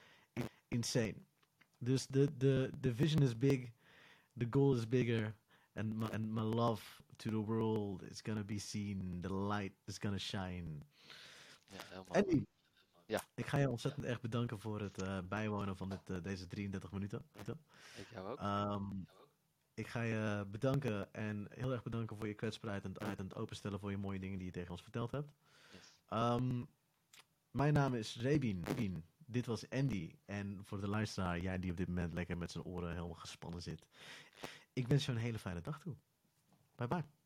insane. 0.68 1.14
Dus 1.78 2.06
de, 2.06 2.36
de, 2.36 2.70
de 2.80 2.94
vision 2.94 3.22
is 3.22 3.38
big, 3.38 3.70
the 4.38 4.46
goal 4.50 4.74
is 4.74 4.88
bigger, 4.88 5.34
and 5.74 5.94
my, 5.94 6.06
and 6.12 6.26
my 6.32 6.42
love 6.42 6.82
to 7.16 7.30
the 7.30 7.44
world 7.44 8.02
is 8.02 8.22
gonna 8.22 8.44
be 8.44 8.58
seen. 8.58 9.18
The 9.20 9.32
light 9.34 9.72
is 9.84 9.98
gonna 9.98 10.18
shine. 10.18 10.80
Ja, 11.66 11.78
mooi. 12.08 12.22
Andy, 12.22 12.44
Ja. 13.06 13.22
ik 13.34 13.46
ga 13.46 13.56
je 13.58 13.70
ontzettend 13.70 14.06
erg 14.06 14.20
bedanken 14.20 14.58
voor 14.60 14.80
het 14.80 15.02
eh, 15.02 15.18
bijwonen 15.28 15.76
van 15.76 15.88
dit, 15.88 16.10
eh, 16.10 16.22
deze 16.22 16.46
33 16.46 16.92
minuten. 16.92 17.24
Ik 17.96 18.06
jou 18.12 18.28
ook. 18.28 18.38
Ehm, 18.38 18.84
ik 19.74 19.86
ga 19.86 20.02
je 20.02 20.46
bedanken 20.50 21.12
en 21.14 21.46
heel 21.50 21.72
erg 21.72 21.82
bedanken 21.82 22.16
voor 22.16 22.26
je 22.26 22.34
kwetsbaarheid 22.34 22.84
en 22.84 22.90
het, 22.92 23.02
uit 23.02 23.18
en 23.18 23.24
het 23.24 23.34
openstellen 23.34 23.80
voor 23.80 23.90
je 23.90 23.96
mooie 23.98 24.18
dingen 24.18 24.38
die 24.38 24.46
je 24.46 24.52
tegen 24.52 24.70
ons 24.70 24.82
verteld 24.82 25.10
hebt. 25.10 25.32
Yes. 25.72 25.92
Ehm, 26.08 26.64
mijn 27.50 27.72
naam 27.72 27.94
is. 27.94 28.16
Rebien. 28.16 29.04
Dit 29.26 29.46
was 29.46 29.68
Andy. 29.70 30.14
En 30.24 30.60
voor 30.64 30.80
de 30.80 30.88
luisteraar, 30.88 31.38
jij 31.40 31.58
die 31.58 31.70
op 31.70 31.76
dit 31.76 31.88
moment 31.88 32.12
lekker 32.12 32.36
met 32.38 32.50
zijn 32.50 32.64
oren 32.64 32.88
helemaal 32.92 33.14
gespannen 33.14 33.62
zit. 33.62 33.86
Ik 34.74 34.88
wens 34.88 35.06
je 35.06 35.12
een 35.12 35.18
hele 35.18 35.38
fijne 35.38 35.60
dag 35.60 35.80
toe. 35.80 35.94
Bye 36.74 36.88
bye. 36.88 37.04